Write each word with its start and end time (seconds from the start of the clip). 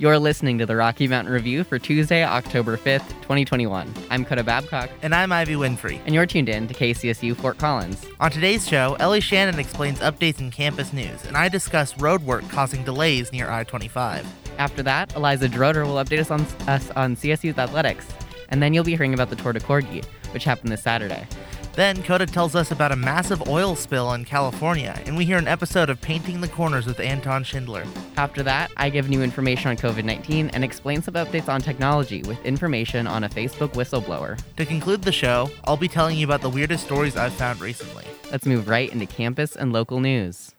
You're 0.00 0.18
listening 0.18 0.56
to 0.56 0.64
the 0.64 0.76
Rocky 0.76 1.06
Mountain 1.08 1.30
Review 1.30 1.62
for 1.62 1.78
Tuesday, 1.78 2.24
October 2.24 2.78
5th, 2.78 3.06
2021. 3.20 3.92
I'm 4.08 4.24
Coda 4.24 4.42
Babcock, 4.42 4.88
And 5.02 5.14
I'm 5.14 5.30
Ivy 5.30 5.56
Winfrey. 5.56 6.00
and 6.06 6.14
you're 6.14 6.24
tuned 6.24 6.48
in 6.48 6.66
to 6.68 6.72
KCSU 6.72 7.36
Fort 7.36 7.58
Collins. 7.58 8.06
On 8.18 8.30
today's 8.30 8.66
show, 8.66 8.96
Ellie 8.98 9.20
Shannon 9.20 9.58
explains 9.58 9.98
updates 9.98 10.40
in 10.40 10.50
campus 10.50 10.94
news, 10.94 11.26
and 11.26 11.36
I 11.36 11.50
discuss 11.50 11.98
road 11.98 12.22
work 12.22 12.48
causing 12.48 12.82
delays 12.82 13.30
near 13.30 13.50
I 13.50 13.62
25. 13.64 14.26
After 14.56 14.82
that, 14.84 15.14
Eliza 15.14 15.50
Drotar 15.50 15.84
will 15.84 16.02
update 16.02 16.20
us 16.20 16.30
on, 16.30 16.46
us 16.66 16.90
on 16.92 17.14
CSU's 17.14 17.58
athletics, 17.58 18.06
and 18.48 18.62
then 18.62 18.72
you'll 18.72 18.84
be 18.84 18.96
hearing 18.96 19.12
about 19.12 19.28
the 19.28 19.36
Tour 19.36 19.52
de 19.52 19.60
Corgi, 19.60 20.02
which 20.32 20.44
happened 20.44 20.72
this 20.72 20.82
Saturday. 20.82 21.26
Then, 21.74 22.02
Coda 22.02 22.26
tells 22.26 22.56
us 22.56 22.72
about 22.72 22.90
a 22.90 22.96
massive 22.96 23.48
oil 23.48 23.76
spill 23.76 24.12
in 24.14 24.24
California, 24.24 25.00
and 25.06 25.16
we 25.16 25.24
hear 25.24 25.38
an 25.38 25.46
episode 25.46 25.88
of 25.88 26.00
Painting 26.00 26.40
the 26.40 26.48
Corners 26.48 26.84
with 26.84 26.98
Anton 26.98 27.44
Schindler. 27.44 27.84
After 28.16 28.42
that, 28.42 28.72
I 28.76 28.90
give 28.90 29.08
new 29.08 29.22
information 29.22 29.70
on 29.70 29.76
COVID 29.76 30.04
19 30.04 30.50
and 30.50 30.64
explain 30.64 31.00
some 31.00 31.14
updates 31.14 31.48
on 31.48 31.60
technology 31.60 32.22
with 32.24 32.44
information 32.44 33.06
on 33.06 33.22
a 33.22 33.28
Facebook 33.28 33.74
whistleblower. 33.74 34.40
To 34.56 34.66
conclude 34.66 35.02
the 35.02 35.12
show, 35.12 35.48
I'll 35.64 35.76
be 35.76 35.88
telling 35.88 36.18
you 36.18 36.26
about 36.26 36.40
the 36.42 36.50
weirdest 36.50 36.84
stories 36.84 37.16
I've 37.16 37.32
found 37.32 37.60
recently. 37.60 38.04
Let's 38.32 38.46
move 38.46 38.68
right 38.68 38.92
into 38.92 39.06
campus 39.06 39.54
and 39.54 39.72
local 39.72 40.00
news. 40.00 40.54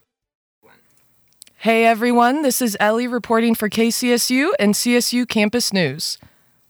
Hey 1.58 1.86
everyone, 1.86 2.42
this 2.42 2.62
is 2.62 2.76
Ellie 2.80 3.06
reporting 3.08 3.54
for 3.54 3.70
KCSU 3.70 4.54
and 4.60 4.74
CSU 4.74 5.28
Campus 5.28 5.72
News. 5.72 6.18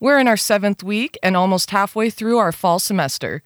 We're 0.02 0.20
in 0.20 0.28
our 0.28 0.36
seventh 0.36 0.84
week 0.84 1.18
and 1.22 1.38
almost 1.38 1.70
halfway 1.70 2.10
through 2.10 2.40
our 2.40 2.52
fall 2.52 2.80
semester. 2.80 3.44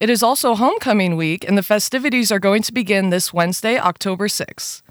It 0.00 0.08
is 0.08 0.22
also 0.22 0.54
homecoming 0.54 1.16
week, 1.16 1.44
and 1.46 1.58
the 1.58 1.62
festivities 1.62 2.30
are 2.30 2.38
going 2.38 2.62
to 2.62 2.72
begin 2.72 3.10
this 3.10 3.32
Wednesday, 3.32 3.76
October 3.78 4.28
6th. 4.28 4.82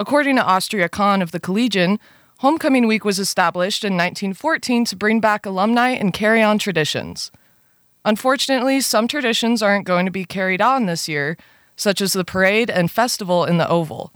According 0.00 0.34
to 0.34 0.44
Austria 0.44 0.88
Kahn 0.88 1.22
of 1.22 1.30
the 1.30 1.38
Collegian, 1.38 2.00
Homecoming 2.38 2.88
Week 2.88 3.04
was 3.04 3.20
established 3.20 3.84
in 3.84 3.92
1914 3.92 4.84
to 4.86 4.96
bring 4.96 5.20
back 5.20 5.46
alumni 5.46 5.90
and 5.90 6.12
carry 6.12 6.42
on 6.42 6.58
traditions. 6.58 7.30
Unfortunately, 8.04 8.80
some 8.80 9.06
traditions 9.06 9.62
aren't 9.62 9.86
going 9.86 10.06
to 10.06 10.10
be 10.10 10.24
carried 10.24 10.60
on 10.60 10.86
this 10.86 11.06
year, 11.08 11.36
such 11.76 12.00
as 12.00 12.12
the 12.12 12.24
parade 12.24 12.68
and 12.68 12.90
festival 12.90 13.44
in 13.44 13.58
the 13.58 13.68
Oval. 13.68 14.12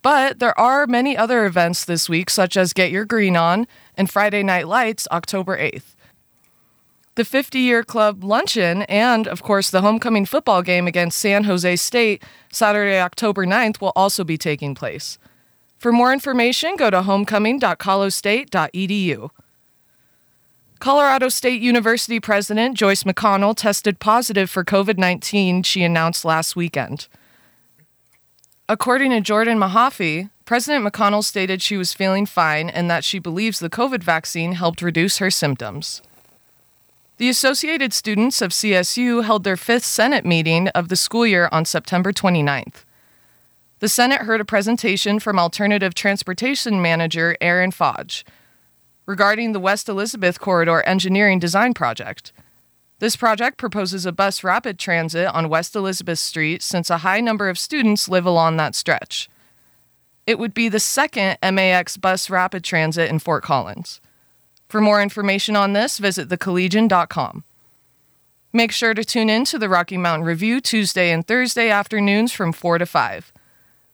But 0.00 0.38
there 0.38 0.56
are 0.56 0.86
many 0.86 1.16
other 1.16 1.44
events 1.44 1.84
this 1.84 2.08
week, 2.08 2.30
such 2.30 2.56
as 2.56 2.72
Get 2.72 2.92
Your 2.92 3.04
Green 3.04 3.36
On 3.36 3.66
and 3.96 4.08
Friday 4.08 4.44
Night 4.44 4.68
Lights, 4.68 5.08
October 5.10 5.58
8th. 5.58 5.93
The 7.16 7.24
50 7.24 7.60
year 7.60 7.84
club 7.84 8.24
luncheon 8.24 8.82
and, 8.82 9.28
of 9.28 9.40
course, 9.40 9.70
the 9.70 9.82
homecoming 9.82 10.26
football 10.26 10.62
game 10.62 10.88
against 10.88 11.18
San 11.18 11.44
Jose 11.44 11.76
State, 11.76 12.24
Saturday, 12.50 12.98
October 12.98 13.46
9th, 13.46 13.80
will 13.80 13.92
also 13.94 14.24
be 14.24 14.36
taking 14.36 14.74
place. 14.74 15.16
For 15.78 15.92
more 15.92 16.12
information, 16.12 16.74
go 16.74 16.90
to 16.90 17.02
homecoming.colostate.edu. 17.02 19.30
Colorado 20.80 21.28
State 21.28 21.62
University 21.62 22.18
President 22.18 22.76
Joyce 22.76 23.04
McConnell 23.04 23.56
tested 23.56 24.00
positive 24.00 24.50
for 24.50 24.64
COVID 24.64 24.98
19, 24.98 25.62
she 25.62 25.84
announced 25.84 26.24
last 26.24 26.56
weekend. 26.56 27.06
According 28.68 29.12
to 29.12 29.20
Jordan 29.20 29.58
Mahaffey, 29.58 30.30
President 30.46 30.84
McConnell 30.84 31.22
stated 31.22 31.62
she 31.62 31.76
was 31.76 31.94
feeling 31.94 32.26
fine 32.26 32.68
and 32.68 32.90
that 32.90 33.04
she 33.04 33.20
believes 33.20 33.60
the 33.60 33.70
COVID 33.70 34.02
vaccine 34.02 34.54
helped 34.54 34.82
reduce 34.82 35.18
her 35.18 35.30
symptoms. 35.30 36.02
The 37.16 37.28
Associated 37.28 37.92
Students 37.92 38.42
of 38.42 38.50
CSU 38.50 39.22
held 39.22 39.44
their 39.44 39.56
fifth 39.56 39.84
Senate 39.84 40.26
meeting 40.26 40.66
of 40.70 40.88
the 40.88 40.96
school 40.96 41.24
year 41.24 41.48
on 41.52 41.64
September 41.64 42.12
29th. 42.12 42.84
The 43.78 43.88
Senate 43.88 44.22
heard 44.22 44.40
a 44.40 44.44
presentation 44.44 45.20
from 45.20 45.38
Alternative 45.38 45.94
Transportation 45.94 46.82
Manager 46.82 47.36
Aaron 47.40 47.70
Fodge 47.70 48.24
regarding 49.06 49.52
the 49.52 49.60
West 49.60 49.88
Elizabeth 49.88 50.40
Corridor 50.40 50.82
Engineering 50.86 51.38
Design 51.38 51.72
Project. 51.72 52.32
This 52.98 53.14
project 53.14 53.58
proposes 53.58 54.04
a 54.06 54.12
bus 54.12 54.42
rapid 54.42 54.76
transit 54.76 55.28
on 55.28 55.48
West 55.48 55.76
Elizabeth 55.76 56.18
Street 56.18 56.62
since 56.62 56.90
a 56.90 56.98
high 56.98 57.20
number 57.20 57.48
of 57.48 57.60
students 57.60 58.08
live 58.08 58.26
along 58.26 58.56
that 58.56 58.74
stretch. 58.74 59.28
It 60.26 60.40
would 60.40 60.52
be 60.52 60.68
the 60.68 60.80
second 60.80 61.38
MAX 61.40 61.96
bus 61.96 62.28
rapid 62.28 62.64
transit 62.64 63.08
in 63.08 63.20
Fort 63.20 63.44
Collins. 63.44 64.00
For 64.74 64.80
more 64.80 65.00
information 65.00 65.54
on 65.54 65.72
this, 65.72 65.98
visit 65.98 66.28
thecollegian.com. 66.28 67.44
Make 68.52 68.72
sure 68.72 68.92
to 68.92 69.04
tune 69.04 69.30
in 69.30 69.44
to 69.44 69.56
the 69.56 69.68
Rocky 69.68 69.96
Mountain 69.96 70.26
Review 70.26 70.60
Tuesday 70.60 71.12
and 71.12 71.24
Thursday 71.24 71.70
afternoons 71.70 72.32
from 72.32 72.52
4 72.52 72.78
to 72.78 72.86
5. 72.86 73.32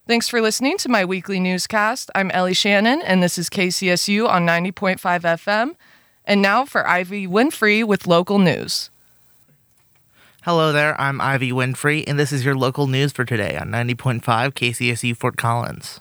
Thanks 0.06 0.26
for 0.26 0.40
listening 0.40 0.78
to 0.78 0.88
my 0.88 1.04
weekly 1.04 1.38
newscast. 1.38 2.10
I'm 2.14 2.30
Ellie 2.30 2.54
Shannon, 2.54 3.02
and 3.02 3.22
this 3.22 3.36
is 3.36 3.50
KCSU 3.50 4.26
on 4.26 4.46
90.5 4.46 4.96
FM. 4.98 5.74
And 6.24 6.40
now 6.40 6.64
for 6.64 6.88
Ivy 6.88 7.26
Winfrey 7.26 7.84
with 7.84 8.06
local 8.06 8.38
news. 8.38 8.88
Hello 10.44 10.72
there, 10.72 10.98
I'm 10.98 11.20
Ivy 11.20 11.52
Winfrey, 11.52 12.04
and 12.06 12.18
this 12.18 12.32
is 12.32 12.42
your 12.42 12.54
local 12.54 12.86
news 12.86 13.12
for 13.12 13.26
today 13.26 13.58
on 13.58 13.68
90.5 13.68 14.22
KCSU 14.22 15.14
Fort 15.14 15.36
Collins. 15.36 16.00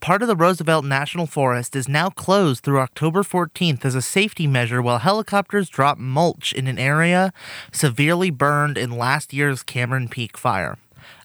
Part 0.00 0.22
of 0.22 0.28
the 0.28 0.36
Roosevelt 0.36 0.86
National 0.86 1.26
Forest 1.26 1.76
is 1.76 1.86
now 1.86 2.08
closed 2.08 2.64
through 2.64 2.80
October 2.80 3.22
14th 3.22 3.84
as 3.84 3.94
a 3.94 4.00
safety 4.00 4.46
measure 4.46 4.80
while 4.80 5.00
helicopters 5.00 5.68
drop 5.68 5.98
mulch 5.98 6.54
in 6.54 6.66
an 6.66 6.78
area 6.78 7.34
severely 7.70 8.30
burned 8.30 8.78
in 8.78 8.96
last 8.96 9.34
year's 9.34 9.62
Cameron 9.62 10.08
Peak 10.08 10.38
fire. 10.38 10.78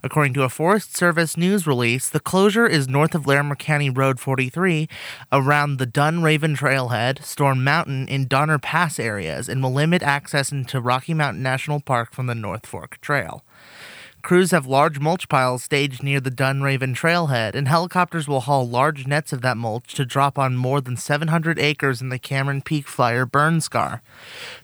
According 0.04 0.34
to 0.34 0.44
a 0.44 0.50
Forest 0.50 0.98
Service 0.98 1.38
news 1.38 1.66
release, 1.66 2.10
the 2.10 2.20
closure 2.20 2.68
is 2.68 2.90
north 2.90 3.16
of 3.16 3.26
Larimer 3.26 3.56
County 3.56 3.90
Road 3.90 4.20
43 4.20 4.90
around 5.32 5.78
the 5.78 5.88
Dunraven 5.88 6.58
Trailhead, 6.58 7.24
Storm 7.24 7.64
Mountain, 7.64 8.10
and 8.10 8.28
Donner 8.28 8.60
Pass 8.60 9.00
areas 9.00 9.48
and 9.48 9.64
will 9.64 9.72
limit 9.72 10.04
access 10.04 10.52
into 10.52 10.82
Rocky 10.82 11.14
Mountain 11.14 11.42
National 11.42 11.80
Park 11.80 12.14
from 12.14 12.28
the 12.28 12.36
North 12.36 12.66
Fork 12.66 13.00
Trail. 13.00 13.45
Crews 14.26 14.50
have 14.50 14.66
large 14.66 14.98
mulch 14.98 15.30
piles 15.30 15.66
staged 15.66 16.02
near 16.02 16.20
the 16.20 16.32
Dunraven 16.32 16.96
trailhead, 16.96 17.54
and 17.54 17.68
helicopters 17.68 18.28
will 18.28 18.40
haul 18.40 18.68
large 18.68 19.06
nets 19.06 19.32
of 19.32 19.44
that 19.44 19.56
mulch 19.56 19.94
to 19.94 20.04
drop 20.04 20.40
on 20.40 20.58
more 20.58 20.82
than 20.82 20.98
700 20.98 21.60
acres 21.60 22.02
in 22.02 22.10
the 22.10 22.18
Cameron 22.18 22.64
Peak 22.64 22.88
Fire 22.88 23.28
burn 23.28 23.62
scar. 23.62 24.02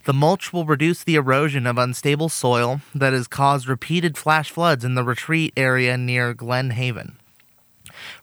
The 0.06 0.14
mulch 0.14 0.52
will 0.52 0.66
reduce 0.66 1.04
the 1.04 1.14
erosion 1.14 1.68
of 1.68 1.78
unstable 1.78 2.28
soil 2.28 2.82
that 2.96 3.14
has 3.14 3.28
caused 3.28 3.68
repeated 3.68 4.18
flash 4.18 4.50
floods 4.50 4.84
in 4.84 4.96
the 4.96 5.04
retreat 5.04 5.54
area 5.56 5.96
near 5.96 6.34
Glen 6.34 6.72
Haven. 6.72 7.18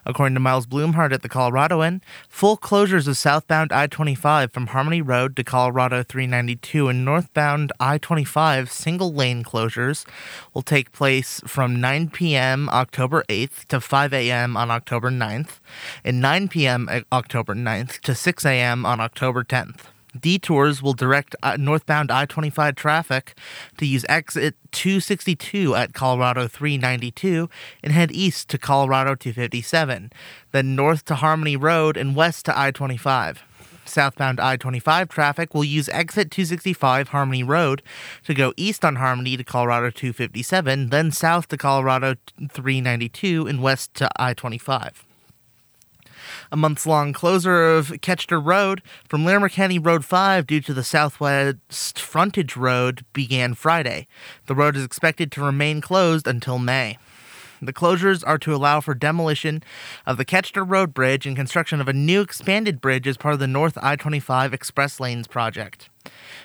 According 0.06 0.36
to 0.36 0.40
Miles 0.40 0.68
Blumhardt 0.68 1.12
at 1.12 1.24
the 1.24 1.30
Coloradoan, 1.30 2.02
full 2.28 2.56
closures 2.56 3.08
of 3.08 3.18
southbound 3.18 3.72
I 3.74 3.88
25 3.88 4.52
from 4.52 4.68
Harmony 4.68 5.02
Road 5.02 5.36
to 5.38 5.44
Colorado 5.44 6.04
392 6.04 6.88
and 6.88 7.04
northbound 7.04 7.72
I 7.80 7.98
25 7.98 8.72
single 8.72 9.12
lane 9.12 9.44
closures 9.44 10.06
will 10.54 10.62
take 10.62 10.92
place 10.92 11.42
from 11.48 11.82
9 11.82 12.12
p.m. 12.12 12.70
October 12.70 13.24
8th 13.28 13.66
to 13.70 13.82
5 13.82 14.14
a.m. 14.14 14.56
on 14.56 14.70
October 14.70 15.10
9th 15.10 15.60
and 16.04 16.22
9 16.22 16.48
p.m. 16.50 16.90
October 17.12 17.56
9th 17.56 18.00
to 18.02 18.14
6 18.14 18.46
a.m. 18.46 18.86
on 18.86 19.00
October 19.00 19.44
10th. 19.44 19.86
Detours 20.18 20.82
will 20.82 20.94
direct 20.94 21.36
uh, 21.44 21.58
northbound 21.60 22.12
I 22.12 22.26
25 22.26 22.76
traffic 22.76 23.38
to 23.78 23.86
use 23.86 24.06
exit 24.10 24.56
262 24.72 25.76
at 25.76 25.94
Colorado 25.94 26.48
392 26.48 27.50
and 27.84 27.94
head 27.94 28.12
east 28.12 28.50
to 28.50 28.58
Colorado 28.58 29.16
257, 29.16 30.12
then 30.52 30.76
north 30.76 31.06
to 31.06 31.16
Harmony 31.16 31.56
Road 31.56 31.98
and 31.98 32.16
west 32.16 32.46
to 32.46 32.60
I 32.60 32.72
25. 32.72 33.44
Southbound 33.86 34.40
I 34.40 34.56
25 34.56 35.10
traffic 35.10 35.54
will 35.54 35.64
use 35.64 35.90
exit 35.90 36.32
265 36.32 37.10
Harmony 37.10 37.44
Road 37.44 37.82
to 38.26 38.34
go 38.34 38.54
east 38.56 38.86
on 38.86 38.98
Harmony 38.98 39.36
to 39.36 39.44
Colorado 39.44 39.90
257, 39.90 40.90
then 40.90 41.12
south 41.12 41.48
to 41.50 41.58
Colorado 41.58 42.16
392 42.52 43.48
and 43.48 43.62
west 43.62 43.96
to 43.96 44.10
I 44.18 44.34
25. 44.34 45.06
A 46.52 46.58
month 46.58 46.88
long 46.88 47.14
closure 47.14 47.64
of 47.76 47.90
Kechter 48.02 48.44
Road 48.44 48.82
from 49.08 49.24
Larimer 49.24 49.50
County 49.50 49.78
Road 49.78 50.04
5 50.04 50.48
due 50.48 50.62
to 50.62 50.74
the 50.74 50.84
southwest 50.84 52.00
frontage 52.00 52.58
road 52.58 53.06
began 53.14 53.54
Friday. 53.54 54.08
The 54.48 54.56
road 54.56 54.76
is 54.76 54.84
expected 54.84 55.32
to 55.34 55.44
remain 55.44 55.80
closed 55.80 56.28
until 56.28 56.58
May. 56.58 56.98
The 57.62 57.74
closures 57.74 58.24
are 58.26 58.40
to 58.40 58.56
allow 58.56 58.80
for 58.82 58.96
demolition 58.96 59.62
of 60.08 60.18
the 60.18 60.26
Kechter 60.26 60.68
Road 60.68 60.92
Bridge 60.92 61.28
and 61.28 61.36
construction 61.36 61.80
of 61.82 61.88
a 61.88 61.94
new 61.94 62.22
expanded 62.22 62.82
bridge 62.82 63.08
as 63.08 63.18
part 63.18 63.34
of 63.34 63.40
the 63.40 63.48
North 63.48 63.78
I 63.80 63.96
25 63.96 64.52
Express 64.52 65.00
Lanes 65.00 65.28
project. 65.28 65.90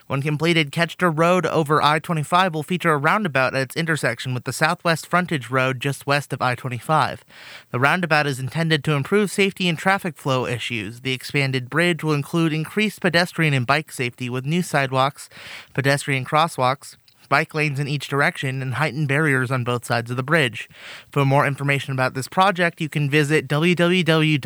When 0.07 0.21
completed, 0.21 0.71
Kechter 0.71 1.11
Road 1.17 1.47
over 1.47 1.83
I 1.83 1.99
25 1.99 2.53
will 2.53 2.63
feature 2.63 2.93
a 2.93 2.99
roundabout 2.99 3.55
at 3.55 3.63
its 3.63 3.77
intersection 3.77 4.35
with 4.35 4.45
the 4.45 4.53
Southwest 4.53 5.07
Frontage 5.07 5.49
Road 5.49 5.81
just 5.81 6.07
west 6.07 6.35
of 6.35 6.43
I 6.43 6.55
25. 6.55 7.25
The 7.71 7.81
roundabout 7.81 8.27
is 8.27 8.39
intended 8.39 8.85
to 8.85 8.93
improve 8.93 9.31
safety 9.31 9.67
and 9.67 9.79
traffic 9.79 10.19
flow 10.19 10.47
issues. 10.47 11.01
The 11.01 11.15
expanded 11.15 11.71
bridge 11.71 12.05
will 12.05 12.13
include 12.13 12.53
increased 12.53 13.01
pedestrian 13.01 13.55
and 13.55 13.67
bike 13.67 13.91
safety 13.91 14.29
with 14.29 14.45
new 14.45 14.63
sidewalks, 14.63 15.31
pedestrian 15.73 16.27
crosswalks, 16.27 16.97
bike 17.35 17.53
lanes 17.53 17.81
in 17.81 17.89
each 17.89 18.07
direction, 18.07 18.63
and 18.63 18.75
heightened 18.75 19.09
barriers 19.09 19.51
on 19.51 19.65
both 19.65 19.85
sides 19.85 20.09
of 20.09 20.17
the 20.17 20.23
bridge. 20.23 20.69
For 21.11 21.25
more 21.25 21.45
information 21.45 21.93
about 21.93 22.15
this 22.15 22.29
project, 22.29 22.81
you 22.81 22.89
can 22.89 23.11
visit 23.11 23.49
www.co.gov 23.49 24.39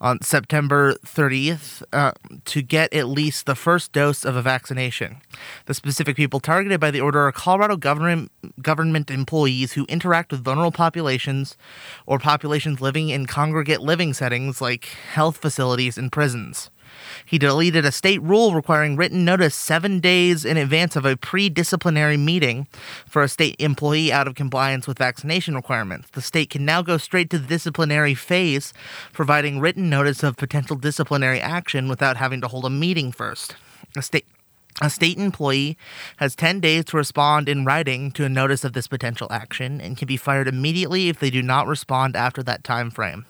on 0.00 0.20
September 0.22 0.94
30th 1.04 1.82
uh, 1.92 2.12
to 2.44 2.62
get 2.62 2.92
at 2.94 3.08
least 3.08 3.46
the 3.46 3.54
first 3.54 3.92
dose 3.92 4.24
of 4.24 4.36
a 4.36 4.42
vaccination. 4.42 5.18
The 5.66 5.74
specific 5.74 6.16
people 6.16 6.40
targeted 6.40 6.80
by 6.80 6.90
the 6.90 7.00
order 7.00 7.20
are 7.20 7.32
Colorado 7.32 7.76
government 7.76 8.30
government 8.62 9.10
employees 9.10 9.72
who 9.72 9.84
interact 9.86 10.32
with 10.32 10.44
vulnerable 10.44 10.72
populations 10.72 11.56
or 12.06 12.18
populations 12.18 12.80
living 12.80 13.08
in 13.08 13.26
congregate 13.26 13.80
living 13.80 14.12
settings 14.12 14.60
like 14.60 14.84
health 14.84 15.36
facilities 15.38 15.98
and 15.98 16.12
prisons. 16.12 16.70
He 17.24 17.38
deleted 17.38 17.84
a 17.84 17.92
state 17.92 18.22
rule 18.22 18.54
requiring 18.54 18.96
written 18.96 19.24
notice 19.24 19.54
seven 19.54 20.00
days 20.00 20.44
in 20.44 20.56
advance 20.56 20.96
of 20.96 21.04
a 21.04 21.16
pre 21.16 21.48
disciplinary 21.48 22.16
meeting 22.16 22.66
for 23.06 23.22
a 23.22 23.28
state 23.28 23.56
employee 23.58 24.12
out 24.12 24.26
of 24.26 24.34
compliance 24.34 24.86
with 24.86 24.98
vaccination 24.98 25.54
requirements. 25.54 26.08
The 26.12 26.22
state 26.22 26.50
can 26.50 26.64
now 26.64 26.82
go 26.82 26.96
straight 26.96 27.30
to 27.30 27.38
the 27.38 27.46
disciplinary 27.46 28.14
phase, 28.14 28.72
providing 29.12 29.60
written 29.60 29.90
notice 29.90 30.22
of 30.22 30.36
potential 30.36 30.76
disciplinary 30.76 31.40
action 31.40 31.88
without 31.88 32.16
having 32.16 32.40
to 32.40 32.48
hold 32.48 32.64
a 32.64 32.70
meeting 32.70 33.12
first. 33.12 33.54
A 33.96 34.02
state 34.02 34.26
a 34.82 34.88
state 34.88 35.18
employee 35.18 35.76
has 36.16 36.34
10 36.34 36.60
days 36.60 36.86
to 36.86 36.96
respond 36.96 37.48
in 37.48 37.66
writing 37.66 38.10
to 38.12 38.24
a 38.24 38.30
notice 38.30 38.64
of 38.64 38.72
this 38.72 38.86
potential 38.86 39.28
action 39.30 39.78
and 39.78 39.96
can 39.96 40.06
be 40.06 40.16
fired 40.16 40.48
immediately 40.48 41.08
if 41.08 41.18
they 41.18 41.28
do 41.28 41.42
not 41.42 41.66
respond 41.66 42.16
after 42.16 42.42
that 42.42 42.64
time 42.64 42.90
frame. 42.90 43.26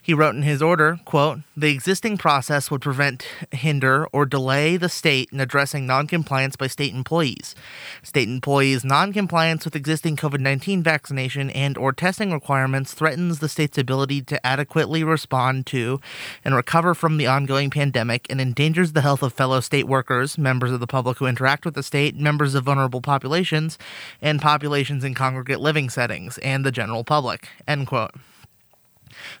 He 0.00 0.14
wrote 0.14 0.34
in 0.34 0.42
his 0.42 0.62
order, 0.62 1.00
quote, 1.04 1.40
"The 1.56 1.70
existing 1.70 2.18
process 2.18 2.70
would 2.70 2.80
prevent, 2.80 3.26
hinder, 3.50 4.06
or 4.12 4.24
delay 4.24 4.76
the 4.76 4.88
state 4.88 5.28
in 5.32 5.40
addressing 5.40 5.86
noncompliance 5.86 6.56
by 6.56 6.68
state 6.68 6.94
employees. 6.94 7.54
State 8.02 8.28
employees' 8.28 8.84
noncompliance 8.84 9.64
with 9.64 9.74
existing 9.74 10.16
COVID-19 10.16 10.82
vaccination 10.82 11.50
and 11.50 11.76
or 11.76 11.92
testing 11.92 12.32
requirements 12.32 12.94
threatens 12.94 13.40
the 13.40 13.48
state's 13.48 13.78
ability 13.78 14.22
to 14.22 14.46
adequately 14.46 15.02
respond 15.02 15.66
to 15.66 16.00
and 16.44 16.54
recover 16.54 16.94
from 16.94 17.16
the 17.16 17.26
ongoing 17.26 17.70
pandemic 17.70 18.26
and 18.30 18.40
endangers 18.40 18.92
the 18.92 19.02
health 19.02 19.22
of 19.22 19.32
fellow 19.32 19.60
state 19.60 19.88
workers, 19.88 20.38
members 20.38 20.70
of 20.70 20.80
the 20.80 20.86
public 20.86 21.18
who 21.18 21.26
interact 21.26 21.64
with 21.64 21.74
the 21.74 21.82
state, 21.82 22.16
members 22.16 22.54
of 22.54 22.64
vulnerable 22.64 23.00
populations, 23.00 23.78
and 24.22 24.40
populations 24.40 25.02
in 25.02 25.14
congregate 25.14 25.60
living 25.60 25.90
settings, 25.90 26.38
and 26.38 26.64
the 26.64 26.72
general 26.72 27.04
public." 27.04 27.48
End 27.66 27.86
quote. 27.86 28.12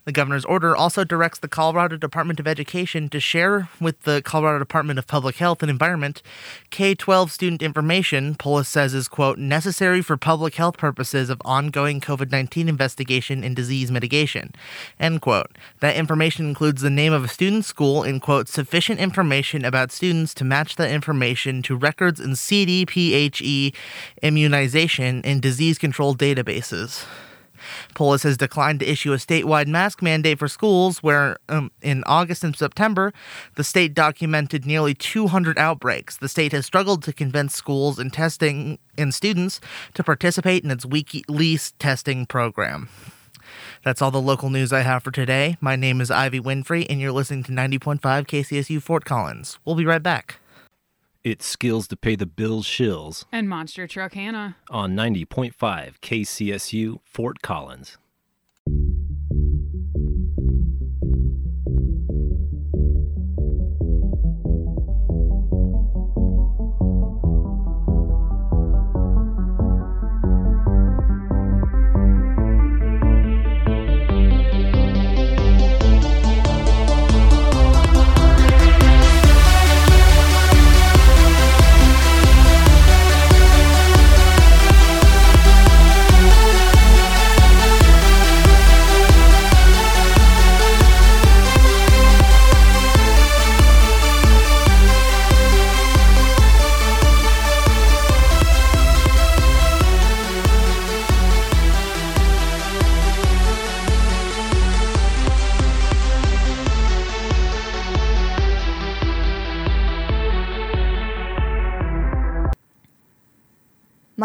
The 0.04 0.12
governor's 0.12 0.44
order 0.44 0.76
also 0.76 1.04
directs 1.04 1.38
the 1.38 1.48
Colorado 1.48 1.96
Department 1.96 2.40
of 2.40 2.46
Education 2.46 3.08
to 3.10 3.20
share 3.20 3.68
with 3.80 4.02
the 4.02 4.22
Colorado 4.22 4.58
Department 4.58 4.98
of 4.98 5.06
Public 5.06 5.36
Health 5.36 5.62
and 5.62 5.70
Environment 5.70 6.22
K 6.70 6.94
12 6.94 7.30
student 7.30 7.62
information, 7.62 8.34
Polis 8.34 8.68
says 8.68 8.94
is, 8.94 9.08
quote, 9.08 9.38
necessary 9.38 10.02
for 10.02 10.16
public 10.16 10.54
health 10.54 10.76
purposes 10.76 11.30
of 11.30 11.40
ongoing 11.44 12.00
COVID 12.00 12.30
19 12.30 12.68
investigation 12.68 13.44
and 13.44 13.56
disease 13.56 13.90
mitigation, 13.90 14.52
end 14.98 15.20
quote. 15.20 15.56
That 15.80 15.96
information 15.96 16.48
includes 16.48 16.82
the 16.82 16.90
name 16.90 17.12
of 17.12 17.24
a 17.24 17.28
student's 17.28 17.68
school 17.68 18.02
and, 18.02 18.20
quote, 18.20 18.48
sufficient 18.48 19.00
information 19.00 19.64
about 19.64 19.92
students 19.92 20.34
to 20.34 20.44
match 20.44 20.76
that 20.76 20.90
information 20.90 21.62
to 21.62 21.76
records 21.76 22.20
in 22.20 22.30
CDPHE 22.30 23.74
immunization 24.22 25.22
and 25.24 25.42
disease 25.42 25.78
control 25.78 26.14
databases. 26.14 27.04
Polis 27.94 28.22
has 28.22 28.36
declined 28.36 28.80
to 28.80 28.90
issue 28.90 29.12
a 29.12 29.16
statewide 29.16 29.66
mask 29.66 30.02
mandate 30.02 30.38
for 30.38 30.48
schools, 30.48 31.02
where 31.02 31.36
um, 31.48 31.70
in 31.82 32.02
August 32.06 32.44
and 32.44 32.56
September, 32.56 33.12
the 33.56 33.64
state 33.64 33.94
documented 33.94 34.66
nearly 34.66 34.94
200 34.94 35.58
outbreaks. 35.58 36.16
The 36.16 36.28
state 36.28 36.52
has 36.52 36.66
struggled 36.66 37.02
to 37.04 37.12
convince 37.12 37.54
schools 37.54 37.98
and 37.98 38.12
testing 38.12 38.78
and 38.98 39.14
students 39.14 39.60
to 39.94 40.04
participate 40.04 40.64
in 40.64 40.70
its 40.70 40.86
weekly 40.86 41.58
testing 41.78 42.26
program. 42.26 42.88
That's 43.84 44.02
all 44.02 44.10
the 44.10 44.20
local 44.20 44.50
news 44.50 44.72
I 44.72 44.80
have 44.80 45.02
for 45.02 45.10
today. 45.10 45.56
My 45.60 45.76
name 45.76 46.00
is 46.00 46.10
Ivy 46.10 46.40
Winfrey, 46.40 46.86
and 46.90 47.00
you're 47.00 47.12
listening 47.12 47.44
to 47.44 47.52
90.5 47.52 48.00
KCSU 48.00 48.82
Fort 48.82 49.04
Collins. 49.04 49.58
We'll 49.64 49.76
be 49.76 49.86
right 49.86 50.02
back. 50.02 50.40
It's 51.26 51.44
skills 51.44 51.88
to 51.88 51.96
pay 51.96 52.14
the 52.14 52.24
bills 52.24 52.66
shills 52.66 53.24
And 53.32 53.48
Monster 53.48 53.88
Truck 53.88 54.12
Hannah. 54.12 54.54
on 54.70 54.94
90.5 54.94 55.54
KCSU 56.00 57.00
Fort 57.02 57.42
Collins. 57.42 57.98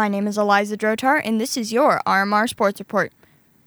My 0.02 0.08
name 0.08 0.26
is 0.26 0.36
Eliza 0.36 0.76
Drotar, 0.76 1.22
and 1.24 1.40
this 1.40 1.56
is 1.56 1.72
your 1.72 2.00
RMR 2.04 2.48
Sports 2.48 2.80
Report. 2.80 3.12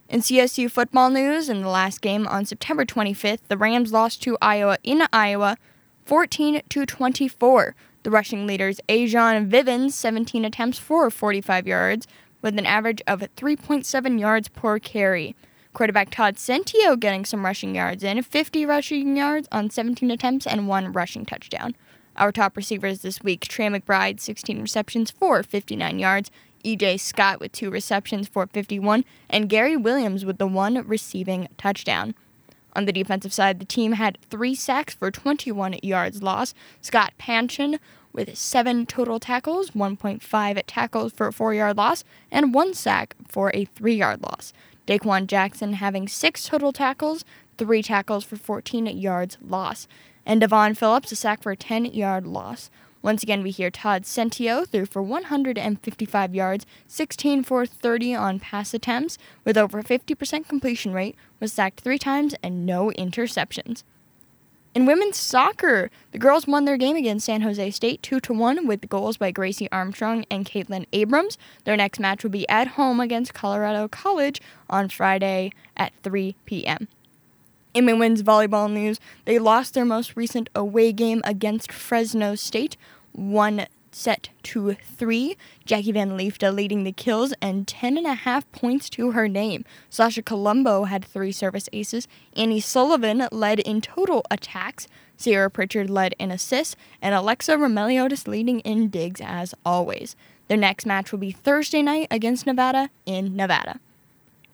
In 0.09 0.19
CSU 0.19 0.69
football 0.69 1.09
news, 1.09 1.47
in 1.47 1.61
the 1.61 1.69
last 1.69 2.01
game 2.01 2.27
on 2.27 2.45
September 2.45 2.83
25th, 2.83 3.47
the 3.47 3.55
Rams 3.55 3.93
lost 3.93 4.21
to 4.23 4.37
Iowa 4.41 4.77
in 4.83 5.03
Iowa 5.13 5.55
14 6.03 6.61
to 6.67 6.85
24. 6.85 7.73
The 8.03 8.11
rushing 8.11 8.45
leaders 8.45 8.81
Ajon 8.89 9.47
Vivens, 9.47 9.95
17 9.95 10.43
attempts 10.43 10.77
for 10.77 11.09
45 11.09 11.67
yards, 11.67 12.05
with 12.41 12.59
an 12.59 12.65
average 12.65 13.01
of 13.07 13.21
3.7 13.21 14.19
yards 14.19 14.49
per 14.49 14.77
carry. 14.77 15.37
Quarterback 15.71 16.09
Todd 16.09 16.35
Centeio 16.35 16.99
getting 16.99 17.23
some 17.23 17.45
rushing 17.45 17.75
yards 17.75 18.03
in, 18.03 18.21
50 18.21 18.65
rushing 18.65 19.15
yards 19.15 19.47
on 19.53 19.69
17 19.69 20.11
attempts 20.11 20.45
and 20.45 20.67
one 20.67 20.91
rushing 20.91 21.25
touchdown. 21.25 21.77
Our 22.17 22.31
top 22.31 22.55
receivers 22.55 22.99
this 22.99 23.21
week 23.21 23.41
Trey 23.47 23.67
McBride, 23.67 24.19
16 24.19 24.61
receptions 24.61 25.11
for 25.11 25.43
59 25.43 25.99
yards, 25.99 26.31
EJ 26.63 26.99
Scott 26.99 27.39
with 27.39 27.51
two 27.51 27.69
receptions 27.69 28.27
for 28.27 28.47
51, 28.47 29.03
and 29.29 29.49
Gary 29.49 29.75
Williams 29.75 30.23
with 30.23 30.37
the 30.37 30.47
one 30.47 30.87
receiving 30.87 31.47
touchdown. 31.57 32.15
On 32.73 32.85
the 32.85 32.93
defensive 32.93 33.33
side, 33.33 33.59
the 33.59 33.65
team 33.65 33.93
had 33.93 34.17
three 34.29 34.55
sacks 34.55 34.93
for 34.95 35.11
21 35.11 35.77
yards 35.83 36.23
loss. 36.23 36.53
Scott 36.81 37.13
Patchan 37.19 37.79
with 38.13 38.37
seven 38.37 38.85
total 38.85 39.19
tackles, 39.19 39.71
1.5 39.71 40.63
tackles 40.67 41.13
for 41.13 41.27
a 41.27 41.33
four 41.33 41.53
yard 41.53 41.75
loss, 41.75 42.03
and 42.31 42.53
one 42.53 42.73
sack 42.73 43.15
for 43.27 43.51
a 43.53 43.65
three 43.65 43.95
yard 43.95 44.21
loss. 44.21 44.53
Dequan 44.87 45.27
Jackson 45.27 45.73
having 45.73 46.07
six 46.07 46.47
total 46.47 46.71
tackles, 46.71 47.25
three 47.57 47.81
tackles 47.81 48.23
for 48.23 48.37
14 48.37 48.85
yards 48.85 49.37
loss, 49.41 49.87
and 50.25 50.41
Devon 50.41 50.75
Phillips 50.75 51.11
a 51.11 51.15
sack 51.15 51.43
for 51.43 51.51
a 51.51 51.57
10 51.57 51.85
yard 51.85 52.25
loss. 52.25 52.69
Once 53.01 53.21
again, 53.21 53.43
we 53.43 53.51
hear 53.51 53.69
Todd 53.69 54.01
Centeio 54.01 54.67
threw 54.67 54.85
for 54.85 55.03
155 55.03 56.33
yards, 56.33 56.65
16 56.87 57.43
for 57.43 57.65
30 57.65 58.15
on 58.15 58.39
pass 58.39 58.73
attempts, 58.73 59.19
with 59.43 59.57
over 59.57 59.83
50% 59.83 60.47
completion 60.47 60.91
rate, 60.91 61.15
was 61.39 61.53
sacked 61.53 61.81
three 61.81 61.99
times, 61.99 62.33
and 62.41 62.65
no 62.65 62.91
interceptions. 62.97 63.83
In 64.73 64.85
women's 64.85 65.17
soccer, 65.17 65.89
the 66.11 66.17
girls 66.17 66.47
won 66.47 66.65
their 66.65 66.77
game 66.77 66.97
against 66.97 67.27
San 67.27 67.41
Jose 67.41 67.71
State 67.71 68.01
2 68.01 68.19
to 68.19 68.33
1 68.33 68.65
with 68.65 68.89
goals 68.89 69.17
by 69.17 69.29
Gracie 69.31 69.71
Armstrong 69.71 70.25
and 70.31 70.45
Caitlin 70.45 70.87
Abrams. 70.91 71.37
Their 71.63 71.77
next 71.77 71.99
match 71.99 72.23
will 72.23 72.31
be 72.31 72.49
at 72.49 72.69
home 72.69 72.99
against 72.99 73.33
Colorado 73.33 73.87
College 73.87 74.41
on 74.69 74.89
Friday 74.89 75.51
at 75.77 75.93
3 76.03 76.35
p.m. 76.45 76.87
In 77.75 77.85
women's 77.87 78.23
volleyball 78.23 78.71
news, 78.71 79.01
they 79.25 79.37
lost 79.37 79.73
their 79.73 79.83
most 79.83 80.15
recent 80.15 80.49
away 80.55 80.93
game 80.93 81.19
against 81.25 81.73
Fresno 81.73 82.33
State, 82.33 82.77
one 83.11 83.67
set 83.91 84.29
to 84.43 84.75
three. 84.75 85.35
Jackie 85.65 85.91
Van 85.91 86.11
Leefda 86.11 86.55
leading 86.55 86.85
the 86.85 86.93
kills 86.93 87.33
and 87.41 87.67
ten 87.67 87.97
and 87.97 88.07
a 88.07 88.13
half 88.13 88.49
points 88.53 88.89
to 88.91 89.11
her 89.11 89.27
name. 89.27 89.65
Sasha 89.89 90.21
Colombo 90.21 90.85
had 90.85 91.03
three 91.03 91.33
service 91.33 91.67
aces. 91.73 92.07
Annie 92.33 92.61
Sullivan 92.61 93.27
led 93.29 93.59
in 93.59 93.81
total 93.81 94.23
attacks. 94.31 94.87
Sierra 95.17 95.49
Pritchard 95.49 95.89
led 95.89 96.15
in 96.17 96.31
assists, 96.31 96.77
and 97.01 97.13
Alexa 97.13 97.57
Romeliotis 97.57 98.25
leading 98.25 98.61
in 98.61 98.87
digs 98.87 99.19
as 99.21 99.53
always. 99.65 100.15
Their 100.47 100.55
next 100.55 100.85
match 100.85 101.11
will 101.11 101.19
be 101.19 101.31
Thursday 101.31 101.81
night 101.81 102.07
against 102.09 102.45
Nevada 102.45 102.89
in 103.05 103.35
Nevada. 103.35 103.81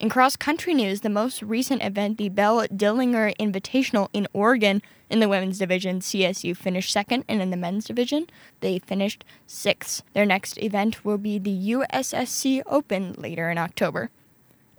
In 0.01 0.09
cross 0.09 0.35
country 0.35 0.73
news, 0.73 1.01
the 1.01 1.11
most 1.11 1.43
recent 1.43 1.83
event, 1.83 2.17
the 2.17 2.29
Bill 2.29 2.65
Dellinger 2.69 3.37
Invitational 3.37 4.09
in 4.13 4.27
Oregon, 4.33 4.81
in 5.11 5.19
the 5.19 5.29
women's 5.29 5.59
division, 5.59 5.99
CSU 5.99 6.57
finished 6.57 6.91
second, 6.91 7.23
and 7.29 7.39
in 7.39 7.51
the 7.51 7.55
men's 7.55 7.85
division, 7.85 8.25
they 8.61 8.79
finished 8.79 9.23
sixth. 9.45 10.01
Their 10.13 10.25
next 10.25 10.57
event 10.57 11.05
will 11.05 11.19
be 11.19 11.37
the 11.37 11.55
USSC 11.73 12.63
Open 12.65 13.13
later 13.15 13.51
in 13.51 13.59
October. 13.59 14.09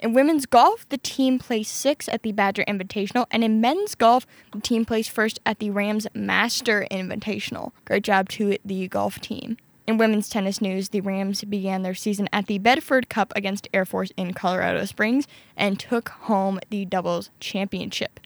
In 0.00 0.12
women's 0.12 0.44
golf, 0.44 0.88
the 0.88 0.98
team 0.98 1.38
placed 1.38 1.72
sixth 1.72 2.08
at 2.08 2.24
the 2.24 2.32
Badger 2.32 2.64
Invitational, 2.66 3.26
and 3.30 3.44
in 3.44 3.60
men's 3.60 3.94
golf, 3.94 4.26
the 4.50 4.60
team 4.60 4.84
placed 4.84 5.12
first 5.12 5.38
at 5.46 5.60
the 5.60 5.70
Rams 5.70 6.08
Master 6.14 6.84
Invitational. 6.90 7.70
Great 7.84 8.02
job 8.02 8.28
to 8.30 8.58
the 8.64 8.88
golf 8.88 9.20
team. 9.20 9.56
In 9.84 9.98
women's 9.98 10.28
tennis 10.28 10.60
news, 10.60 10.90
the 10.90 11.00
Rams 11.00 11.42
began 11.42 11.82
their 11.82 11.94
season 11.94 12.28
at 12.32 12.46
the 12.46 12.58
Bedford 12.58 13.08
Cup 13.08 13.32
against 13.34 13.66
Air 13.74 13.84
Force 13.84 14.12
in 14.16 14.32
Colorado 14.32 14.84
Springs 14.84 15.26
and 15.56 15.80
took 15.80 16.10
home 16.10 16.60
the 16.70 16.84
doubles 16.84 17.30
championship. 17.40 18.20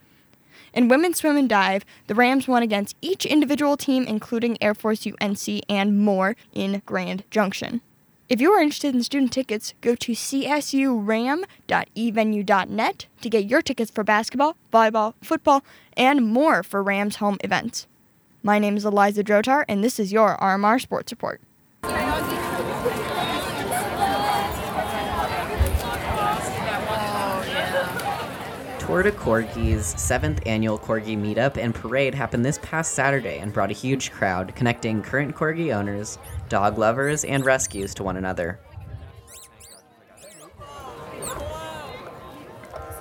In 0.71 0.87
women's 0.87 1.17
swim 1.17 1.35
and 1.35 1.49
dive, 1.49 1.83
the 2.05 2.13
Rams 2.13 2.47
won 2.47 2.61
against 2.61 2.95
each 3.01 3.25
individual 3.25 3.75
team, 3.75 4.03
including 4.03 4.61
Air 4.61 4.75
Force 4.75 5.07
UNC 5.07 5.63
and 5.67 5.99
more, 5.99 6.35
in 6.53 6.83
Grand 6.85 7.23
Junction. 7.31 7.81
If 8.29 8.39
you 8.39 8.51
are 8.51 8.61
interested 8.61 8.93
in 8.93 9.01
student 9.01 9.33
tickets, 9.33 9.73
go 9.81 9.95
to 9.95 10.11
csuram.evenue.net 10.11 13.05
to 13.21 13.29
get 13.29 13.45
your 13.45 13.63
tickets 13.63 13.89
for 13.89 14.03
basketball, 14.03 14.57
volleyball, 14.71 15.15
football, 15.23 15.63
and 15.93 16.27
more 16.27 16.61
for 16.61 16.83
Rams 16.83 17.15
home 17.15 17.39
events. 17.43 17.87
My 18.43 18.59
name 18.59 18.77
is 18.77 18.85
Eliza 18.85 19.23
Drotar, 19.23 19.65
and 19.67 19.83
this 19.83 19.99
is 19.99 20.11
your 20.11 20.37
RMR 20.37 20.79
Sports 20.79 21.11
Report. 21.11 21.41
Tour 28.87 29.03
de 29.03 29.11
Corgi's 29.11 29.85
seventh 30.01 30.41
annual 30.45 30.79
Corgi 30.79 31.17
meetup 31.17 31.57
and 31.57 31.75
parade 31.75 32.15
happened 32.15 32.45
this 32.45 32.57
past 32.63 32.93
Saturday 32.93 33.37
and 33.39 33.51
brought 33.51 33.69
a 33.69 33.73
huge 33.73 34.13
crowd, 34.13 34.55
connecting 34.55 35.01
current 35.01 35.35
Corgi 35.35 35.75
owners, 35.75 36.17
dog 36.47 36.77
lovers, 36.77 37.25
and 37.25 37.45
rescues 37.45 37.93
to 37.95 38.03
one 38.03 38.15
another. 38.15 38.59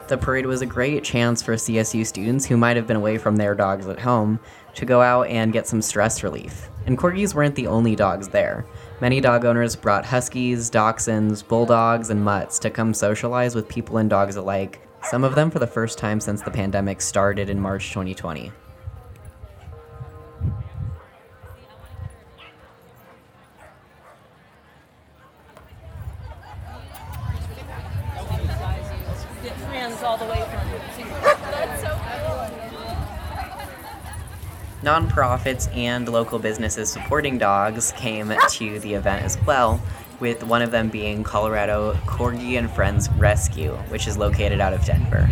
The 0.09 0.19
parade 0.19 0.47
was 0.47 0.61
a 0.61 0.67
great 0.67 1.03
chance 1.03 1.41
for 1.41 1.55
CSU 1.55 2.05
students 2.05 2.47
who 2.47 2.57
might 2.57 2.77
have 2.77 2.87
been 2.87 2.97
away 2.97 3.17
from 3.17 3.37
their 3.37 3.55
dogs 3.55 3.87
at 3.87 4.01
home 4.01 4.41
to 4.75 4.85
go 4.85 5.01
out 5.01 5.29
and 5.29 5.53
get 5.53 5.67
some 5.67 5.83
stress 5.83 6.23
relief. 6.23 6.69
And 6.87 6.99
corgis 6.99 7.35
weren't 7.35 7.55
the 7.55 7.69
only 7.69 7.97
dogs 7.97 8.29
there. 8.29 8.67
Many 8.99 9.21
dog 9.21 9.45
owners 9.45 9.77
brought 9.77 10.07
huskies, 10.07 10.71
dachshunds, 10.71 11.47
bulldogs, 11.47 12.09
and 12.09 12.25
mutts 12.25 12.59
to 12.61 12.71
come 12.71 12.95
socialize 12.95 13.55
with 13.55 13.69
people 13.69 13.99
and 13.99 14.09
dogs 14.09 14.37
alike, 14.37 14.81
some 15.03 15.23
of 15.23 15.35
them 15.35 15.51
for 15.51 15.59
the 15.59 15.67
first 15.67 15.99
time 15.99 16.19
since 16.19 16.41
the 16.41 16.51
pandemic 16.51 17.03
started 17.03 17.51
in 17.51 17.61
March 17.61 17.91
2020. 17.91 18.53
Nonprofits 34.87 35.67
and 35.77 36.09
local 36.09 36.39
businesses 36.39 36.93
supporting 36.93 37.39
dogs 37.39 37.91
came 37.97 38.33
to 38.51 38.79
the 38.79 38.95
event 38.95 39.25
as 39.25 39.37
well, 39.45 39.83
with 40.21 40.45
one 40.45 40.63
of 40.63 40.71
them 40.71 40.91
being 40.91 41.25
Colorado 41.25 41.95
Corgi 42.07 42.57
and 42.57 42.71
Friends 42.71 43.09
Rescue, 43.19 43.73
which 43.89 44.07
is 44.07 44.17
located 44.17 44.61
out 44.61 44.73
of 44.73 44.85
Denver. 44.85 45.29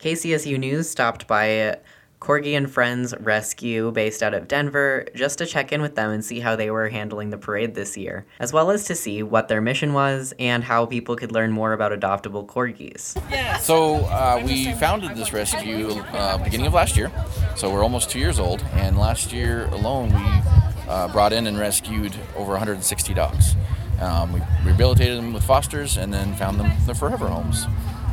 KCSU 0.00 0.58
News 0.58 0.90
stopped 0.90 1.28
by 1.28 1.78
Corgi 2.24 2.56
and 2.56 2.70
Friends 2.70 3.12
Rescue, 3.20 3.92
based 3.92 4.22
out 4.22 4.32
of 4.32 4.48
Denver, 4.48 5.06
just 5.14 5.36
to 5.38 5.46
check 5.46 5.72
in 5.72 5.82
with 5.82 5.94
them 5.94 6.10
and 6.10 6.24
see 6.24 6.40
how 6.40 6.56
they 6.56 6.70
were 6.70 6.88
handling 6.88 7.28
the 7.28 7.36
parade 7.36 7.74
this 7.74 7.98
year, 7.98 8.24
as 8.40 8.50
well 8.50 8.70
as 8.70 8.86
to 8.86 8.94
see 8.94 9.22
what 9.22 9.48
their 9.48 9.60
mission 9.60 9.92
was 9.92 10.32
and 10.38 10.64
how 10.64 10.86
people 10.86 11.16
could 11.16 11.32
learn 11.32 11.52
more 11.52 11.74
about 11.74 11.92
adoptable 11.92 12.46
corgis. 12.46 13.12
So 13.60 13.96
uh, 14.06 14.42
we 14.42 14.72
founded 14.72 15.14
this 15.18 15.34
rescue 15.34 15.90
uh, 16.14 16.38
beginning 16.42 16.66
of 16.66 16.72
last 16.72 16.96
year, 16.96 17.12
so 17.56 17.70
we're 17.70 17.82
almost 17.82 18.08
two 18.08 18.18
years 18.18 18.38
old, 18.38 18.62
and 18.72 18.98
last 18.98 19.30
year 19.30 19.66
alone 19.66 20.08
we 20.08 20.88
uh, 20.88 21.08
brought 21.08 21.34
in 21.34 21.46
and 21.46 21.58
rescued 21.58 22.14
over 22.36 22.52
160 22.52 23.12
dogs. 23.12 23.54
Um, 24.00 24.32
we 24.32 24.40
rehabilitated 24.64 25.18
them 25.18 25.34
with 25.34 25.44
fosters 25.44 25.98
and 25.98 26.10
then 26.10 26.34
found 26.36 26.58
them 26.58 26.72
their 26.86 26.94
forever 26.94 27.28
homes. 27.28 27.66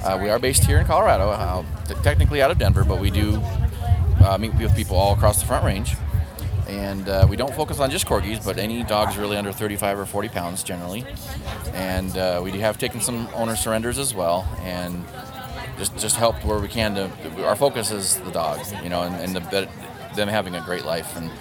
Uh, 0.03 0.19
we 0.21 0.29
are 0.29 0.37
based 0.37 0.65
here 0.65 0.79
in 0.79 0.85
Colorado, 0.85 1.29
uh, 1.29 1.63
t- 1.87 1.93
technically 2.03 2.41
out 2.41 2.51
of 2.51 2.57
Denver, 2.57 2.83
but 2.83 2.99
we 2.99 3.09
do 3.09 3.41
uh, 4.23 4.37
meet 4.37 4.53
with 4.55 4.75
people 4.75 4.95
all 4.95 5.13
across 5.13 5.39
the 5.39 5.45
Front 5.45 5.65
Range. 5.65 5.95
And 6.67 7.09
uh, 7.09 7.27
we 7.29 7.35
don't 7.35 7.53
focus 7.53 7.79
on 7.79 7.91
just 7.91 8.05
corgis, 8.05 8.45
but 8.45 8.57
any 8.57 8.83
dogs 8.83 9.17
really 9.17 9.35
under 9.35 9.51
35 9.51 9.99
or 9.99 10.05
40 10.05 10.29
pounds 10.29 10.63
generally. 10.63 11.05
And 11.73 12.17
uh, 12.17 12.39
we 12.43 12.51
have 12.59 12.77
taken 12.77 13.01
some 13.01 13.27
owner 13.33 13.55
surrenders 13.55 13.97
as 13.97 14.13
well, 14.13 14.47
and 14.61 15.03
just 15.77 15.97
just 15.97 16.15
helped 16.15 16.45
where 16.45 16.59
we 16.59 16.67
can. 16.67 16.95
To 16.95 17.45
our 17.45 17.55
focus 17.55 17.91
is 17.91 18.17
the 18.19 18.31
dog, 18.31 18.59
you 18.83 18.89
know, 18.89 19.03
and, 19.03 19.15
and 19.15 19.45
the, 19.45 19.69
them 20.15 20.27
having 20.27 20.55
a 20.55 20.61
great 20.61 20.85
life. 20.85 21.17
And 21.17 21.31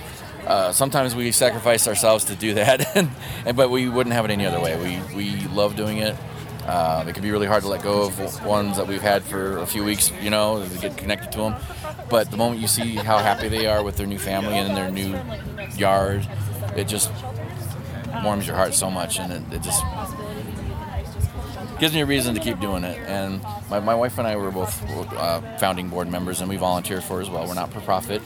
uh, 0.46 0.72
sometimes 0.72 1.14
we 1.14 1.30
sacrifice 1.30 1.86
ourselves 1.86 2.24
to 2.24 2.34
do 2.34 2.54
that, 2.54 2.96
and, 2.96 3.10
and, 3.44 3.56
but 3.56 3.70
we 3.70 3.88
wouldn't 3.88 4.14
have 4.14 4.24
it 4.24 4.30
any 4.30 4.46
other 4.46 4.60
way. 4.60 4.76
We 4.76 5.14
we 5.16 5.46
love 5.48 5.76
doing 5.76 5.98
it. 5.98 6.16
Uh, 6.70 7.04
it 7.08 7.14
can 7.14 7.22
be 7.24 7.32
really 7.32 7.48
hard 7.48 7.62
to 7.64 7.68
let 7.68 7.82
go 7.82 8.02
of 8.02 8.46
ones 8.46 8.76
that 8.76 8.86
we've 8.86 9.02
had 9.02 9.24
for 9.24 9.58
a 9.58 9.66
few 9.66 9.82
weeks, 9.82 10.12
you 10.22 10.30
know, 10.30 10.64
to 10.64 10.78
get 10.78 10.96
connected 10.96 11.32
to 11.32 11.38
them. 11.38 11.56
But 12.08 12.30
the 12.30 12.36
moment 12.36 12.60
you 12.60 12.68
see 12.68 12.94
how 12.94 13.18
happy 13.18 13.48
they 13.48 13.66
are 13.66 13.82
with 13.82 13.96
their 13.96 14.06
new 14.06 14.20
family 14.20 14.56
and 14.56 14.68
in 14.68 14.74
their 14.76 14.88
new 14.88 15.18
yard, 15.76 16.28
it 16.76 16.86
just 16.86 17.10
warms 18.22 18.46
your 18.46 18.54
heart 18.54 18.74
so 18.74 18.88
much, 18.88 19.18
and 19.18 19.32
it, 19.32 19.42
it 19.52 19.62
just 19.62 19.82
gives 21.80 21.94
me 21.94 22.02
a 22.02 22.06
reason 22.06 22.34
to 22.34 22.40
keep 22.40 22.60
doing 22.60 22.84
it. 22.84 22.98
And 23.08 23.42
my, 23.70 23.80
my 23.80 23.94
wife 23.94 24.18
and 24.18 24.28
I 24.28 24.36
were 24.36 24.50
both 24.50 24.82
uh, 25.14 25.40
founding 25.56 25.88
board 25.88 26.08
members, 26.08 26.40
and 26.40 26.48
we 26.48 26.56
volunteer 26.56 27.00
for 27.00 27.20
as 27.20 27.30
well. 27.30 27.46
We're 27.46 27.54
not 27.54 27.72
for 27.72 27.80
profit. 27.80 28.22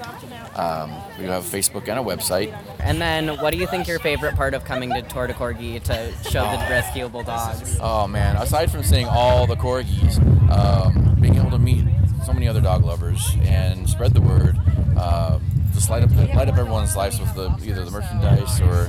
Um, 0.58 0.90
we 1.18 1.24
have 1.26 1.54
a 1.54 1.56
Facebook 1.56 1.88
and 1.88 1.98
a 1.98 2.02
website. 2.02 2.52
And 2.80 3.00
then, 3.00 3.28
what 3.38 3.52
do 3.52 3.58
you 3.58 3.66
think 3.68 3.86
your 3.86 4.00
favorite 4.00 4.34
part 4.34 4.54
of 4.54 4.64
coming 4.64 4.92
to 4.92 5.02
Tour 5.02 5.28
de 5.28 5.34
Corgi 5.34 5.80
to 5.84 6.12
show 6.28 6.42
the 6.42 6.66
rescuable 6.68 7.22
dogs? 7.22 7.78
Oh 7.80 8.08
man! 8.08 8.36
Aside 8.36 8.70
from 8.70 8.82
seeing 8.82 9.06
all 9.06 9.46
the 9.46 9.56
corgis, 9.56 10.18
um, 10.50 11.16
being 11.20 11.36
able 11.36 11.50
to 11.50 11.58
meet 11.58 11.86
so 12.26 12.32
many 12.32 12.48
other 12.48 12.60
dog 12.60 12.84
lovers 12.84 13.36
and 13.42 13.88
spread 13.88 14.14
the 14.14 14.20
word, 14.20 14.58
uh, 14.96 15.38
just 15.74 15.90
light 15.90 16.02
up 16.02 16.10
light 16.34 16.48
up 16.48 16.56
everyone's 16.56 16.96
lives 16.96 17.18
with 17.20 17.34
the 17.34 17.50
either 17.64 17.84
the 17.84 17.90
merchandise 17.90 18.60
or 18.60 18.88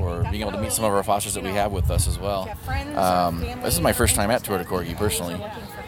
or 0.00 0.22
being 0.30 0.42
able 0.42 0.52
to 0.52 0.60
meet 0.60 0.72
some 0.72 0.84
of 0.84 0.92
our 0.92 1.02
fosters 1.02 1.34
that 1.34 1.42
we 1.42 1.50
have 1.50 1.72
with 1.72 1.90
us 1.90 2.06
as 2.06 2.18
well. 2.18 2.48
Um, 2.96 3.40
this 3.40 3.74
is 3.74 3.80
my 3.80 3.92
first 3.92 4.14
time 4.14 4.30
at 4.30 4.44
Tour 4.44 4.58
de 4.58 4.64
Corgi 4.64 4.96
personally, 4.96 5.42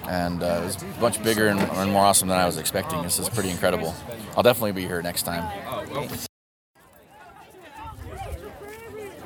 and 0.09 0.43
uh, 0.43 0.63
it's 0.65 0.85
much 1.01 1.23
bigger 1.23 1.47
and, 1.47 1.61
and 1.61 1.93
more 1.93 2.05
awesome 2.05 2.29
than 2.29 2.39
I 2.39 2.47
was 2.47 2.59
expecting. 2.59 3.03
This 3.03 3.19
is 3.19 3.29
pretty 3.29 3.51
incredible. 3.51 3.95
I'll 4.37 4.43
definitely 4.43 4.73
be 4.73 4.83
here 4.87 5.01
next 5.01 5.23
time. 5.23 5.49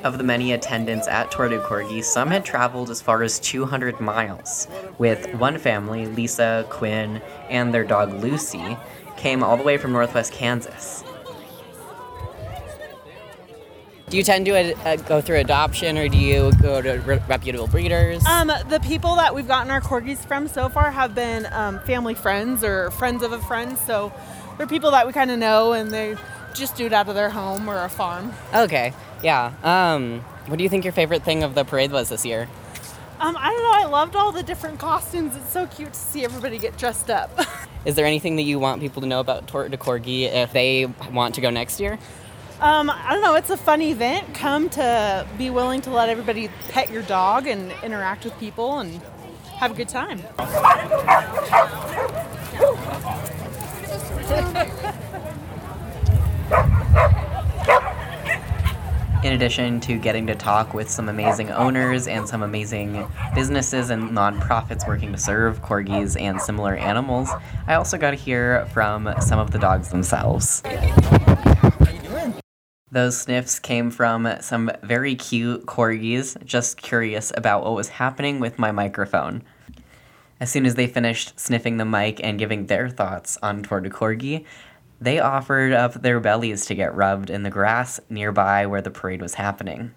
Of 0.03 0.19
the 0.19 0.23
many 0.23 0.53
attendants 0.53 1.07
at 1.07 1.31
Tour 1.31 1.49
de 1.49 1.59
Corgi, 1.59 2.03
some 2.03 2.29
had 2.29 2.45
traveled 2.45 2.91
as 2.91 3.01
far 3.01 3.23
as 3.23 3.39
200 3.39 3.99
miles, 3.99 4.67
with 4.99 5.33
one 5.33 5.57
family, 5.57 6.05
Lisa, 6.05 6.65
Quinn, 6.69 7.21
and 7.49 7.73
their 7.73 7.83
dog 7.83 8.13
Lucy, 8.13 8.77
came 9.17 9.43
all 9.43 9.57
the 9.57 9.63
way 9.63 9.77
from 9.77 9.91
northwest 9.91 10.31
Kansas. 10.31 11.03
Do 14.09 14.15
you 14.15 14.23
tend 14.23 14.45
to 14.45 14.55
uh, 14.55 14.95
go 14.95 15.19
through 15.19 15.39
adoption 15.39 15.97
or 15.97 16.07
do 16.07 16.17
you 16.17 16.53
go 16.61 16.81
to 16.81 16.93
re- 16.99 17.19
reputable 17.27 17.67
breeders? 17.67 18.25
Um, 18.25 18.47
the 18.69 18.79
people 18.81 19.15
that 19.17 19.35
we've 19.35 19.49
gotten 19.49 19.69
our 19.69 19.81
corgis 19.81 20.19
from 20.25 20.47
so 20.47 20.69
far 20.69 20.91
have 20.91 21.13
been 21.13 21.45
um, 21.51 21.81
family 21.81 22.13
friends 22.13 22.63
or 22.63 22.89
friends 22.91 23.21
of 23.21 23.33
a 23.33 23.39
friend. 23.39 23.77
So 23.77 24.13
they're 24.57 24.65
people 24.65 24.91
that 24.91 25.05
we 25.07 25.11
kind 25.11 25.29
of 25.29 25.37
know 25.39 25.73
and 25.73 25.91
they 25.91 26.15
just 26.53 26.77
do 26.77 26.85
it 26.85 26.93
out 26.93 27.09
of 27.09 27.15
their 27.15 27.29
home 27.29 27.69
or 27.69 27.83
a 27.83 27.89
farm. 27.89 28.31
Okay, 28.53 28.93
yeah. 29.23 29.51
Um, 29.61 30.21
what 30.45 30.57
do 30.57 30.63
you 30.63 30.69
think 30.69 30.85
your 30.85 30.93
favorite 30.93 31.23
thing 31.23 31.43
of 31.43 31.53
the 31.53 31.65
parade 31.65 31.91
was 31.91 32.07
this 32.07 32.25
year? 32.25 32.47
Um, 33.19 33.35
I 33.37 33.49
don't 33.51 33.63
know. 33.63 33.71
I 33.73 33.85
loved 33.91 34.15
all 34.15 34.31
the 34.31 34.43
different 34.43 34.79
costumes. 34.79 35.35
It's 35.35 35.51
so 35.51 35.67
cute 35.67 35.91
to 35.91 35.99
see 35.99 36.23
everybody 36.23 36.59
get 36.59 36.77
dressed 36.77 37.09
up. 37.09 37.37
Is 37.85 37.95
there 37.95 38.05
anything 38.05 38.37
that 38.37 38.43
you 38.43 38.57
want 38.57 38.79
people 38.81 39.01
to 39.01 39.07
know 39.07 39.19
about 39.19 39.47
Tour 39.47 39.67
de 39.67 39.77
Corgi 39.77 40.23
if 40.31 40.53
they 40.53 40.85
want 41.11 41.35
to 41.35 41.41
go 41.41 41.49
next 41.49 41.79
year? 41.81 41.99
Um, 42.59 42.89
I 42.89 43.13
don't 43.13 43.21
know. 43.21 43.35
It's 43.35 43.51
a 43.51 43.57
fun 43.57 43.83
event. 43.83 44.33
Come 44.33 44.69
to 44.69 45.27
be 45.37 45.51
willing 45.51 45.81
to 45.81 45.91
let 45.91 46.09
everybody 46.09 46.49
pet 46.69 46.89
your 46.89 47.03
dog 47.03 47.45
and 47.45 47.71
interact 47.83 48.25
with 48.25 48.37
people 48.39 48.79
and 48.79 48.99
have 49.57 49.71
a 49.71 49.73
good 49.75 49.89
time. 49.89 50.23
In 59.23 59.33
addition 59.33 59.79
to 59.81 59.97
getting 59.99 60.25
to 60.27 60.35
talk 60.35 60.73
with 60.73 60.89
some 60.89 61.09
amazing 61.09 61.51
owners 61.51 62.07
and 62.07 62.27
some 62.27 62.41
amazing 62.41 63.07
businesses 63.35 63.89
and 63.91 64.11
nonprofits 64.11 64.87
working 64.87 65.11
to 65.11 65.17
serve 65.17 65.61
corgis 65.61 66.19
and 66.19 66.41
similar 66.41 66.75
animals, 66.75 67.29
I 67.67 67.75
also 67.75 67.97
got 67.97 68.11
to 68.11 68.15
hear 68.15 68.65
from 68.73 69.13
some 69.19 69.37
of 69.37 69.51
the 69.51 69.59
dogs 69.59 69.89
themselves. 69.89 70.63
Those 72.89 73.19
sniffs 73.19 73.59
came 73.59 73.91
from 73.91 74.29
some 74.39 74.71
very 74.81 75.15
cute 75.15 75.65
corgis, 75.65 76.41
just 76.45 76.81
curious 76.81 77.33
about 77.35 77.65
what 77.65 77.73
was 77.73 77.89
happening 77.89 78.39
with 78.39 78.57
my 78.57 78.71
microphone. 78.71 79.43
As 80.39 80.49
soon 80.49 80.65
as 80.65 80.75
they 80.75 80.87
finished 80.87 81.37
sniffing 81.37 81.75
the 81.75 81.83
mic 81.83 82.21
and 82.23 82.39
giving 82.39 82.67
their 82.67 82.87
thoughts 82.87 83.37
on 83.43 83.61
Tour 83.61 83.81
de 83.81 83.89
Corgi, 83.89 84.45
they 85.01 85.19
offered 85.19 85.73
up 85.73 85.95
their 85.95 86.21
bellies 86.21 86.65
to 86.67 86.75
get 86.75 86.95
rubbed 86.95 87.29
in 87.29 87.43
the 87.43 87.49
grass 87.49 87.99
nearby 88.09 88.65
where 88.65 88.81
the 88.81 88.89
parade 88.89 89.21
was 89.21 89.33
happening. 89.33 89.91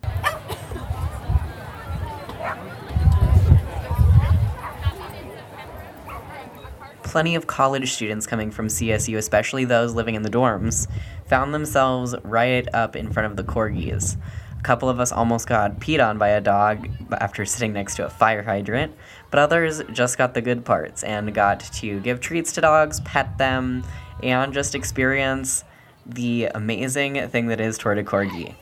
Plenty 7.05 7.35
of 7.35 7.47
college 7.47 7.93
students 7.93 8.27
coming 8.27 8.51
from 8.53 8.69
CSU, 8.69 9.17
especially 9.17 9.65
those 9.65 9.95
living 9.95 10.15
in 10.15 10.23
the 10.23 10.31
dorms, 10.31 10.87
found 11.31 11.55
themselves 11.55 12.17
right 12.25 12.67
up 12.75 12.97
in 12.97 13.13
front 13.13 13.27
of 13.27 13.37
the 13.37 13.45
corgis. 13.45 14.17
A 14.59 14.63
couple 14.63 14.89
of 14.89 14.99
us 14.99 15.13
almost 15.13 15.47
got 15.47 15.79
peed 15.79 16.05
on 16.05 16.19
by 16.19 16.31
a 16.31 16.41
dog 16.41 16.89
after 17.13 17.47
sitting 17.47 17.73
next 17.73 17.95
to 17.95 18.05
a 18.05 18.11
fire 18.11 18.43
hydrant, 18.43 18.93
but 19.31 19.39
others 19.39 19.81
just 19.93 20.19
got 20.19 20.35
the 20.35 20.43
good 20.43 20.65
parts 20.65 21.05
and 21.05 21.33
got 21.33 21.61
to 21.61 22.01
give 22.01 22.19
treats 22.19 22.53
to 22.55 22.61
dogs, 22.61 22.99
pet 23.03 23.39
them, 23.39 23.85
and 24.25 24.53
just 24.53 24.75
experience 24.75 25.63
the 26.05 26.47
amazing 26.47 27.29
thing 27.29 27.47
that 27.47 27.61
is 27.61 27.79
Tour 27.79 27.95
de 27.95 28.03
Corgi. 28.03 28.57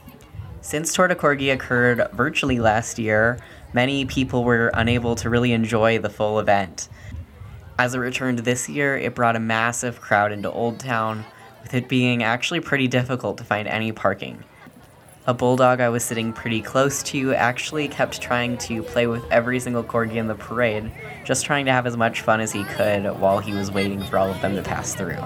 Since 0.61 0.93
Tour 0.93 1.09
de 1.09 1.15
Corgi 1.15 1.51
occurred 1.51 2.07
virtually 2.13 2.61
last 2.61 2.99
year, 2.99 3.39
many 3.73 4.05
people 4.05 4.45
were 4.45 4.71
unable 4.75 5.15
to 5.17 5.31
really 5.31 5.53
enjoy 5.55 5.99
the 6.01 6.11
full 6.11 6.39
event. 6.39 6.91
As 7.79 7.95
it 7.95 7.99
returned 7.99 8.41
this 8.41 8.69
year, 8.69 8.95
it 8.99 9.15
brought 9.15 9.37
a 9.37 9.41
massive 9.41 10.03
crowd 10.03 10.33
into 10.33 10.51
Old 10.51 10.79
Town, 10.81 11.25
with 11.69 11.75
it 11.75 11.89
being 11.89 12.23
actually 12.23 12.61
pretty 12.61 12.89
difficult 12.89 13.37
to 13.37 13.45
find 13.45 13.69
any 13.69 13.93
parking. 13.93 14.43
A 15.27 15.35
bulldog 15.35 15.81
I 15.81 15.91
was 15.91 16.03
sitting 16.03 16.33
pretty 16.33 16.63
close 16.63 17.03
to 17.05 17.35
actually 17.35 17.89
kept 17.89 18.23
trying 18.23 18.57
to 18.59 18.83
play 18.83 19.07
with 19.07 19.23
every 19.31 19.61
single 19.61 19.85
corgi 19.85 20.15
in 20.15 20.29
the 20.29 20.35
parade, 20.35 20.91
just 21.25 21.45
trying 21.45 21.67
to 21.67 21.73
have 21.73 21.87
as 21.87 21.95
much 21.95 22.23
fun 22.23 22.41
as 22.41 22.53
he 22.53 22.65
could 22.65 23.05
while 23.21 23.39
he 23.39 23.53
was 23.53 23.71
waiting 23.71 24.03
for 24.03 24.17
all 24.17 24.31
of 24.31 24.41
them 24.41 24.57
to 24.57 24.63
pass 24.63 24.95
through. 24.95 25.19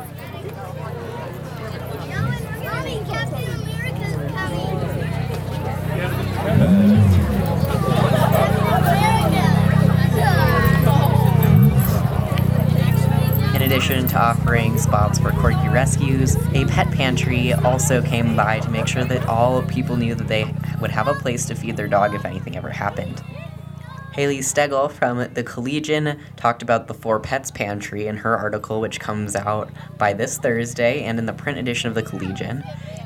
Addition 13.73 14.07
to 14.07 14.21
offering 14.21 14.77
spots 14.77 15.19
for 15.19 15.31
corgi 15.31 15.73
rescues, 15.73 16.37
a 16.53 16.67
pet 16.67 16.91
pantry 16.91 17.55
also 17.55 18.03
came 18.03 18.37
by 18.37 18.61
to 18.61 18.69
make 18.69 18.87
sure 18.87 19.03
that 19.03 19.27
all 19.27 19.63
people 19.63 19.97
knew 19.97 20.15
that 20.15 20.29
they 20.29 20.45
would 20.79 20.91
have 20.91 21.09
a 21.09 21.15
place 21.15 21.47
to 21.47 21.55
feed 21.55 21.75
their 21.75 21.89
dog 21.89 22.15
if 22.15 22.27
anything 22.27 22.55
ever 22.55 22.69
happened. 22.69 23.23
Haley 24.13 24.41
Stegel 24.41 24.93
from 24.93 25.27
The 25.33 25.43
Collegian 25.43 26.21
talked 26.37 26.61
about 26.61 26.87
the 26.87 26.93
Four 26.93 27.19
Pets 27.19 27.51
Pantry 27.51 28.09
in 28.09 28.19
her 28.19 28.37
article, 28.37 28.79
which 28.79 29.01
comes 29.01 29.35
out 29.35 29.71
by 29.97 30.13
this 30.13 30.37
Thursday 30.37 31.05
and 31.05 31.19
in 31.19 31.25
the 31.25 31.33
print 31.33 31.57
edition 31.59 31.89
of 31.89 31.95
The 31.95 32.03
Collegian. 32.03 32.63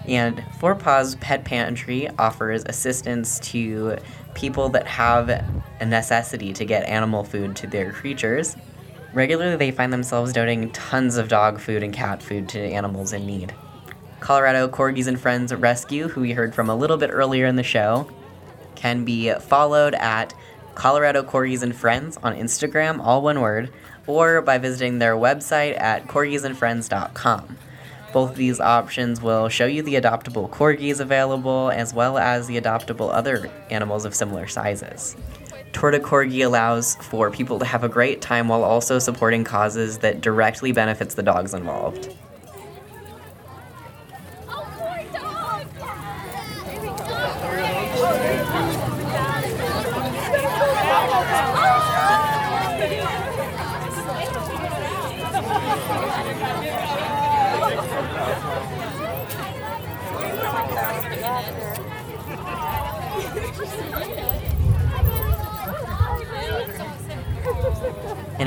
And 0.08 0.42
Four 0.58 0.74
Paws 0.74 1.14
Pet 1.14 1.44
Pantry 1.44 2.08
offers 2.18 2.64
assistance 2.66 3.38
to 3.38 3.98
people 4.34 4.68
that 4.70 4.88
have 4.88 5.28
a 5.28 5.86
necessity 5.86 6.52
to 6.54 6.64
get 6.64 6.88
animal 6.88 7.22
food 7.22 7.54
to 7.54 7.68
their 7.68 7.92
creatures. 7.92 8.56
Regularly, 9.16 9.56
they 9.56 9.70
find 9.70 9.90
themselves 9.90 10.34
donating 10.34 10.70
tons 10.72 11.16
of 11.16 11.28
dog 11.28 11.58
food 11.58 11.82
and 11.82 11.90
cat 11.90 12.22
food 12.22 12.50
to 12.50 12.60
animals 12.60 13.14
in 13.14 13.24
need. 13.24 13.54
Colorado 14.20 14.68
Corgis 14.68 15.06
and 15.06 15.18
Friends 15.18 15.54
Rescue, 15.54 16.08
who 16.08 16.20
we 16.20 16.32
heard 16.32 16.54
from 16.54 16.68
a 16.68 16.76
little 16.76 16.98
bit 16.98 17.08
earlier 17.10 17.46
in 17.46 17.56
the 17.56 17.62
show, 17.62 18.10
can 18.74 19.06
be 19.06 19.32
followed 19.32 19.94
at 19.94 20.34
Colorado 20.74 21.22
Corgis 21.22 21.62
and 21.62 21.74
Friends 21.74 22.18
on 22.22 22.36
Instagram, 22.36 23.00
all 23.00 23.22
one 23.22 23.40
word, 23.40 23.72
or 24.06 24.42
by 24.42 24.58
visiting 24.58 24.98
their 24.98 25.14
website 25.14 25.80
at 25.80 26.06
corgisandfriends.com. 26.08 27.56
Both 28.12 28.32
of 28.32 28.36
these 28.36 28.60
options 28.60 29.22
will 29.22 29.48
show 29.48 29.64
you 29.64 29.80
the 29.80 29.94
adoptable 29.94 30.50
corgis 30.50 31.00
available 31.00 31.70
as 31.70 31.94
well 31.94 32.18
as 32.18 32.48
the 32.48 32.60
adoptable 32.60 33.10
other 33.14 33.48
animals 33.70 34.04
of 34.04 34.14
similar 34.14 34.46
sizes. 34.46 35.16
Tour 35.76 35.90
de 35.90 36.00
Corgi 36.00 36.42
allows 36.42 36.94
for 37.02 37.30
people 37.30 37.58
to 37.58 37.66
have 37.66 37.84
a 37.84 37.88
great 37.88 38.22
time 38.22 38.48
while 38.48 38.64
also 38.64 38.98
supporting 38.98 39.44
causes 39.44 39.98
that 39.98 40.22
directly 40.22 40.72
benefits 40.72 41.14
the 41.14 41.22
dogs 41.22 41.52
involved. 41.52 42.16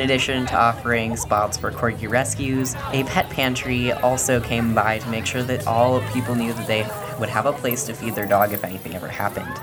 Addition 0.10 0.43
to 0.48 0.56
offering 0.56 1.15
spots 1.15 1.56
for 1.56 1.72
corgi 1.72 2.10
rescues, 2.10 2.74
a 2.93 3.04
pet 3.04 3.30
pantry 3.30 3.91
also 3.91 4.41
came 4.41 4.74
by 4.74 4.98
to 4.98 5.08
make 5.10 5.24
sure 5.24 5.43
that 5.43 5.67
all 5.67 6.02
people 6.13 6.34
knew 6.34 6.52
that 6.52 6.65
they 6.65 6.82
would 7.19 7.30
have 7.30 7.45
a 7.45 7.54
place 7.54 7.86
to 7.86 7.93
feed 7.93 8.15
their 8.15 8.26
dog 8.26 8.52
if 8.52 8.63
anything 8.63 8.95
ever 8.95 9.08
happened. 9.08 9.56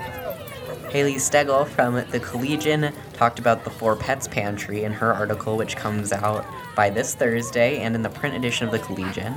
Haley 0.89 1.15
Stegel 1.15 1.67
from 1.67 1.95
The 1.95 2.21
Collegian 2.21 2.93
talked 3.11 3.39
about 3.39 3.65
the 3.65 3.69
Four 3.69 3.97
Pets 3.97 4.29
Pantry 4.29 4.85
in 4.85 4.93
her 4.93 5.13
article, 5.13 5.57
which 5.57 5.75
comes 5.75 6.13
out 6.13 6.45
by 6.77 6.89
this 6.89 7.13
Thursday 7.13 7.79
and 7.79 7.93
in 7.93 8.01
the 8.01 8.09
print 8.09 8.33
edition 8.33 8.67
of 8.67 8.71
The 8.71 8.79
Collegian. 8.79 9.35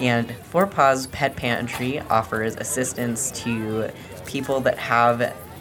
And 0.00 0.34
Four 0.36 0.66
Paws 0.66 1.06
Pet 1.08 1.36
Pantry 1.36 2.00
offers 2.00 2.56
assistance 2.56 3.30
to 3.42 3.90
people 4.24 4.60
that 4.60 4.78
have 4.78 5.20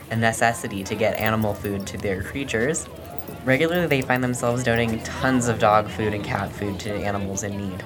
a 0.10 0.16
necessity 0.16 0.86
to 0.86 0.96
get 0.96 1.20
animal 1.20 1.54
food 1.54 1.86
to 1.88 1.98
their 1.98 2.24
creatures. 2.24 2.88
Regularly, 3.46 3.86
they 3.86 4.02
find 4.02 4.24
themselves 4.24 4.64
donating 4.64 5.00
tons 5.04 5.48
of 5.48 5.60
dog 5.60 5.88
food 5.88 6.16
and 6.16 6.24
cat 6.24 6.52
food 6.52 6.80
to 6.80 6.92
animals 6.92 7.44
in 7.44 7.56
need. 7.56 7.84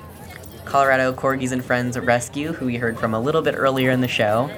Colorado 0.63 1.12
Corgis 1.12 1.52
and 1.52 1.63
Friends 1.63 2.00
Rescue, 2.00 2.54
who 2.54 2.67
we 2.67 2.78
heard 2.78 2.98
from 2.98 3.13
a 3.13 3.19
little 3.19 3.41
bit 3.41 3.56
earlier 3.58 3.91
in 3.91 4.00
the 4.00 4.08
show, 4.08 4.50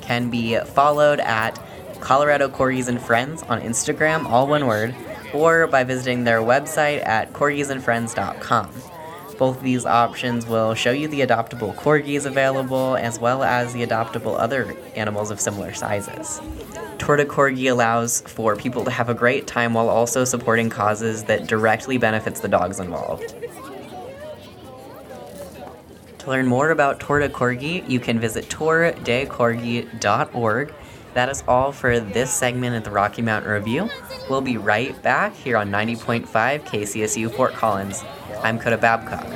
can 0.00 0.30
be 0.30 0.58
followed 0.60 1.20
at 1.20 1.60
Colorado 2.00 2.48
Corgis 2.48 2.88
and 2.88 3.00
Friends 3.00 3.42
on 3.44 3.60
Instagram, 3.60 4.24
all 4.24 4.46
one 4.46 4.66
word, 4.66 4.94
or 5.34 5.66
by 5.66 5.84
visiting 5.84 6.24
their 6.24 6.40
website 6.40 7.06
at 7.06 7.32
corgisandfriends.com. 7.34 8.72
Both 9.36 9.58
of 9.58 9.62
these 9.62 9.84
options 9.84 10.46
will 10.46 10.74
show 10.74 10.90
you 10.90 11.08
the 11.08 11.20
adoptable 11.20 11.74
corgis 11.74 12.26
available 12.26 12.96
as 12.96 13.18
well 13.18 13.42
as 13.42 13.72
the 13.72 13.86
adoptable 13.86 14.38
other 14.38 14.74
animals 14.94 15.30
of 15.30 15.40
similar 15.40 15.74
sizes. 15.74 16.40
Tour 17.16 17.26
Corgi 17.26 17.68
allows 17.68 18.20
for 18.20 18.54
people 18.54 18.84
to 18.84 18.90
have 18.90 19.08
a 19.08 19.14
great 19.14 19.48
time 19.48 19.74
while 19.74 19.88
also 19.88 20.24
supporting 20.24 20.70
causes 20.70 21.24
that 21.24 21.48
directly 21.48 21.98
benefits 21.98 22.38
the 22.38 22.46
dogs 22.46 22.78
involved. 22.78 23.34
To 26.18 26.30
learn 26.30 26.46
more 26.46 26.70
about 26.70 27.00
Tour 27.00 27.18
de 27.18 27.28
Corgi, 27.28 27.82
you 27.88 27.98
can 27.98 28.20
visit 28.20 28.44
tourdecorgi.org. 28.44 30.74
That 31.14 31.28
is 31.28 31.42
all 31.48 31.72
for 31.72 31.98
this 31.98 32.32
segment 32.32 32.76
of 32.76 32.84
the 32.84 32.92
Rocky 32.92 33.22
Mountain 33.22 33.50
Review. 33.50 33.90
We'll 34.28 34.40
be 34.40 34.56
right 34.56 35.02
back 35.02 35.34
here 35.34 35.56
on 35.56 35.68
90.5 35.68 36.28
KCSU 36.28 37.34
Fort 37.34 37.54
Collins. 37.54 38.04
I'm 38.44 38.60
Coda 38.60 38.78
Babcock. 38.78 39.26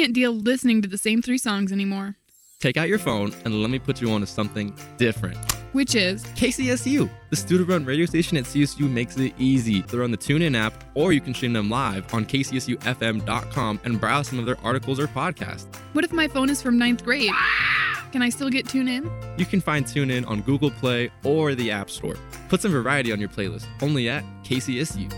Can't 0.00 0.14
deal 0.14 0.32
listening 0.32 0.80
to 0.80 0.88
the 0.88 0.96
same 0.96 1.20
three 1.20 1.36
songs 1.36 1.72
anymore. 1.72 2.16
Take 2.58 2.78
out 2.78 2.88
your 2.88 2.98
phone 2.98 3.34
and 3.44 3.60
let 3.60 3.70
me 3.70 3.78
put 3.78 4.00
you 4.00 4.10
on 4.10 4.22
to 4.22 4.26
something 4.26 4.74
different. 4.96 5.36
Which 5.74 5.94
is 5.94 6.24
KCSU, 6.24 7.10
the 7.28 7.36
student 7.36 7.68
run 7.68 7.84
radio 7.84 8.06
station 8.06 8.38
at 8.38 8.44
CSU 8.44 8.90
makes 8.90 9.18
it 9.18 9.34
easy. 9.38 9.82
They're 9.82 10.02
on 10.02 10.10
the 10.10 10.16
TuneIn 10.16 10.56
app, 10.56 10.72
or 10.94 11.12
you 11.12 11.20
can 11.20 11.34
stream 11.34 11.52
them 11.52 11.68
live 11.68 12.12
on 12.14 12.24
kcsufm.com 12.24 13.80
and 13.84 14.00
browse 14.00 14.28
some 14.28 14.38
of 14.38 14.46
their 14.46 14.58
articles 14.64 14.98
or 14.98 15.06
podcasts. 15.06 15.66
what 15.92 16.02
if 16.02 16.12
my 16.12 16.26
phone 16.26 16.48
is 16.48 16.62
from 16.62 16.78
ninth 16.78 17.04
grade? 17.04 17.30
Can 18.10 18.22
I 18.22 18.30
still 18.30 18.48
get 18.48 18.66
tuned 18.66 18.88
in? 18.88 19.08
You 19.36 19.44
can 19.44 19.60
find 19.60 19.84
TuneIn 19.84 20.26
on 20.26 20.40
Google 20.40 20.70
Play 20.70 21.10
or 21.24 21.54
the 21.54 21.70
App 21.70 21.90
Store. 21.90 22.16
Put 22.48 22.62
some 22.62 22.72
variety 22.72 23.12
on 23.12 23.20
your 23.20 23.28
playlist, 23.28 23.66
only 23.82 24.08
at 24.08 24.24
KCSU. 24.44 25.12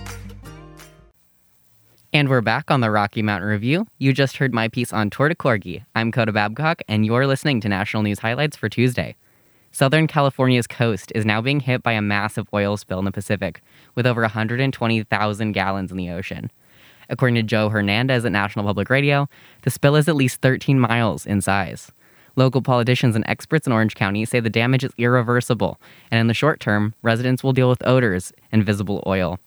And 2.14 2.29
we're 2.29 2.42
back 2.42 2.70
on 2.70 2.83
the 2.83 2.90
Rocky 2.90 3.22
Mountain 3.22 3.48
Review. 3.48 3.87
You 3.96 4.12
just 4.12 4.37
heard 4.37 4.53
my 4.53 4.68
piece 4.68 4.92
on 4.92 5.09
Tour 5.09 5.31
de 5.31 5.35
Corgi. 5.35 5.83
I'm 5.94 6.12
Coda 6.12 6.31
Babcock, 6.31 6.83
and 6.87 7.07
you're 7.07 7.27
listening 7.27 7.59
to 7.62 7.70
National 7.70 8.03
News 8.03 8.18
Highlights 8.18 8.55
for 8.55 8.68
Tuesday. 8.68 9.16
Southern 9.70 10.07
California's 10.07 10.66
coast 10.66 11.11
is 11.14 11.25
now 11.25 11.40
being 11.40 11.61
hit 11.61 11.83
by 11.83 11.92
a 11.92 12.03
massive 12.03 12.46
oil 12.53 12.77
spill 12.77 12.98
in 12.98 13.07
the 13.07 13.12
Pacific, 13.12 13.62
with 13.94 14.07
over 14.07 14.20
120,000 14.20 15.53
gallons 15.53 15.90
in 15.90 15.96
the 15.96 16.11
ocean. 16.11 16.51
According 17.09 17.37
to 17.37 17.42
Joe 17.42 17.70
Hernandez 17.70 18.27
at 18.27 18.33
National 18.33 18.66
Public 18.66 18.90
Radio, 18.90 19.27
the 19.62 19.70
spill 19.70 19.96
is 19.96 20.07
at 20.07 20.14
least 20.14 20.42
13 20.42 20.79
miles 20.79 21.25
in 21.25 21.40
size. 21.40 21.92
Local 22.37 22.61
politicians 22.61 23.16
and 23.16 23.25
experts 23.27 23.66
in 23.66 23.72
Orange 23.72 23.94
County 23.94 24.27
say 24.27 24.38
the 24.38 24.51
damage 24.51 24.85
is 24.85 24.92
irreversible, 24.98 25.81
and 26.11 26.20
in 26.20 26.27
the 26.27 26.35
short 26.35 26.61
term, 26.61 26.92
residents 27.01 27.42
will 27.42 27.55
deal 27.55 27.70
with 27.70 27.87
odors 27.87 28.35
and 28.53 28.66
visible 28.66 29.03
oil. 29.07 29.40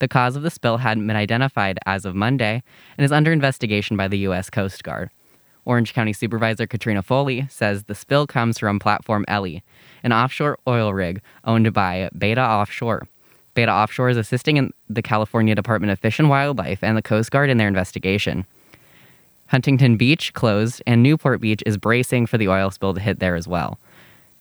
The 0.00 0.08
cause 0.08 0.34
of 0.34 0.42
the 0.42 0.50
spill 0.50 0.78
hadn't 0.78 1.06
been 1.06 1.16
identified 1.16 1.78
as 1.86 2.04
of 2.04 2.14
Monday 2.14 2.62
and 2.98 3.04
is 3.04 3.12
under 3.12 3.32
investigation 3.32 3.96
by 3.96 4.08
the 4.08 4.18
U.S. 4.18 4.50
Coast 4.50 4.82
Guard. 4.82 5.10
Orange 5.66 5.92
County 5.92 6.14
Supervisor 6.14 6.66
Katrina 6.66 7.02
Foley 7.02 7.46
says 7.50 7.84
the 7.84 7.94
spill 7.94 8.26
comes 8.26 8.58
from 8.58 8.78
Platform 8.78 9.26
Elly, 9.28 9.62
an 10.02 10.12
offshore 10.12 10.58
oil 10.66 10.92
rig 10.94 11.20
owned 11.44 11.72
by 11.74 12.08
Beta 12.16 12.40
Offshore. 12.40 13.06
Beta 13.54 13.70
Offshore 13.70 14.08
is 14.08 14.16
assisting 14.16 14.56
in 14.56 14.72
the 14.88 15.02
California 15.02 15.54
Department 15.54 15.92
of 15.92 15.98
Fish 15.98 16.18
and 16.18 16.30
Wildlife 16.30 16.82
and 16.82 16.96
the 16.96 17.02
Coast 17.02 17.30
Guard 17.30 17.50
in 17.50 17.58
their 17.58 17.68
investigation. 17.68 18.46
Huntington 19.48 19.96
Beach 19.96 20.32
closed, 20.32 20.80
and 20.86 21.02
Newport 21.02 21.40
Beach 21.40 21.62
is 21.66 21.76
bracing 21.76 22.24
for 22.26 22.38
the 22.38 22.48
oil 22.48 22.70
spill 22.70 22.94
to 22.94 23.00
hit 23.00 23.18
there 23.18 23.34
as 23.34 23.46
well. 23.46 23.78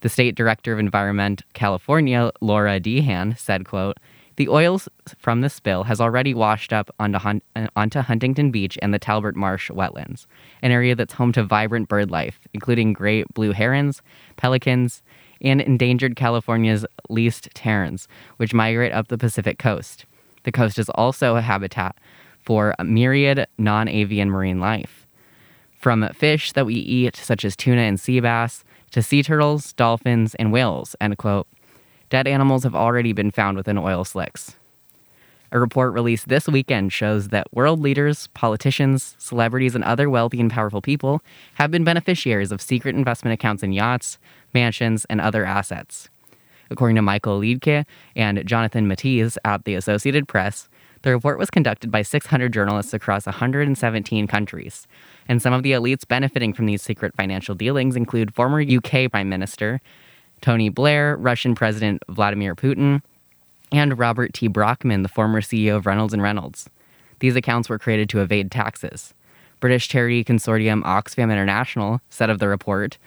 The 0.01 0.09
State 0.09 0.35
Director 0.35 0.71
of 0.71 0.79
Environment 0.79 1.41
California, 1.53 2.31
Laura 2.39 2.79
Deehan, 2.79 3.35
said, 3.37 3.65
quote, 3.65 3.97
the 4.39 4.47
oil 4.47 4.79
from 5.17 5.41
the 5.41 5.49
spill 5.49 5.83
has 5.83 5.99
already 5.99 6.33
washed 6.33 6.71
up 6.71 6.89
onto, 6.97 7.19
Hun- 7.19 7.41
uh, 7.57 7.67
onto 7.75 7.99
Huntington 7.99 8.51
Beach 8.51 8.79
and 8.81 8.93
the 8.93 8.97
Talbert 8.97 9.35
Marsh 9.35 9.69
wetlands, 9.69 10.27
an 10.61 10.71
area 10.71 10.95
that's 10.95 11.13
home 11.13 11.33
to 11.33 11.43
vibrant 11.43 11.89
bird 11.89 12.09
life, 12.09 12.39
including 12.53 12.93
great 12.93 13.27
blue 13.33 13.51
herons, 13.51 14.01
pelicans, 14.37 15.03
and 15.41 15.59
endangered 15.59 16.15
California's 16.15 16.85
least 17.09 17.49
terns, 17.53 18.07
which 18.37 18.53
migrate 18.53 18.93
up 18.93 19.09
the 19.09 19.17
Pacific 19.17 19.59
coast. 19.59 20.05
The 20.43 20.53
coast 20.53 20.79
is 20.79 20.89
also 20.91 21.35
a 21.35 21.41
habitat 21.41 21.97
for 22.41 22.73
a 22.79 22.85
myriad 22.85 23.45
non 23.57 23.89
avian 23.89 24.29
marine 24.29 24.61
life. 24.61 25.05
From 25.77 26.07
fish 26.13 26.53
that 26.53 26.65
we 26.65 26.75
eat, 26.75 27.17
such 27.17 27.43
as 27.43 27.57
tuna 27.57 27.81
and 27.81 27.99
sea 27.99 28.21
bass, 28.21 28.63
to 28.91 29.01
sea 29.01 29.21
turtles, 29.21 29.73
dolphins, 29.73 30.33
and 30.35 30.53
whales, 30.53 30.95
end 31.01 31.17
quote. 31.17 31.47
Dead 32.09 32.27
animals 32.27 32.63
have 32.63 32.75
already 32.75 33.13
been 33.13 33.31
found 33.31 33.55
within 33.55 33.77
oil 33.77 34.03
slicks. 34.03 34.55
A 35.51 35.59
report 35.59 35.93
released 35.93 36.27
this 36.27 36.47
weekend 36.47 36.93
shows 36.93 37.29
that 37.29 37.51
world 37.53 37.79
leaders, 37.79 38.27
politicians, 38.35 39.15
celebrities, 39.17 39.73
and 39.73 39.83
other 39.83 40.09
wealthy 40.09 40.39
and 40.39 40.51
powerful 40.51 40.81
people 40.81 41.21
have 41.55 41.71
been 41.71 41.83
beneficiaries 41.83 42.51
of 42.51 42.61
secret 42.61 42.95
investment 42.95 43.33
accounts 43.33 43.63
in 43.63 43.71
yachts, 43.71 44.19
mansions, 44.53 45.05
and 45.05 45.19
other 45.19 45.45
assets. 45.45 46.09
According 46.69 46.95
to 46.97 47.01
Michael 47.01 47.39
Liedtke 47.39 47.85
and 48.15 48.45
Jonathan 48.45 48.87
Mattise 48.87 49.39
at 49.43 49.65
the 49.65 49.73
Associated 49.73 50.27
Press, 50.27 50.69
the 51.01 51.11
report 51.11 51.39
was 51.39 51.49
conducted 51.49 51.91
by 51.91 52.03
600 52.03 52.53
journalists 52.53 52.93
across 52.93 53.25
117 53.25 54.27
countries. 54.27 54.85
And 55.27 55.41
some 55.41 55.53
of 55.53 55.63
the 55.63 55.71
elites 55.71 56.07
benefiting 56.07 56.53
from 56.53 56.67
these 56.67 56.81
secret 56.81 57.15
financial 57.15 57.55
dealings 57.55 57.95
include 57.95 58.35
former 58.35 58.61
UK 58.61 59.09
Prime 59.09 59.29
Minister 59.29 59.81
Tony 60.41 60.69
Blair, 60.69 61.15
Russian 61.17 61.55
President 61.55 62.03
Vladimir 62.09 62.55
Putin, 62.55 63.01
and 63.71 63.97
Robert 63.97 64.33
T. 64.33 64.47
Brockman, 64.47 65.03
the 65.03 65.09
former 65.09 65.41
CEO 65.41 65.75
of 65.75 65.85
Reynolds 65.85 66.13
and 66.13 66.23
Reynolds. 66.23 66.69
These 67.19 67.35
accounts 67.35 67.69
were 67.69 67.79
created 67.79 68.09
to 68.09 68.21
evade 68.21 68.51
taxes. 68.51 69.13
British 69.59 69.87
charity 69.87 70.23
consortium 70.23 70.83
Oxfam 70.83 71.31
International 71.31 72.01
said 72.09 72.29
of 72.29 72.39
the 72.39 72.47
report, 72.47 72.97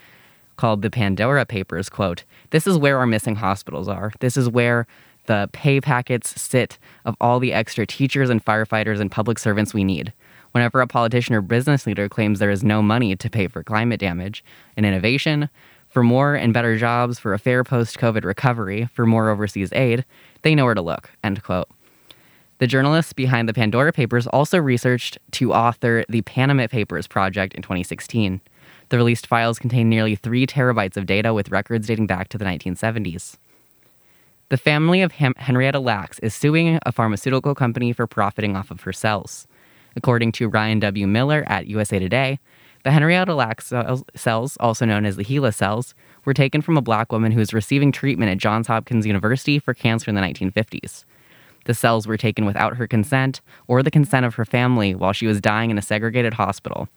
called 0.57 0.83
the 0.83 0.91
Pandora 0.91 1.45
Papers, 1.47 1.89
quote, 1.89 2.25
This 2.51 2.67
is 2.67 2.79
where 2.79 2.99
our 2.99 3.07
missing 3.07 3.37
hospitals 3.37 3.89
are. 3.89 4.13
This 4.21 4.37
is 4.37 4.49
where 4.49 4.87
the 5.27 5.49
pay 5.53 5.81
packets 5.81 6.41
sit 6.41 6.79
of 7.05 7.17
all 7.21 7.39
the 7.39 7.53
extra 7.53 7.87
teachers 7.87 8.29
and 8.29 8.45
firefighters 8.45 9.01
and 9.01 9.11
public 9.11 9.39
servants 9.39 9.73
we 9.73 9.85
need. 9.85 10.13
Whenever 10.53 10.81
a 10.81 10.87
politician 10.87 11.35
or 11.35 11.41
business 11.41 11.87
leader 11.87 12.09
claims 12.09 12.39
there 12.39 12.51
is 12.51 12.63
no 12.63 12.83
money 12.83 13.17
to 13.17 13.31
pay 13.31 13.49
for 13.49 13.63
climate 13.63 14.01
damage 14.01 14.45
and 14.77 14.85
innovation, 14.85 15.49
for 15.93 16.03
more 16.03 16.35
and 16.35 16.55
better 16.55 16.79
jobs, 16.79 17.19
for 17.19 17.35
a 17.35 17.39
fair 17.39 17.63
post 17.63 17.99
COVID 17.99 18.25
recovery, 18.25 18.89
for 18.95 19.05
more 19.05 19.29
overseas 19.29 19.73
aid, 19.75 20.05
they 20.41 20.55
know 20.55 20.65
where 20.65 20.75
to 20.75 20.81
look. 20.81 21.11
End 21.23 21.43
quote. 21.43 21.69
The 22.59 22.67
journalists 22.67 23.13
behind 23.13 23.49
the 23.49 23.53
Pandora 23.53 23.93
Papers 23.93 24.27
also 24.27 24.57
researched 24.59 25.19
to 25.33 25.53
author 25.53 26.05
the 26.09 26.23
Panama 26.23 26.67
Papers 26.67 27.07
project 27.07 27.55
in 27.55 27.63
2016. 27.63 28.41
The 28.89 28.97
released 28.97 29.27
files 29.27 29.59
contain 29.59 29.89
nearly 29.89 30.15
three 30.15 30.47
terabytes 30.47 30.97
of 30.97 31.05
data 31.05 31.35
with 31.35 31.51
records 31.51 31.89
dating 31.89 32.07
back 32.07 32.29
to 32.29 32.39
the 32.39 32.45
1970s. 32.45 33.37
The 34.49 34.57
family 34.57 35.03
of 35.03 35.13
Henrietta 35.13 35.81
Lacks 35.81 36.19
is 36.21 36.35
suing 36.35 36.79
a 36.87 36.93
pharmaceutical 36.93 37.55
company 37.55 37.93
for 37.93 38.07
profiting 38.07 38.57
off 38.57 38.71
of 38.71 38.83
her 38.83 38.93
cells. 38.93 39.47
According 39.97 40.33
to 40.33 40.49
Ryan 40.49 40.79
W. 40.81 41.07
Miller 41.07 41.45
at 41.47 41.67
USA 41.67 41.99
Today, 41.99 42.39
the 42.83 42.91
Henrietta 42.91 43.35
Lacks 43.35 43.73
cells- 44.15 44.57
also 44.59 44.85
known 44.85 45.05
as 45.05 45.17
the 45.17 45.25
HeLa 45.25 45.55
cells, 45.55 45.95
were 46.25 46.35
taken 46.35 46.63
from 46.63 46.77
a 46.77 46.83
black 46.83 47.13
woman 47.13 47.33
who 47.33 47.39
was 47.39 47.55
receiving 47.55 47.93
treatment 47.93 48.31
at 48.31 48.39
Johns 48.39 48.67
Hopkins 48.67 49.07
University 49.07 49.59
for 49.59 49.75
cancer 49.75 50.11
in 50.11 50.15
the 50.15 50.21
1950s. 50.21 51.05
The 51.65 51.75
cells 51.75 52.07
were 52.07 52.17
taken 52.17 52.45
without 52.45 52.77
her 52.77 52.87
consent 52.87 53.41
or 53.69 53.83
the 53.83 53.91
consent 53.91 54.27
of 54.27 54.35
her 54.35 54.45
family 54.45 54.95
while 54.95 55.13
she 55.13 55.27
was 55.27 55.41
dying 55.41 55.71
in 55.71 55.79
a 55.79 55.83
segregated 55.83 56.35
hospital. 56.35 56.89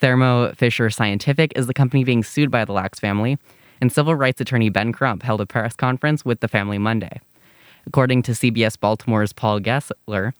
Thermo 0.00 0.52
Fisher 0.52 0.90
Scientific 0.90 1.52
is 1.56 1.66
the 1.66 1.74
company 1.74 2.04
being 2.04 2.22
sued 2.22 2.50
by 2.50 2.64
the 2.64 2.72
Lacks 2.72 3.00
family, 3.00 3.38
and 3.80 3.92
civil 3.92 4.14
rights 4.14 4.40
attorney 4.40 4.70
Ben 4.70 4.92
Crump 4.92 5.22
held 5.22 5.40
a 5.40 5.46
press 5.46 5.74
conference 5.76 6.24
with 6.24 6.40
the 6.40 6.48
family 6.48 6.78
Monday. 6.78 7.20
According 7.86 8.22
to 8.22 8.32
CBS 8.32 8.76
Baltimore's 8.78 9.32
Paul 9.32 9.60
Gessler, 9.60 10.32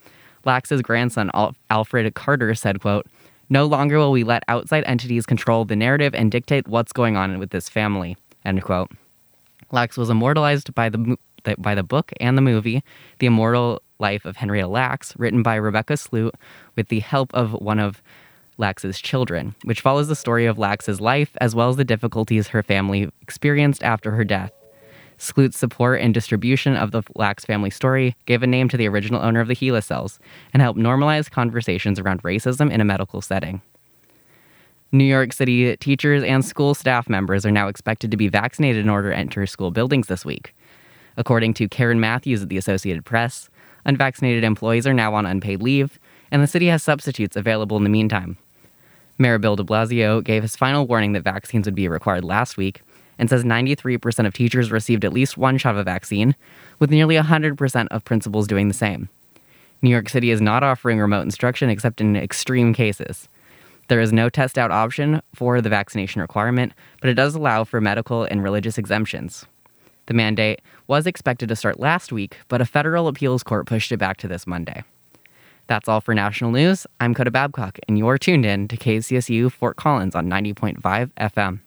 Lacks's 0.45 0.83
grandson 0.83 1.31
Al- 1.35 1.55
Alfred 1.71 2.15
Carter 2.15 2.55
said, 2.55 2.81
quote, 2.81 3.07
"No 3.49 3.67
longer 3.67 3.99
will 3.99 4.13
we 4.13 4.25
let 4.25 4.43
outside 4.49 4.85
entities 4.87 5.27
control 5.27 5.65
the 5.65 5.77
narrative 5.77 6.15
and 6.15 6.31
dictate 6.31 6.69
what's 6.69 6.93
going 6.93 7.17
on 7.17 7.39
with 7.39 7.51
this 7.51 7.69
family." 7.69 8.17
End 8.45 8.63
quote. 8.63 8.91
Lacks 9.73 9.97
was 9.97 10.11
immortalized 10.11 10.75
by 10.75 10.89
the, 10.89 11.17
by 11.59 11.75
the 11.75 11.83
book 11.83 12.13
and 12.21 12.37
the 12.37 12.43
movie, 12.43 12.83
The 13.19 13.27
Immortal 13.27 13.83
Life 13.99 14.25
of 14.25 14.37
Henrietta 14.37 14.69
Lacks, 14.69 15.15
written 15.17 15.43
by 15.43 15.57
Rebecca 15.57 15.95
Skloot 15.95 16.33
with 16.77 16.89
the 16.89 17.01
help 17.01 17.33
of 17.35 17.53
one 17.53 17.81
of 17.81 18.03
Lacks's 18.59 19.01
children, 19.01 19.55
which 19.65 19.81
follows 19.81 20.09
the 20.09 20.17
story 20.17 20.47
of 20.47 20.59
Lacks's 20.59 21.01
life 21.01 21.31
as 21.41 21.55
well 21.55 21.69
as 21.69 21.77
the 21.77 21.85
difficulties 21.85 22.49
her 22.49 22.63
family 22.63 23.11
experienced 23.21 23.83
after 23.83 24.13
her 24.13 24.25
death. 24.25 24.53
Skloot's 25.19 25.57
support 25.57 26.01
and 26.01 26.13
distribution 26.13 26.77
of 26.77 26.91
the 26.91 27.03
Lacks 27.15 27.45
family 27.45 27.71
story 27.71 28.15
gave 28.27 28.43
a 28.43 28.47
name 28.47 28.69
to 28.69 28.77
the 28.77 28.89
original 28.89 29.23
owner 29.23 29.41
of 29.41 29.49
the 29.49 29.55
HeLa 29.55 29.83
cells 29.83 30.19
and 30.53 30.63
helped 30.63 30.79
normalize 30.79 31.31
conversations 31.31 31.99
around 31.99 32.23
racism 32.23 32.71
in 32.71 32.81
a 32.81 32.85
medical 32.85 33.23
setting. 33.23 33.63
New 34.93 35.05
York 35.05 35.33
City 35.33 35.77
teachers 35.79 36.23
and 36.23 36.45
school 36.45 36.75
staff 36.75 37.09
members 37.09 37.45
are 37.45 37.51
now 37.51 37.69
expected 37.69 38.11
to 38.11 38.17
be 38.17 38.29
vaccinated 38.29 38.83
in 38.83 38.89
order 38.89 39.11
to 39.11 39.17
enter 39.17 39.47
school 39.47 39.71
buildings 39.71 40.07
this 40.07 40.25
week. 40.25 40.55
According 41.17 41.55
to 41.55 41.69
Karen 41.69 41.99
Matthews 41.99 42.43
of 42.43 42.49
the 42.49 42.59
Associated 42.59 43.05
Press, 43.05 43.49
unvaccinated 43.85 44.45
employees 44.45 44.87
are 44.87 44.95
now 44.95 45.15
on 45.15 45.27
unpaid 45.27 45.63
leave, 45.63 45.99
and 46.31 46.43
the 46.43 46.47
city 46.47 46.67
has 46.67 46.83
substitutes 46.83 47.37
available 47.37 47.77
in 47.77 47.85
the 47.85 47.91
meantime. 47.91 48.37
Mayor 49.19 49.39
Bill 49.39 49.57
de 49.57 49.65
Blasio 49.65 50.23
gave 50.23 50.43
his 50.43 50.57
final 50.57 50.87
warning 50.87 51.13
that 51.13 51.25
vaccines 51.25 51.67
would 51.67 51.75
be 51.75 51.89
required 51.89 52.25
last 52.25 52.57
week 52.57 52.83
and 53.19 53.31
says 53.31 53.45
93% 53.45 54.27
of 54.27 54.35
teachers 54.35 54.71
received 54.71 55.05
at 55.05 55.13
least 55.13 55.37
one 55.37 55.59
shot 55.59 55.75
of 55.75 55.79
a 55.79 55.85
vaccine, 55.85 56.35
with 56.79 56.91
nearly 56.91 57.17
100% 57.17 57.87
of 57.91 58.05
principals 58.05 58.47
doing 58.47 58.69
the 58.69 58.75
same. 58.75 59.09
New 59.83 59.91
York 59.91 60.09
City 60.09 60.31
is 60.31 60.41
not 60.41 60.63
offering 60.63 60.99
remote 60.99 61.23
instruction 61.23 61.71
except 61.71 62.01
in 62.01 62.17
extreme 62.17 62.73
cases. 62.73 63.29
There 63.89 64.01
is 64.01 64.13
no 64.13 64.29
test 64.29 64.59
out 64.59 64.71
option 64.71 65.23
for 65.35 65.61
the 65.61 65.69
vaccination 65.69 66.21
requirement, 66.21 66.73
but 67.01 67.11
it 67.11 67.15
does 67.15 67.35
allow 67.35 67.65
for 67.65 67.81
medical 67.81 68.25
and 68.25 68.43
religious 68.43 68.79
exemptions. 68.79 69.47
The 70.07 70.15
mandate 70.15 70.61
was 70.87 71.07
expected 71.07 71.49
to 71.49 71.57
start 71.57 71.81
last 71.81 72.13
week, 72.13 72.37
but 72.49 72.61
a 72.61 72.65
federal 72.65 73.09
appeals 73.09 73.43
court 73.43 73.67
pushed 73.67 73.93
it 73.93 73.99
back 73.99 74.17
to 74.19 74.29
this 74.29 74.47
Monday. 74.47 74.83
That's 75.69 75.89
all 75.89 76.01
for 76.01 76.15
national 76.15 76.53
news. 76.53 76.87
I'm 77.01 77.13
Coda 77.13 77.31
Babcock, 77.31 77.79
and 77.89 77.99
you're 77.99 78.19
tuned 78.19 78.47
in 78.47 78.69
to 78.69 78.77
KCSU 78.77 79.51
Fort 79.51 79.77
Collins 79.77 80.15
on 80.15 80.29
90.5 80.29 81.11
FM. 81.15 81.61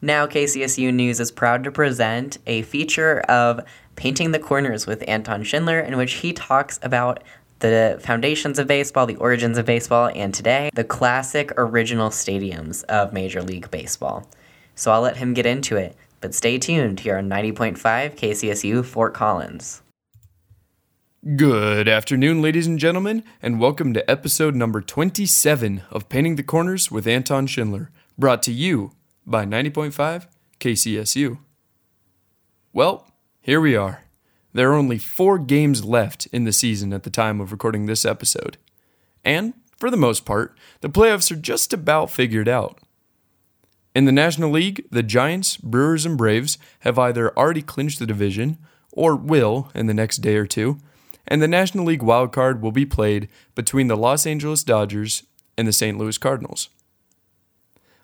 Now, 0.00 0.28
KCSU 0.28 0.94
News 0.94 1.18
is 1.18 1.32
proud 1.32 1.64
to 1.64 1.72
present 1.72 2.38
a 2.46 2.62
feature 2.62 3.18
of 3.22 3.60
Painting 3.96 4.30
the 4.30 4.38
Corners 4.38 4.86
with 4.86 5.02
Anton 5.08 5.42
Schindler, 5.42 5.80
in 5.80 5.96
which 5.96 6.14
he 6.14 6.32
talks 6.32 6.78
about 6.82 7.24
the 7.58 7.98
foundations 8.00 8.60
of 8.60 8.68
baseball, 8.68 9.06
the 9.06 9.16
origins 9.16 9.58
of 9.58 9.66
baseball, 9.66 10.08
and 10.14 10.32
today, 10.32 10.70
the 10.74 10.84
classic 10.84 11.50
original 11.56 12.10
stadiums 12.10 12.84
of 12.84 13.12
Major 13.12 13.42
League 13.42 13.72
Baseball. 13.72 14.24
So 14.76 14.92
I'll 14.92 15.00
let 15.00 15.16
him 15.16 15.34
get 15.34 15.46
into 15.46 15.76
it, 15.76 15.96
but 16.20 16.32
stay 16.32 16.58
tuned 16.58 17.00
here 17.00 17.18
on 17.18 17.28
90.5 17.28 17.76
KCSU 17.76 18.84
Fort 18.84 19.14
Collins. 19.14 19.82
Good 21.34 21.88
afternoon, 21.88 22.40
ladies 22.40 22.68
and 22.68 22.78
gentlemen, 22.78 23.24
and 23.42 23.58
welcome 23.58 23.92
to 23.94 24.08
episode 24.08 24.54
number 24.54 24.80
27 24.80 25.82
of 25.90 26.08
Painting 26.08 26.36
the 26.36 26.44
Corners 26.44 26.92
with 26.92 27.08
Anton 27.08 27.48
Schindler, 27.48 27.90
brought 28.16 28.44
to 28.44 28.52
you 28.52 28.92
by 29.28 29.44
90.5 29.44 30.26
KCSU. 30.58 31.38
Well, 32.72 33.12
here 33.40 33.60
we 33.60 33.76
are. 33.76 34.04
There 34.54 34.70
are 34.70 34.74
only 34.74 34.98
four 34.98 35.38
games 35.38 35.84
left 35.84 36.26
in 36.32 36.44
the 36.44 36.52
season 36.52 36.92
at 36.92 37.02
the 37.02 37.10
time 37.10 37.40
of 37.40 37.52
recording 37.52 37.86
this 37.86 38.06
episode. 38.06 38.56
And, 39.24 39.52
for 39.76 39.90
the 39.90 39.96
most 39.96 40.24
part, 40.24 40.56
the 40.80 40.88
playoffs 40.88 41.30
are 41.30 41.36
just 41.36 41.72
about 41.72 42.10
figured 42.10 42.48
out. 42.48 42.80
In 43.94 44.06
the 44.06 44.12
National 44.12 44.50
League, 44.50 44.86
the 44.90 45.02
Giants, 45.02 45.56
Brewers, 45.58 46.06
and 46.06 46.16
Braves 46.16 46.56
have 46.80 46.98
either 46.98 47.36
already 47.36 47.62
clinched 47.62 47.98
the 47.98 48.06
division 48.06 48.56
or 48.92 49.14
will 49.14 49.70
in 49.74 49.86
the 49.86 49.94
next 49.94 50.18
day 50.18 50.36
or 50.36 50.46
two, 50.46 50.78
and 51.26 51.42
the 51.42 51.48
National 51.48 51.84
League 51.84 52.02
wild 52.02 52.32
card 52.32 52.62
will 52.62 52.72
be 52.72 52.86
played 52.86 53.28
between 53.54 53.88
the 53.88 53.96
Los 53.96 54.26
Angeles 54.26 54.64
Dodgers 54.64 55.24
and 55.58 55.68
the 55.68 55.72
St. 55.72 55.98
Louis 55.98 56.16
Cardinals. 56.16 56.70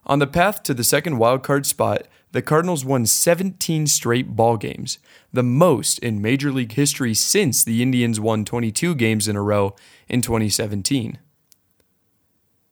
On 0.07 0.19
the 0.19 0.27
path 0.27 0.63
to 0.65 0.75
the 0.75 0.85
second 0.85 1.19
wild 1.19 1.43
card 1.43 1.65
spot, 1.67 2.03
the 2.33 2.43
Cardinals 2.43 2.85
won 2.85 3.07
17 3.07 3.87
straight 3.87 4.35
ball 4.35 4.57
games, 4.57 4.99
the 5.33 5.43
most 5.43 5.99
in 6.01 6.21
Major 6.21 6.51
League 6.51 6.73
history 6.73 7.15
since 7.15 7.63
the 7.63 7.81
Indians 7.81 8.21
won 8.21 8.45
22 8.45 8.95
games 8.97 9.29
in 9.29 9.37
a 9.37 9.43
row 9.43 9.75
in 10.09 10.21
2017. 10.21 11.19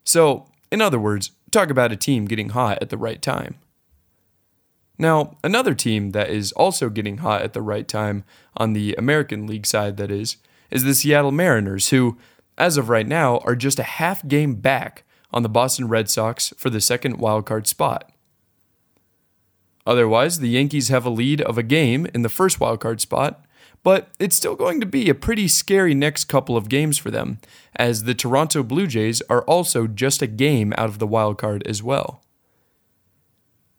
So, 0.05 0.47
in 0.71 0.83
other 0.83 0.99
words, 0.99 1.31
talk 1.51 1.71
about 1.71 1.93
a 1.93 1.97
team 1.97 2.27
getting 2.27 2.51
hot 2.51 2.79
at 2.83 2.91
the 2.91 2.99
right 2.99 3.23
time. 3.23 3.55
Now, 4.99 5.37
another 5.43 5.75
team 5.75 6.11
that 6.11 6.29
is 6.29 6.53
also 6.53 6.89
getting 6.89 7.19
hot 7.19 7.43
at 7.43 7.55
the 7.55 7.63
right 7.63 7.89
time, 7.89 8.25
on 8.57 8.73
the 8.73 8.95
American 8.97 9.47
League 9.47 9.67
side 9.67 9.97
that 9.97 10.11
is, 10.11 10.37
is 10.71 10.85
the 10.85 10.95
Seattle 10.95 11.33
Mariners, 11.33 11.89
who, 11.89 12.19
as 12.59 12.77
of 12.77 12.89
right 12.89 13.07
now, 13.07 13.39
are 13.39 13.57
just 13.57 13.79
a 13.79 13.85
half 13.85 14.27
game 14.27 14.57
back 14.57 15.05
on 15.33 15.43
the 15.43 15.49
Boston 15.49 15.89
Red 15.89 16.09
Sox 16.11 16.53
for 16.57 16.71
the 16.71 16.81
second 16.81 17.19
wildcard 17.19 17.67
spot. 17.67 18.11
Otherwise, 19.87 20.39
the 20.39 20.49
Yankees 20.49 20.89
have 20.89 21.05
a 21.05 21.11
lead 21.11 21.41
of 21.41 21.59
a 21.59 21.63
game 21.63 22.07
in 22.15 22.23
the 22.23 22.29
first 22.29 22.59
wildcard 22.59 23.01
spot, 23.01 23.45
but 23.83 24.09
it's 24.19 24.37
still 24.37 24.55
going 24.55 24.81
to 24.81 24.87
be 24.87 25.09
a 25.09 25.15
pretty 25.15 25.49
scary 25.49 25.95
next 25.95 26.27
couple 26.27 26.57
of 26.57 26.69
games 26.69 26.99
for 26.99 27.11
them, 27.11 27.39
as 27.75 28.05
the 28.05 28.15
Toronto 28.15 28.63
Blue 28.63 28.87
Jays 28.87 29.23
are 29.29 29.43
also 29.43 29.87
just 29.87 30.23
a 30.23 30.27
game 30.29 30.73
out 30.79 30.89
of 30.89 30.99
the 31.01 31.09
wildcard 31.09 31.67
as 31.67 31.83
well. 31.83 32.23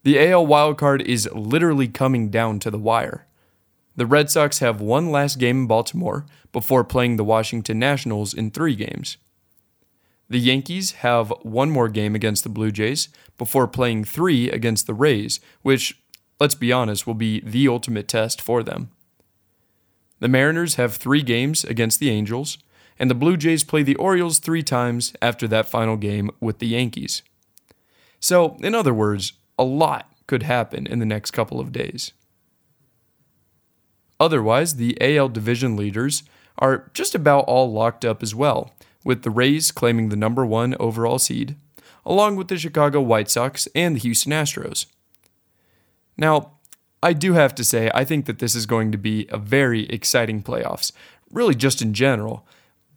The 0.04 0.20
AL 0.20 0.46
wildcard 0.46 1.02
is 1.02 1.30
literally 1.32 1.88
coming 1.88 2.30
down 2.30 2.60
to 2.60 2.72
the 2.72 2.78
wire. 2.78 3.26
The 3.96 4.06
Red 4.06 4.30
Sox 4.30 4.60
have 4.60 4.82
one 4.82 5.12
last 5.12 5.39
game 5.39 5.62
in 5.62 5.68
Baltimore 5.68 6.26
before 6.52 6.84
playing 6.84 7.16
the 7.16 7.24
Washington 7.24 7.80
Nationals 7.80 8.34
in 8.34 8.52
three 8.52 8.76
games. 8.76 9.18
The 10.34 10.39
Yankees 10.39 10.93
have 10.93 11.32
one 11.43 11.69
more 11.69 11.89
game 11.89 12.15
against 12.15 12.41
the 12.41 12.50
Blue 12.50 12.72
Jays 12.72 13.08
before 13.38 13.67
playing 13.67 14.04
three 14.04 14.50
against 14.50 14.88
the 14.88 14.96
Rays, 14.96 15.39
which, 15.62 16.02
let's 16.39 16.56
be 16.56 16.72
honest, 16.72 17.06
will 17.06 17.13
be 17.13 17.39
the 17.41 17.67
ultimate 17.67 18.08
test 18.08 18.41
for 18.41 18.63
them. 18.63 18.89
The 20.22 20.28
Mariners 20.28 20.74
have 20.74 20.96
three 20.96 21.22
games 21.22 21.63
against 21.63 22.00
the 22.00 22.10
Angels, 22.10 22.58
and 22.98 23.12
the 23.12 23.13
Blue 23.13 23.38
Jays 23.38 23.63
play 23.63 23.84
the 23.84 23.93
Orioles 23.98 24.39
three 24.39 24.63
times 24.63 25.13
after 25.22 25.48
that 25.50 25.69
final 25.69 25.98
game 25.98 26.32
with 26.39 26.58
the 26.58 26.65
Yankees. 26.65 27.22
So, 28.19 28.58
in 28.60 28.74
other 28.74 28.91
words, 28.91 29.34
a 29.60 29.63
lot 29.63 30.12
could 30.26 30.41
happen 30.41 30.88
in 30.88 30.98
the 30.98 31.06
next 31.06 31.30
couple 31.30 31.60
of 31.60 31.72
days. 31.72 32.12
Otherwise, 34.19 34.78
the 34.78 34.98
AL 35.00 35.30
division 35.30 35.76
leaders 35.76 36.24
are 36.58 36.89
just 36.96 37.13
about 37.13 37.46
all 37.46 37.72
locked 37.72 38.04
up 38.04 38.24
as 38.24 38.34
well, 38.34 38.74
with 39.04 39.24
the 39.24 39.30
Rays 39.30 39.72
claiming 39.72 40.10
the 40.10 40.16
number 40.16 40.46
one 40.46 40.76
overall 40.80 41.20
seed, 41.20 41.56
along 42.06 42.36
with 42.36 42.48
the 42.48 42.58
Chicago 42.58 43.02
White 43.02 43.30
Sox 43.30 43.68
and 43.76 43.96
the 43.96 44.00
Houston 44.00 44.32
Astros. 44.32 44.86
Now, 46.18 46.54
I 47.02 47.13
do 47.13 47.34
have 47.34 47.54
to 47.56 47.63
say, 47.63 47.92
I 47.94 48.06
think 48.06 48.26
that 48.26 48.39
this 48.39 48.56
is 48.56 48.66
going 48.66 48.92
to 48.92 48.98
be 48.98 49.28
a 49.30 49.38
very 49.38 49.86
exciting 49.88 50.42
playoffs, 50.42 50.92
really 51.32 51.56
just 51.56 51.82
in 51.82 51.94
general. 51.94 52.48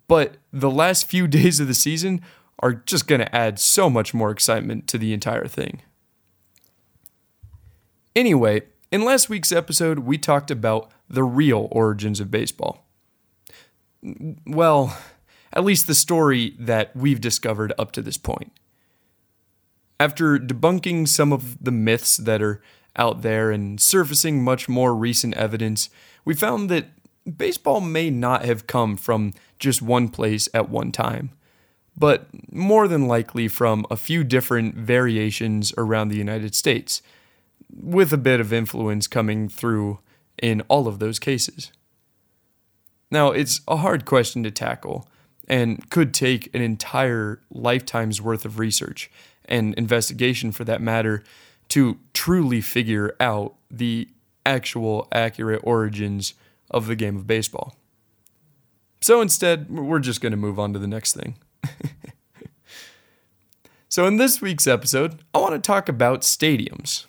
but 0.09 0.37
the 0.53 0.71
last 0.71 1.09
few 1.09 1.27
days 1.39 1.59
of 1.59 1.67
the 1.67 1.75
season 1.75 2.21
are 2.61 2.73
just 2.73 3.07
going 3.07 3.21
to 3.21 3.35
add 3.35 3.59
so 3.59 3.91
much 3.91 4.15
more 4.15 4.31
excitement 4.31 4.87
to 4.89 4.99
the 4.99 5.13
entire 5.13 5.47
thing. 5.47 5.83
Anyway, 8.15 8.63
in 8.91 9.05
last 9.05 9.29
week's 9.29 9.53
episode, 9.53 10.01
we 10.01 10.17
talked 10.17 10.51
about 10.51 10.91
the 11.11 11.25
real 11.25 11.69
origins 11.71 12.21
of 12.21 12.31
baseball. 12.31 12.87
Well, 14.47 14.97
at 15.57 15.65
least 15.65 15.87
the 15.87 15.95
story 15.95 16.55
that 16.59 16.95
we've 16.95 17.21
discovered 17.21 17.73
up 17.79 17.91
to 17.91 18.03
this 18.03 18.19
point. 18.19 18.53
After 19.99 20.39
debunking 20.39 21.09
some 21.09 21.33
of 21.33 21.65
the 21.65 21.71
myths 21.71 22.19
that 22.19 22.43
are 22.43 22.61
out 22.95 23.23
there 23.23 23.51
and 23.51 23.81
surfacing 23.81 24.45
much 24.45 24.69
more 24.69 24.95
recent 24.95 25.35
evidence, 25.35 25.89
we 26.27 26.35
found 26.35 26.69
that 26.69 26.91
baseball 27.39 27.81
may 27.81 28.11
not 28.11 28.45
have 28.45 28.67
come 28.67 28.99
from 28.99 29.33
just 29.59 29.81
one 29.81 30.11
place 30.11 30.47
at 30.53 30.69
one 30.69 30.93
time, 30.93 31.31
but 31.97 32.27
more 32.53 32.87
than 32.87 33.09
likely 33.09 33.49
from 33.49 33.87
a 33.91 33.97
few 33.97 34.23
different 34.25 34.75
variations 34.75 35.73
around 35.79 36.09
the 36.09 36.19
United 36.19 36.55
States, 36.55 37.01
with 37.75 38.13
a 38.13 38.19
bit 38.19 38.41
of 38.41 38.53
influence 38.53 39.07
coming 39.07 39.49
through 39.49 40.01
in 40.43 40.61
all 40.69 40.87
of 40.87 40.99
those 40.99 41.19
cases. 41.19 41.73
Now, 43.11 43.31
it's 43.31 43.63
a 43.67 43.77
hard 43.77 44.05
question 44.05 44.43
to 44.43 44.51
tackle 44.51 45.09
and 45.49 45.89
could 45.91 46.13
take 46.13 46.53
an 46.55 46.63
entire 46.63 47.41
lifetime's 47.51 48.21
worth 48.21 48.45
of 48.45 48.59
research 48.59 49.11
and 49.45 49.75
investigation 49.75 50.53
for 50.53 50.65
that 50.65 50.81
matter 50.81 51.23
to 51.69 51.99
truly 52.13 52.61
figure 52.61 53.15
out 53.21 53.55
the 53.71 54.09
actual 54.45 55.09
accurate 55.13 55.61
origins 55.65 56.35
of 56.71 56.87
the 56.87 56.97
game 56.97 57.17
of 57.17 57.27
baseball. 57.27 57.75
So 59.01 59.21
instead, 59.21 59.71
we're 59.71 59.99
just 59.99 60.21
going 60.21 60.33
to 60.33 60.37
move 60.37 60.59
on 60.59 60.73
to 60.73 60.79
the 60.79 60.87
next 60.87 61.15
thing. 61.15 61.37
so, 63.89 64.07
in 64.07 64.17
this 64.17 64.41
week's 64.41 64.67
episode, 64.67 65.21
I 65.35 65.39
want 65.39 65.55
to 65.55 65.61
talk 65.61 65.89
about 65.89 66.23
stadiums. 66.23 67.07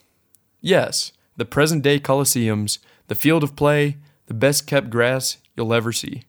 Yes, 0.61 1.11
the 1.37 1.45
present 1.45 1.83
day 1.83 1.99
Coliseums, 1.99 2.79
the 3.07 3.15
field 3.15 3.43
of 3.43 3.55
play, 3.55 3.97
the 4.25 4.33
best 4.33 4.67
kept 4.67 4.89
grass 4.89 5.37
you'll 5.55 5.73
ever 5.73 5.91
see. 5.91 6.23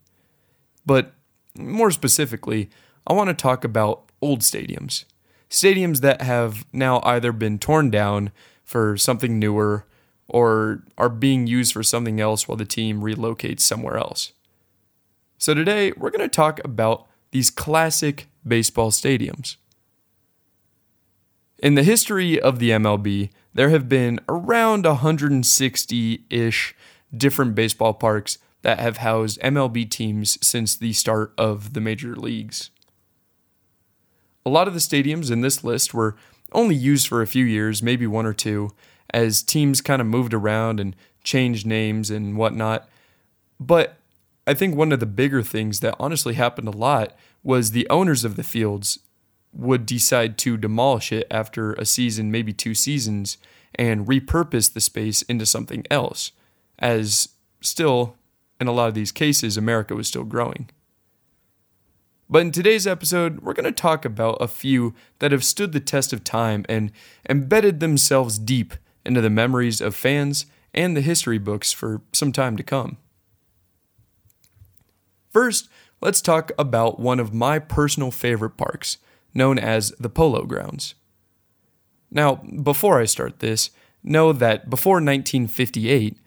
But 0.87 1.13
more 1.59 1.91
specifically, 1.91 2.71
I 3.07 3.13
want 3.13 3.29
to 3.29 3.35
talk 3.35 3.65
about 3.65 4.05
old 4.23 4.41
stadiums. 4.41 5.05
Stadiums 5.51 6.01
that 6.01 6.23
have 6.23 6.67
now 6.73 7.01
either 7.05 7.33
been 7.33 7.59
torn 7.59 7.91
down 7.91 8.31
for 8.65 8.97
something 8.97 9.39
newer 9.39 9.87
or 10.29 10.85
are 10.99 11.09
being 11.09 11.47
used 11.47 11.73
for 11.73 11.83
something 11.83 12.21
else 12.21 12.47
while 12.47 12.57
the 12.57 12.65
team 12.65 13.01
relocates 13.01 13.61
somewhere 13.61 13.97
else. 13.97 14.33
So 15.39 15.55
today, 15.55 15.93
we're 15.97 16.11
going 16.11 16.21
to 16.21 16.29
talk 16.29 16.61
about 16.65 17.07
these 17.31 17.51
classic 17.51 18.29
baseball 18.47 18.91
stadiums. 18.91 19.57
In 21.59 21.75
the 21.75 21.83
history 21.83 22.41
of 22.41 22.59
the 22.59 22.71
MLB, 22.71 23.31
there 23.55 23.71
have 23.71 23.89
been 23.89 24.21
around 24.29 24.85
160 24.85 26.25
ish 26.31 26.75
different 27.17 27.55
baseball 27.55 27.95
parks 27.95 28.39
that 28.63 28.81
have 28.81 28.99
housed 28.99 29.41
MLB 29.41 29.89
teams 29.89 30.39
since 30.47 30.77
the 30.77 30.93
start 30.93 31.33
of 31.39 31.75
the 31.75 31.81
major 31.81 32.17
leagues. 32.17 32.71
A 34.45 34.51
lot 34.51 34.69
of 34.69 34.75
the 34.75 34.81
stadiums 34.81 35.31
in 35.31 35.43
this 35.43 35.63
list 35.63 35.95
were 35.95 36.17
only 36.53 36.75
used 36.75 37.07
for 37.07 37.23
a 37.23 37.27
few 37.27 37.45
years, 37.45 37.83
maybe 37.83 38.07
one 38.07 38.27
or 38.27 38.33
two, 38.33 38.71
as 39.11 39.43
teams 39.43 39.81
kind 39.81 40.01
of 40.01 40.07
moved 40.07 40.35
around 40.35 40.81
and 40.81 40.97
changed 41.23 41.67
names 41.67 42.11
and 42.11 42.37
whatnot. 42.37 42.89
But 43.61 43.97
I 44.47 44.55
think 44.55 44.75
one 44.75 44.93
of 44.93 45.01
the 45.01 45.07
bigger 45.07 45.43
things 45.43 45.81
that 45.81 45.95
honestly 46.01 46.35
happened 46.35 46.69
a 46.69 46.73
lot 46.73 47.15
was 47.43 47.71
the 47.71 47.89
owners 47.91 48.25
of 48.25 48.37
the 48.37 48.43
fields 48.43 48.99
would 49.53 49.87
decide 49.87 50.39
to 50.39 50.57
demolish 50.57 51.13
it 51.13 51.27
after 51.31 51.73
a 51.75 51.85
season, 51.85 52.31
maybe 52.31 52.53
two 52.53 52.75
seasons, 52.75 53.39
and 53.75 54.07
repurpose 54.07 54.73
the 54.73 54.81
space 54.81 55.23
into 55.23 55.47
something 55.47 55.85
else, 55.91 56.33
as 56.79 57.31
still 57.61 58.17
in 58.61 58.67
a 58.67 58.73
lot 58.73 58.89
of 58.89 58.95
these 58.95 59.13
cases, 59.13 59.57
America 59.57 59.95
was 59.95 60.09
still 60.09 60.25
growing. 60.25 60.71
But 62.31 62.43
in 62.43 62.51
today's 62.51 62.87
episode, 62.87 63.41
we're 63.41 63.55
going 63.55 63.65
to 63.65 63.73
talk 63.73 64.05
about 64.05 64.37
a 64.41 64.49
few 64.49 64.95
that 65.19 65.33
have 65.33 65.45
stood 65.45 65.73
the 65.73 65.81
test 65.81 66.13
of 66.13 66.25
time 66.25 66.67
and 66.69 66.93
embedded 67.29 67.81
themselves 67.81 68.39
deep 68.39 68.75
into 69.05 69.23
the 69.23 69.31
memories 69.31 69.81
of 69.81 69.95
fans 69.95 70.45
and 70.75 70.95
the 70.95 71.01
history 71.01 71.39
books 71.39 71.73
for 71.73 72.03
some 72.13 72.33
time 72.33 72.57
to 72.57 72.63
come. 72.63 72.99
First, 75.31 75.69
let's 76.03 76.21
talk 76.21 76.53
about 76.59 77.01
one 77.01 77.19
of 77.19 77.33
my 77.33 77.59
personal 77.59 78.11
favorite 78.11 78.57
parks, 78.59 78.99
known 79.33 79.59
as 79.59 79.91
the 79.99 80.11
Polo 80.11 80.45
Grounds. 80.45 80.95
Now, 82.11 82.37
before 82.37 83.01
I 83.01 83.05
start 83.05 83.39
this, 83.39 83.71
know 84.03 84.33
that 84.33 84.69
before 84.69 84.95
1958, 84.95 86.19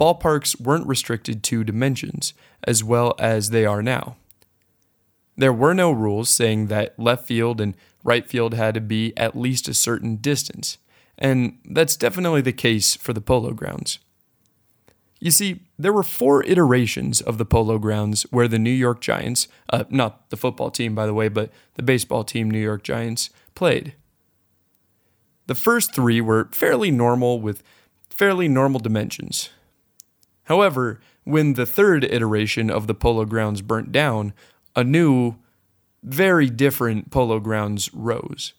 ballparks 0.00 0.58
weren't 0.58 0.86
restricted 0.86 1.42
to 1.42 1.62
dimensions 1.62 2.32
as 2.64 2.82
well 2.82 3.14
as 3.18 3.50
they 3.50 3.66
are 3.66 3.82
now. 3.82 4.16
There 5.36 5.52
were 5.52 5.74
no 5.74 5.92
rules 5.92 6.30
saying 6.30 6.66
that 6.66 6.98
left 6.98 7.26
field 7.26 7.60
and 7.60 7.74
right 8.02 8.26
field 8.26 8.54
had 8.54 8.74
to 8.74 8.80
be 8.80 9.12
at 9.16 9.36
least 9.36 9.68
a 9.68 9.74
certain 9.74 10.16
distance, 10.16 10.78
and 11.18 11.58
that's 11.64 11.96
definitely 11.96 12.40
the 12.40 12.52
case 12.52 12.96
for 12.96 13.12
the 13.12 13.20
Polo 13.20 13.52
Grounds. 13.52 13.98
You 15.20 15.30
see, 15.30 15.60
there 15.78 15.92
were 15.92 16.02
four 16.02 16.42
iterations 16.44 17.20
of 17.20 17.36
the 17.36 17.44
Polo 17.44 17.78
Grounds 17.78 18.22
where 18.30 18.48
the 18.48 18.58
New 18.58 18.70
York 18.70 19.02
Giants, 19.02 19.48
uh, 19.70 19.84
not 19.90 20.30
the 20.30 20.36
football 20.38 20.70
team 20.70 20.94
by 20.94 21.04
the 21.04 21.14
way, 21.14 21.28
but 21.28 21.50
the 21.74 21.82
baseball 21.82 22.24
team 22.24 22.50
New 22.50 22.58
York 22.58 22.82
Giants, 22.82 23.28
played. 23.54 23.94
The 25.46 25.54
first 25.54 25.94
three 25.94 26.22
were 26.22 26.48
fairly 26.52 26.90
normal 26.90 27.38
with 27.38 27.62
fairly 28.08 28.48
normal 28.48 28.80
dimensions. 28.80 29.50
However, 30.50 30.98
when 31.22 31.54
the 31.54 31.64
third 31.64 32.02
iteration 32.02 32.70
of 32.70 32.88
the 32.88 32.94
Polo 32.94 33.24
Grounds 33.24 33.62
burnt 33.62 33.92
down, 33.92 34.32
a 34.74 34.82
new, 34.82 35.36
very 36.02 36.50
different 36.50 37.12
Polo 37.12 37.38
Grounds 37.38 37.88
rose. 37.94 38.52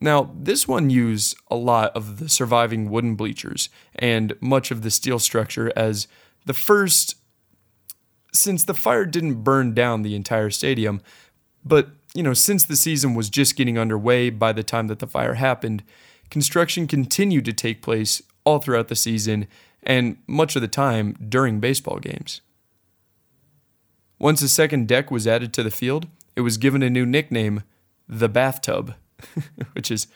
Now, 0.00 0.32
this 0.36 0.66
one 0.66 0.90
used 0.90 1.36
a 1.48 1.54
lot 1.54 1.94
of 1.94 2.18
the 2.18 2.28
surviving 2.28 2.90
wooden 2.90 3.14
bleachers 3.14 3.68
and 3.94 4.34
much 4.40 4.72
of 4.72 4.82
the 4.82 4.90
steel 4.90 5.20
structure 5.20 5.72
as 5.76 6.08
the 6.44 6.52
first, 6.52 7.18
since 8.32 8.64
the 8.64 8.74
fire 8.74 9.04
didn't 9.04 9.44
burn 9.44 9.74
down 9.74 10.02
the 10.02 10.16
entire 10.16 10.50
stadium, 10.50 11.00
but 11.64 11.90
you 12.14 12.22
know, 12.24 12.34
since 12.34 12.64
the 12.64 12.74
season 12.74 13.14
was 13.14 13.30
just 13.30 13.54
getting 13.54 13.78
underway 13.78 14.28
by 14.28 14.52
the 14.52 14.64
time 14.64 14.88
that 14.88 14.98
the 14.98 15.06
fire 15.06 15.34
happened, 15.34 15.84
construction 16.30 16.88
continued 16.88 17.44
to 17.44 17.52
take 17.52 17.80
place 17.80 18.20
all 18.42 18.58
throughout 18.58 18.88
the 18.88 18.96
season 18.96 19.46
and 19.84 20.16
much 20.26 20.56
of 20.56 20.62
the 20.62 20.68
time 20.68 21.14
during 21.28 21.60
baseball 21.60 21.98
games. 21.98 22.40
Once 24.18 24.42
a 24.42 24.48
second 24.48 24.88
deck 24.88 25.10
was 25.10 25.26
added 25.26 25.52
to 25.52 25.62
the 25.62 25.70
field, 25.70 26.06
it 26.36 26.40
was 26.40 26.56
given 26.56 26.82
a 26.82 26.90
new 26.90 27.04
nickname, 27.04 27.62
the 28.08 28.28
bathtub, 28.28 28.94
which 29.72 29.90
is 29.90 30.06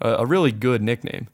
a 0.00 0.24
really 0.26 0.52
good 0.52 0.82
nickname. 0.82 1.28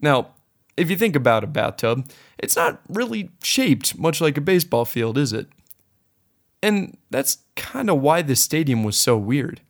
Now, 0.00 0.28
if 0.76 0.90
you 0.90 0.96
think 0.96 1.16
about 1.16 1.44
a 1.44 1.46
bathtub, 1.46 2.08
it's 2.38 2.56
not 2.56 2.80
really 2.88 3.30
shaped 3.42 3.98
much 3.98 4.20
like 4.20 4.36
a 4.36 4.42
baseball 4.42 4.84
field, 4.84 5.18
is 5.18 5.32
it? 5.32 5.48
And 6.62 6.96
that's 7.10 7.38
kind 7.56 7.88
of 7.88 8.00
why 8.00 8.22
this 8.22 8.42
stadium 8.42 8.84
was 8.84 8.96
so 8.96 9.16
weird. 9.16 9.60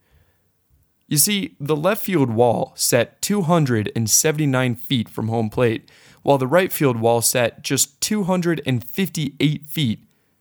You 1.08 1.16
see, 1.16 1.56
the 1.58 1.76
left 1.76 2.04
field 2.04 2.30
wall 2.30 2.72
sat 2.76 3.20
279 3.22 4.74
feet 4.76 5.08
from 5.08 5.28
home 5.28 5.50
plate, 5.50 5.90
while 6.30 6.38
the 6.38 6.46
right 6.46 6.72
field 6.72 7.00
wall 7.00 7.20
sat 7.20 7.60
just 7.60 8.00
258 8.02 9.66
feet 9.66 9.98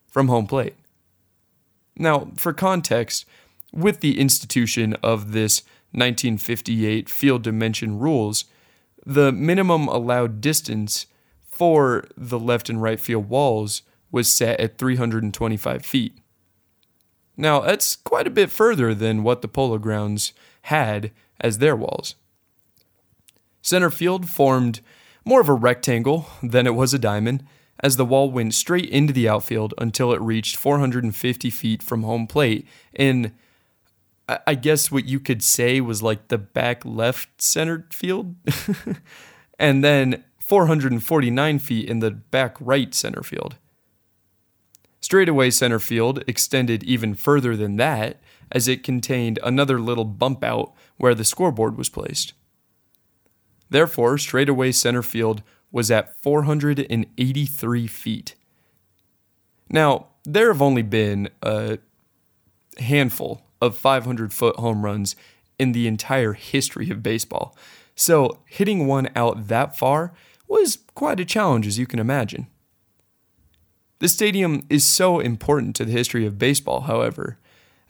from 0.08 0.28
home 0.28 0.46
plate. 0.46 0.76
Now, 1.96 2.28
for 2.36 2.54
context, 2.54 3.26
with 3.74 4.02
the 4.02 4.20
institution 4.20 4.94
of 5.02 5.32
this 5.32 5.64
1958 5.94 7.10
field 7.10 7.42
dimension 7.42 7.98
rules, 7.98 8.46
the 9.04 9.32
minimum 9.32 9.88
allowed 9.88 10.42
distance 10.42 11.08
for 11.42 12.06
the 12.16 12.38
left 12.38 12.70
and 12.70 12.80
right 12.80 13.00
field 13.00 13.28
walls 13.28 13.82
was 14.12 14.32
set 14.32 14.60
at 14.60 14.78
325 14.78 15.84
feet. 15.84 16.14
Now, 17.36 17.62
that's 17.62 17.96
quite 17.96 18.28
a 18.28 18.30
bit 18.30 18.52
further 18.52 18.94
than 18.94 19.24
what 19.24 19.42
the 19.42 19.48
Polo 19.48 19.80
Grounds 19.80 20.34
had 20.64 21.10
as 21.42 21.58
their 21.58 21.76
walls. 21.76 22.14
Center 23.64 23.90
field 23.90 24.30
formed 24.30 24.82
more 25.30 25.42
of 25.42 25.48
a 25.48 25.54
rectangle 25.54 26.26
than 26.42 26.66
it 26.66 26.74
was 26.74 26.92
a 26.92 26.98
diamond, 26.98 27.46
as 27.82 27.98
the 27.98 28.04
wall 28.04 28.32
went 28.32 28.56
straight 28.56 28.90
into 28.90 29.14
the 29.14 29.30
outfield 29.30 29.76
until 29.78 30.12
it 30.12 30.20
reached 30.20 30.58
450 30.58 31.52
feet 31.52 31.84
from 31.84 32.02
home 32.02 32.26
plate 32.26 32.68
in, 32.94 33.34
I 34.28 34.56
guess, 34.56 34.92
what 34.92 35.06
you 35.06 35.20
could 35.20 35.44
say 35.44 35.82
was 35.82 36.02
like 36.02 36.30
the 36.30 36.40
back 36.40 36.84
left 36.84 37.42
centered 37.42 37.94
field, 37.94 38.36
and 39.60 39.84
then 39.84 40.24
449 40.40 41.60
feet 41.60 41.88
in 41.88 42.00
the 42.00 42.10
back 42.10 42.58
right 42.60 42.92
center 42.96 43.22
field. 43.22 43.56
Straightaway 45.00 45.52
center 45.52 45.80
field 45.80 46.24
extended 46.26 46.84
even 46.84 47.14
further 47.14 47.56
than 47.56 47.76
that, 47.76 48.20
as 48.52 48.68
it 48.68 48.84
contained 48.84 49.38
another 49.44 49.80
little 49.80 50.06
bump 50.06 50.44
out 50.44 50.74
where 50.98 51.14
the 51.14 51.24
scoreboard 51.24 51.78
was 51.78 51.88
placed. 51.88 52.34
Therefore, 53.70 54.18
straightaway 54.18 54.72
center 54.72 55.04
field 55.04 55.44
was 55.72 55.92
at 55.92 56.20
483 56.22 57.88
feet. 57.88 58.36
Now, 59.70 60.08
there 60.24 60.52
have 60.52 60.62
only 60.62 60.82
been 60.82 61.30
a 61.42 61.78
handful 62.80 63.44
of 63.62 63.78
500 63.78 64.34
foot 64.34 64.56
home 64.56 64.84
runs 64.84 65.16
in 65.60 65.74
the 65.74 65.88
entire 65.88 66.34
history 66.34 66.90
of 66.90 67.04
baseball. 67.04 67.56
So, 67.96 68.40
hitting 68.46 68.88
one 68.88 69.10
out 69.16 69.48
that 69.48 69.78
far 69.78 70.14
was 70.48 70.80
quite 70.96 71.20
a 71.20 71.26
challenge, 71.26 71.68
as 71.68 71.78
you 71.78 71.86
can 71.86 72.00
imagine. 72.00 72.48
The 74.00 74.08
stadium 74.08 74.66
is 74.70 74.86
so 74.86 75.20
important 75.20 75.76
to 75.76 75.86
the 75.86 75.92
history 75.92 76.26
of 76.26 76.40
baseball, 76.40 76.82
however, 76.82 77.38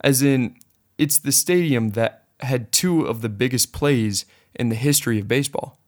as 0.02 0.22
in, 0.24 0.56
it's 0.98 1.20
the 1.20 1.32
stadium 1.32 1.90
that 1.92 2.26
had 2.42 2.72
two 2.72 3.06
of 3.06 3.22
the 3.22 3.30
biggest 3.30 3.72
plays 3.72 4.26
in 4.56 4.70
the 4.70 4.76
history 4.76 5.20
of 5.20 5.28
baseball. 5.28 5.80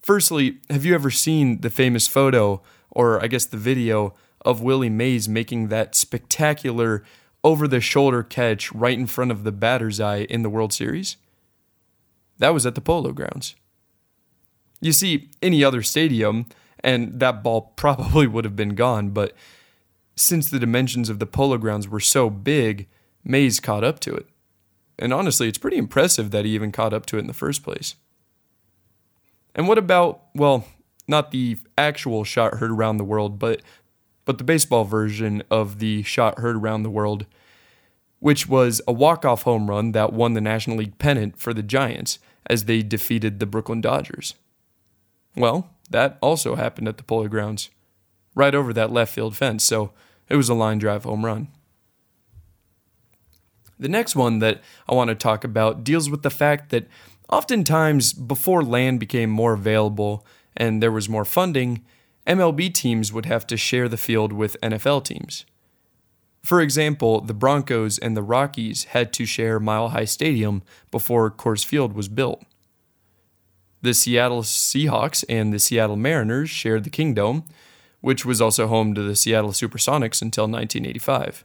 Firstly, 0.00 0.58
have 0.70 0.84
you 0.84 0.94
ever 0.94 1.10
seen 1.10 1.60
the 1.62 1.70
famous 1.70 2.06
photo, 2.06 2.62
or 2.90 3.22
I 3.22 3.26
guess 3.26 3.44
the 3.44 3.56
video, 3.56 4.14
of 4.42 4.62
Willie 4.62 4.90
Mays 4.90 5.28
making 5.28 5.68
that 5.68 5.94
spectacular 5.96 7.02
over 7.42 7.66
the 7.66 7.80
shoulder 7.80 8.22
catch 8.22 8.72
right 8.72 8.96
in 8.96 9.06
front 9.06 9.32
of 9.32 9.42
the 9.42 9.52
batter's 9.52 10.00
eye 10.00 10.20
in 10.30 10.42
the 10.42 10.50
World 10.50 10.72
Series? 10.72 11.16
That 12.38 12.54
was 12.54 12.66
at 12.66 12.74
the 12.74 12.80
Polo 12.80 13.12
Grounds. 13.12 13.56
You 14.80 14.92
see, 14.92 15.30
any 15.42 15.64
other 15.64 15.82
stadium, 15.82 16.46
and 16.80 17.18
that 17.18 17.42
ball 17.42 17.72
probably 17.76 18.26
would 18.26 18.44
have 18.44 18.56
been 18.56 18.74
gone, 18.74 19.10
but 19.10 19.32
since 20.14 20.48
the 20.48 20.58
dimensions 20.58 21.08
of 21.08 21.18
the 21.18 21.26
Polo 21.26 21.58
Grounds 21.58 21.88
were 21.88 22.00
so 22.00 22.30
big, 22.30 22.88
Mays 23.24 23.58
caught 23.60 23.84
up 23.84 23.98
to 24.00 24.14
it. 24.14 24.28
And 24.98 25.12
honestly, 25.12 25.48
it's 25.48 25.58
pretty 25.58 25.76
impressive 25.76 26.30
that 26.30 26.44
he 26.44 26.54
even 26.54 26.72
caught 26.72 26.94
up 26.94 27.06
to 27.06 27.16
it 27.16 27.20
in 27.20 27.26
the 27.26 27.32
first 27.34 27.62
place. 27.62 27.96
And 29.54 29.68
what 29.68 29.78
about, 29.78 30.22
well, 30.34 30.66
not 31.08 31.30
the 31.30 31.58
actual 31.78 32.24
shot 32.24 32.54
heard 32.54 32.70
around 32.70 32.96
the 32.96 33.04
world, 33.04 33.38
but 33.38 33.62
but 34.24 34.38
the 34.38 34.44
baseball 34.44 34.84
version 34.84 35.42
of 35.50 35.78
the 35.78 36.02
shot 36.02 36.40
heard 36.40 36.56
around 36.56 36.82
the 36.82 36.90
world, 36.90 37.26
which 38.18 38.48
was 38.48 38.82
a 38.86 38.92
walk-off 38.92 39.42
home 39.42 39.70
run 39.70 39.92
that 39.92 40.12
won 40.12 40.34
the 40.34 40.40
National 40.40 40.78
League 40.78 40.98
pennant 40.98 41.38
for 41.38 41.54
the 41.54 41.62
Giants 41.62 42.18
as 42.50 42.64
they 42.64 42.82
defeated 42.82 43.38
the 43.38 43.46
Brooklyn 43.46 43.80
Dodgers. 43.80 44.34
Well, 45.36 45.70
that 45.90 46.18
also 46.20 46.56
happened 46.56 46.88
at 46.88 46.96
the 46.96 47.04
Polo 47.04 47.28
Grounds, 47.28 47.70
right 48.34 48.54
over 48.54 48.72
that 48.72 48.90
left 48.90 49.14
field 49.14 49.36
fence, 49.36 49.62
so 49.62 49.92
it 50.28 50.34
was 50.34 50.48
a 50.48 50.54
line 50.54 50.78
drive 50.78 51.04
home 51.04 51.24
run. 51.24 51.48
The 53.78 53.88
next 53.88 54.16
one 54.16 54.38
that 54.38 54.62
I 54.88 54.94
want 54.94 55.08
to 55.08 55.14
talk 55.14 55.44
about 55.44 55.84
deals 55.84 56.08
with 56.08 56.22
the 56.22 56.30
fact 56.30 56.70
that 56.70 56.86
oftentimes 57.28 58.12
before 58.12 58.62
land 58.62 59.00
became 59.00 59.30
more 59.30 59.52
available 59.52 60.24
and 60.56 60.82
there 60.82 60.92
was 60.92 61.08
more 61.08 61.24
funding, 61.24 61.84
MLB 62.26 62.72
teams 62.72 63.12
would 63.12 63.26
have 63.26 63.46
to 63.48 63.56
share 63.56 63.88
the 63.88 63.96
field 63.96 64.32
with 64.32 64.56
NFL 64.62 65.04
teams. 65.04 65.44
For 66.42 66.60
example, 66.60 67.20
the 67.20 67.34
Broncos 67.34 67.98
and 67.98 68.16
the 68.16 68.22
Rockies 68.22 68.84
had 68.84 69.12
to 69.14 69.26
share 69.26 69.58
Mile 69.58 69.88
High 69.88 70.04
Stadium 70.04 70.62
before 70.90 71.30
Coors 71.30 71.64
Field 71.64 71.92
was 71.92 72.08
built. 72.08 72.44
The 73.82 73.92
Seattle 73.94 74.42
Seahawks 74.42 75.24
and 75.28 75.52
the 75.52 75.58
Seattle 75.58 75.96
Mariners 75.96 76.48
shared 76.48 76.84
the 76.84 76.90
Kingdome, 76.90 77.44
which 78.00 78.24
was 78.24 78.40
also 78.40 78.68
home 78.68 78.94
to 78.94 79.02
the 79.02 79.16
Seattle 79.16 79.50
Supersonics 79.50 80.22
until 80.22 80.44
1985. 80.44 81.44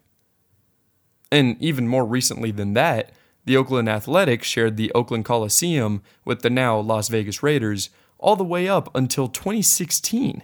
And 1.32 1.55
even 1.61 1.88
more 1.88 2.05
recently 2.05 2.51
than 2.51 2.73
that, 2.73 3.11
the 3.45 3.57
Oakland 3.57 3.89
Athletics 3.89 4.47
shared 4.47 4.77
the 4.77 4.91
Oakland 4.93 5.25
Coliseum 5.25 6.03
with 6.25 6.41
the 6.41 6.49
now 6.49 6.79
Las 6.79 7.07
Vegas 7.07 7.41
Raiders 7.41 7.89
all 8.19 8.36
the 8.36 8.43
way 8.43 8.67
up 8.67 8.93
until 8.95 9.27
2016. 9.27 10.43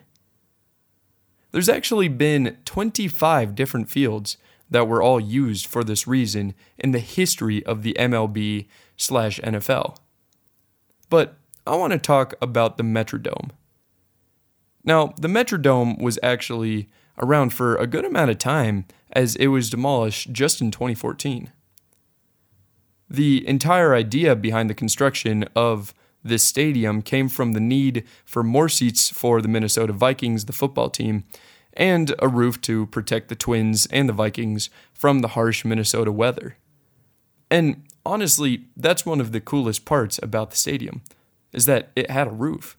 There's 1.51 1.69
actually 1.69 2.07
been 2.07 2.57
25 2.65 3.55
different 3.55 3.89
fields 3.89 4.37
that 4.69 4.87
were 4.87 5.01
all 5.01 5.19
used 5.19 5.67
for 5.67 5.83
this 5.83 6.07
reason 6.07 6.53
in 6.77 6.91
the 6.91 6.99
history 6.99 7.65
of 7.65 7.83
the 7.83 7.95
MLB 7.99 8.67
slash 8.97 9.39
NFL. 9.41 9.97
But 11.09 11.35
I 11.65 11.75
want 11.75 11.93
to 11.93 11.99
talk 11.99 12.33
about 12.41 12.77
the 12.77 12.83
Metrodome. 12.83 13.51
Now, 14.83 15.13
the 15.19 15.27
Metrodome 15.27 16.01
was 16.01 16.19
actually 16.23 16.89
around 17.17 17.53
for 17.53 17.75
a 17.75 17.87
good 17.87 18.05
amount 18.05 18.31
of 18.31 18.37
time 18.37 18.85
as 19.17 19.35
it 19.37 19.47
was 19.47 19.71
demolished 19.71 20.31
just 20.31 20.61
in 20.61 20.69
2014. 20.69 21.51
The 23.09 23.47
entire 23.47 23.95
idea 23.95 24.35
behind 24.35 24.69
the 24.69 24.75
construction 24.75 25.43
of 25.55 25.91
this 26.23 26.43
stadium 26.43 27.01
came 27.01 27.27
from 27.27 27.53
the 27.53 27.59
need 27.59 28.03
for 28.25 28.43
more 28.43 28.69
seats 28.69 29.09
for 29.09 29.41
the 29.41 29.47
Minnesota 29.47 29.91
Vikings, 29.91 30.45
the 30.45 30.53
football 30.53 30.91
team, 30.91 31.23
and 31.73 32.13
a 32.19 32.27
roof 32.27 32.61
to 32.61 32.85
protect 32.85 33.29
the 33.29 33.35
Twins 33.35 33.87
and 33.87 34.07
the 34.07 34.13
Vikings 34.13 34.69
from 34.93 35.21
the 35.21 35.29
harsh 35.29 35.65
Minnesota 35.65 36.11
weather. 36.11 36.57
And 37.49 37.85
honestly, 38.05 38.65
that's 38.75 39.03
one 39.03 39.19
of 39.19 39.31
the 39.31 39.41
coolest 39.41 39.83
parts 39.83 40.19
about 40.21 40.51
the 40.51 40.57
stadium 40.57 41.01
is 41.51 41.65
that 41.65 41.89
it 41.95 42.11
had 42.11 42.27
a 42.27 42.31
roof. 42.45 42.77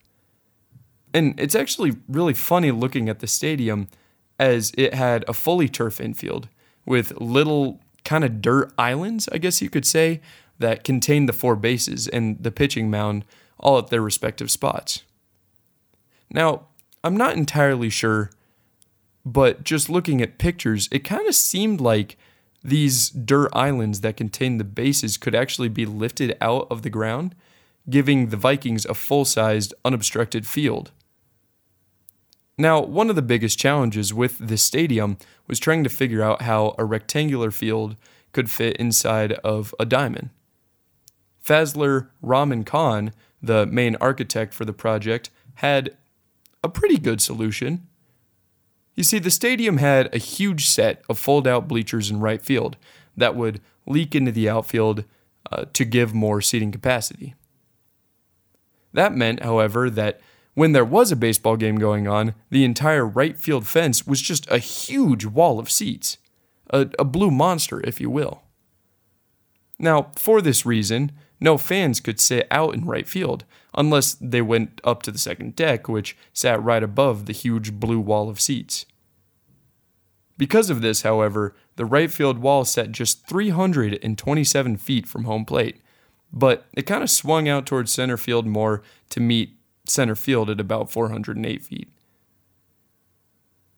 And 1.13 1.35
it's 1.41 1.57
actually 1.57 1.97
really 2.07 2.35
funny 2.35 2.71
looking 2.71 3.09
at 3.09 3.19
the 3.19 3.27
stadium 3.27 3.89
as 4.39 4.73
it 4.77 4.95
had 4.95 5.25
a 5.29 5.33
fully 5.33 5.69
turf 5.69 6.01
infield 6.01 6.49
with 6.87 7.13
little 7.21 7.81
kind 8.05 8.25
of 8.25 8.41
dirt 8.41 8.73
islands, 8.79 9.29
I 9.33 9.39
guess 9.39 9.61
you 9.61 9.69
could 9.69 9.87
say, 9.87 10.21
that 10.59 10.85
contained 10.85 11.29
the 11.29 11.33
four 11.33 11.57
bases 11.57 12.09
and 12.09 12.43
the 12.43 12.51
pitching 12.51 12.91
mound 12.91 13.25
all 13.59 13.79
at 13.79 13.89
their 13.89 14.03
respective 14.03 14.51
spots. 14.51 15.03
Now, 16.31 16.67
I'm 17.03 17.17
not 17.17 17.37
entirely 17.37 17.91
sure, 17.91 18.31
but 19.25 19.65
just 19.65 19.89
looking 19.89 20.21
at 20.21 20.39
pictures, 20.39 20.89
it 20.91 21.05
kind 21.05 21.27
of 21.29 21.35
seemed 21.35 21.81
like 21.81 22.17
these 22.63 23.11
dirt 23.11 23.51
islands 23.53 24.01
that 24.01 24.17
contained 24.17 24.59
the 24.59 24.65
bases 24.65 25.17
could 25.17 25.35
actually 25.35 25.69
be 25.69 25.87
lifted 25.87 26.37
out 26.41 26.67
of 26.71 26.83
the 26.83 26.91
ground, 26.91 27.35
giving 27.89 28.29
the 28.29 28.37
Vikings 28.37 28.85
a 28.87 28.95
full 28.95 29.25
sized, 29.25 29.75
unobstructed 29.85 30.47
field. 30.47 30.91
Now, 32.61 32.83
one 32.83 33.09
of 33.09 33.15
the 33.15 33.23
biggest 33.23 33.57
challenges 33.57 34.13
with 34.13 34.37
this 34.39 34.63
stadium 34.63 35.17
was 35.47 35.61
trying 35.61 35.85
to 35.85 35.91
figure 35.91 36.23
out 36.23 36.43
how 36.43 36.75
a 36.77 36.85
rectangular 36.85 37.53
field 37.53 37.95
could 38.33 38.51
fit 38.51 38.77
inside 38.77 39.33
of 39.45 39.73
a 39.79 39.87
diamond. 39.87 40.31
Fazlur 41.43 42.09
Rahman 42.21 42.65
Khan, 42.65 43.13
the 43.41 43.65
main 43.65 43.97
architect 44.01 44.53
for 44.53 44.65
the 44.65 44.73
project, 44.73 45.31
had 45.55 45.97
a 46.65 46.69
pretty 46.69 46.99
good 46.99 47.21
solution. 47.21 47.87
You 48.97 49.05
see, 49.05 49.21
the 49.21 49.31
stadium 49.31 49.77
had 49.77 50.13
a 50.13 50.19
huge 50.19 50.67
set 50.67 51.03
of 51.09 51.17
fold 51.17 51.47
out 51.47 51.69
bleachers 51.69 52.11
in 52.11 52.19
right 52.19 52.43
field 52.43 52.77
that 53.17 53.37
would 53.37 53.61
leak 53.87 54.17
into 54.17 54.33
the 54.33 54.49
outfield 54.49 55.05
uh, 55.53 55.67
to 55.73 55.85
give 55.85 56.13
more 56.13 56.41
seating 56.43 56.73
capacity. 56.73 57.37
That 58.93 59.15
meant, 59.15 59.45
however, 59.45 59.89
that 59.91 60.21
when 60.59 60.73
there 60.73 60.85
was 60.85 61.13
a 61.13 61.17
baseball 61.17 61.57
game 61.57 61.77
going 61.77 62.09
on, 62.09 62.35
the 62.51 62.65
entire 62.65 63.07
right 63.07 63.39
field 63.39 63.65
fence 63.65 64.09
was 64.09 64.21
just 64.21 64.45
a 64.51 64.59
huge 64.59 65.25
wall 65.25 65.61
of 65.61 65.71
seats, 65.71 66.19
a, 66.71 66.91
a 66.99 67.05
blue 67.05 67.31
monster, 67.31 67.81
if 67.87 68.01
you 68.01 68.11
will. 68.11 68.43
Now, 69.79 70.11
for 70.17 70.43
this 70.43 70.67
reason, 70.67 71.13
no 71.39 71.59
fans 71.59 72.01
could 72.01 72.19
sit 72.19 72.49
out 72.51 72.75
in 72.75 72.87
right 72.87 73.07
field 73.07 73.45
unless 73.73 74.15
they 74.15 74.43
went 74.43 74.81
up 74.83 75.05
to 75.05 75.13
the 75.13 75.19
second 75.19 75.55
deck, 75.55 75.89
which 75.89 76.17
sat 76.33 76.61
right 76.61 76.83
above 76.83 77.27
the 77.27 77.33
huge 77.33 77.75
blue 77.75 78.01
wall 78.01 78.29
of 78.29 78.41
seats. 78.41 78.85
Because 80.37 80.71
of 80.71 80.83
this, 80.83 81.03
however, 81.03 81.55
the 81.77 81.85
right 81.85 82.11
field 82.11 82.41
wall 82.41 82.65
sat 82.65 82.91
just 82.91 83.29
327 83.29 84.77
feet 84.77 85.07
from 85.07 85.23
home 85.23 85.45
plate, 85.45 85.81
but 86.33 86.67
it 86.73 86.83
kind 86.83 87.05
of 87.05 87.11
swung 87.11 87.49
out 87.49 87.65
towards 87.65 87.93
center 87.93 88.17
field 88.17 88.45
more 88.45 88.83
to 89.11 89.21
meet 89.21 89.58
center 89.91 90.15
field 90.15 90.51
at 90.51 90.61
about 90.61 90.91
408 90.91 91.63
feet. 91.63 91.89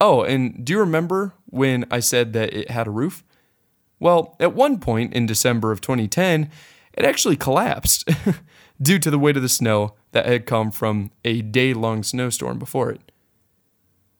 Oh, 0.00 0.22
and 0.22 0.64
do 0.64 0.72
you 0.72 0.78
remember 0.78 1.34
when 1.46 1.84
I 1.90 2.00
said 2.00 2.32
that 2.32 2.54
it 2.54 2.70
had 2.70 2.86
a 2.86 2.90
roof? 2.90 3.22
Well, 3.98 4.34
at 4.40 4.54
one 4.54 4.78
point 4.80 5.12
in 5.12 5.26
December 5.26 5.72
of 5.72 5.82
2010, 5.82 6.50
it 6.94 7.04
actually 7.04 7.36
collapsed 7.36 8.08
due 8.82 8.98
to 8.98 9.11
the 9.11 9.18
weight 9.18 9.36
of 9.36 9.42
the 9.42 9.48
snow 9.48 9.94
that 10.12 10.26
had 10.26 10.46
come 10.46 10.70
from 10.70 11.11
a 11.24 11.42
day 11.42 11.74
long 11.74 12.02
snowstorm 12.02 12.58
before 12.58 12.90
it. 12.90 13.12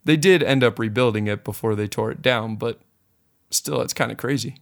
They 0.05 0.17
did 0.17 0.43
end 0.43 0.63
up 0.63 0.79
rebuilding 0.79 1.27
it 1.27 1.45
before 1.45 1.75
they 1.75 1.89
tore 1.89 2.11
it 2.11 2.23
down, 2.23 2.57
but 2.57 2.81
still, 3.51 3.81
it's 3.81 3.95
kind 3.95 4.13
of 4.13 4.19
crazy. 4.19 4.57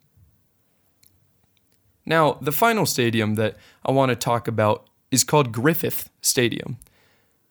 Now, 2.07 2.39
the 2.41 2.53
final 2.53 2.87
stadium 2.87 3.35
that 3.35 3.57
I 3.85 3.91
want 3.93 4.11
to 4.11 4.17
talk 4.17 4.49
about 4.49 4.89
is 5.11 5.25
called 5.25 5.53
Griffith 5.53 6.11
Stadium. 6.23 6.79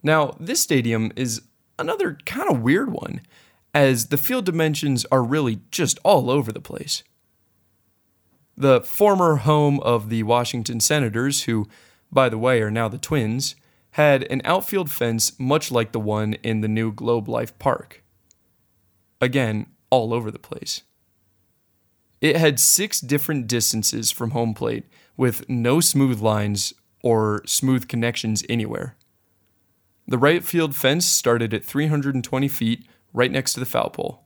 Now, 0.03 0.35
this 0.39 0.61
stadium 0.61 1.11
is 1.15 1.41
another 1.79 2.17
kind 2.25 2.49
of 2.49 2.61
weird 2.61 2.91
one, 2.91 3.21
as 3.73 4.07
the 4.07 4.17
field 4.17 4.45
dimensions 4.45 5.05
are 5.11 5.23
really 5.23 5.59
just 5.71 5.99
all 6.03 6.29
over 6.29 6.51
the 6.51 6.61
place. 6.61 7.03
The 8.55 8.81
former 8.81 9.37
home 9.37 9.79
of 9.81 10.09
the 10.09 10.23
Washington 10.23 10.79
Senators, 10.79 11.43
who, 11.43 11.67
by 12.11 12.29
the 12.29 12.37
way, 12.37 12.61
are 12.61 12.71
now 12.71 12.87
the 12.87 12.97
Twins, 12.97 13.55
had 13.91 14.23
an 14.31 14.41
outfield 14.45 14.91
fence 14.91 15.39
much 15.39 15.71
like 15.71 15.91
the 15.91 15.99
one 15.99 16.33
in 16.43 16.61
the 16.61 16.67
new 16.67 16.91
Globe 16.91 17.27
Life 17.27 17.57
Park. 17.59 18.03
Again, 19.21 19.67
all 19.89 20.13
over 20.13 20.31
the 20.31 20.39
place. 20.39 20.83
It 22.19 22.35
had 22.35 22.59
six 22.59 22.99
different 22.99 23.47
distances 23.47 24.11
from 24.11 24.31
home 24.31 24.53
plate 24.53 24.85
with 25.15 25.47
no 25.47 25.79
smooth 25.79 26.19
lines 26.19 26.73
or 27.03 27.43
smooth 27.45 27.87
connections 27.87 28.43
anywhere. 28.49 28.95
The 30.08 30.18
right 30.18 30.43
field 30.43 30.76
fence 30.76 31.05
started 31.05 31.53
at 31.53 31.66
320 31.66 32.47
feet 32.47 32.88
right 33.14 33.32
next 33.32 33.53
to 33.53 33.60
the 33.60 33.66
foul 33.66 33.89
pole. 33.89 34.24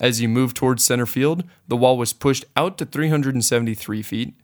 As 0.00 0.20
you 0.20 0.28
moved 0.28 0.56
towards 0.56 0.82
center 0.82 1.06
field, 1.06 1.44
the 1.68 1.76
wall 1.76 1.98
was 1.98 2.12
pushed 2.12 2.44
out 2.56 2.78
to 2.78 2.86
373 2.86 4.02
feet 4.02 4.34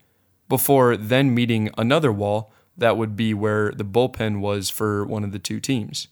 before 0.49 0.97
then 0.97 1.35
meeting 1.35 1.71
another 1.77 2.13
wall 2.13 2.53
that 2.77 2.97
would 2.97 3.17
be 3.17 3.35
where 3.35 3.73
the 3.73 3.85
bullpen 3.85 4.41
was 4.41 4.71
for 4.71 5.05
one 5.05 5.25
of 5.25 5.33
the 5.33 5.39
two 5.39 5.61
teams. 5.61 6.09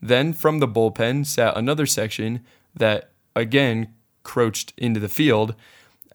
Then 0.00 0.32
from 0.32 0.60
the 0.60 0.68
bullpen 0.68 1.26
sat 1.26 1.56
another 1.56 1.86
section 1.86 2.44
that 2.74 3.10
again 3.34 3.94
crouched 4.22 4.72
into 4.76 5.00
the 5.00 5.08
field. 5.08 5.54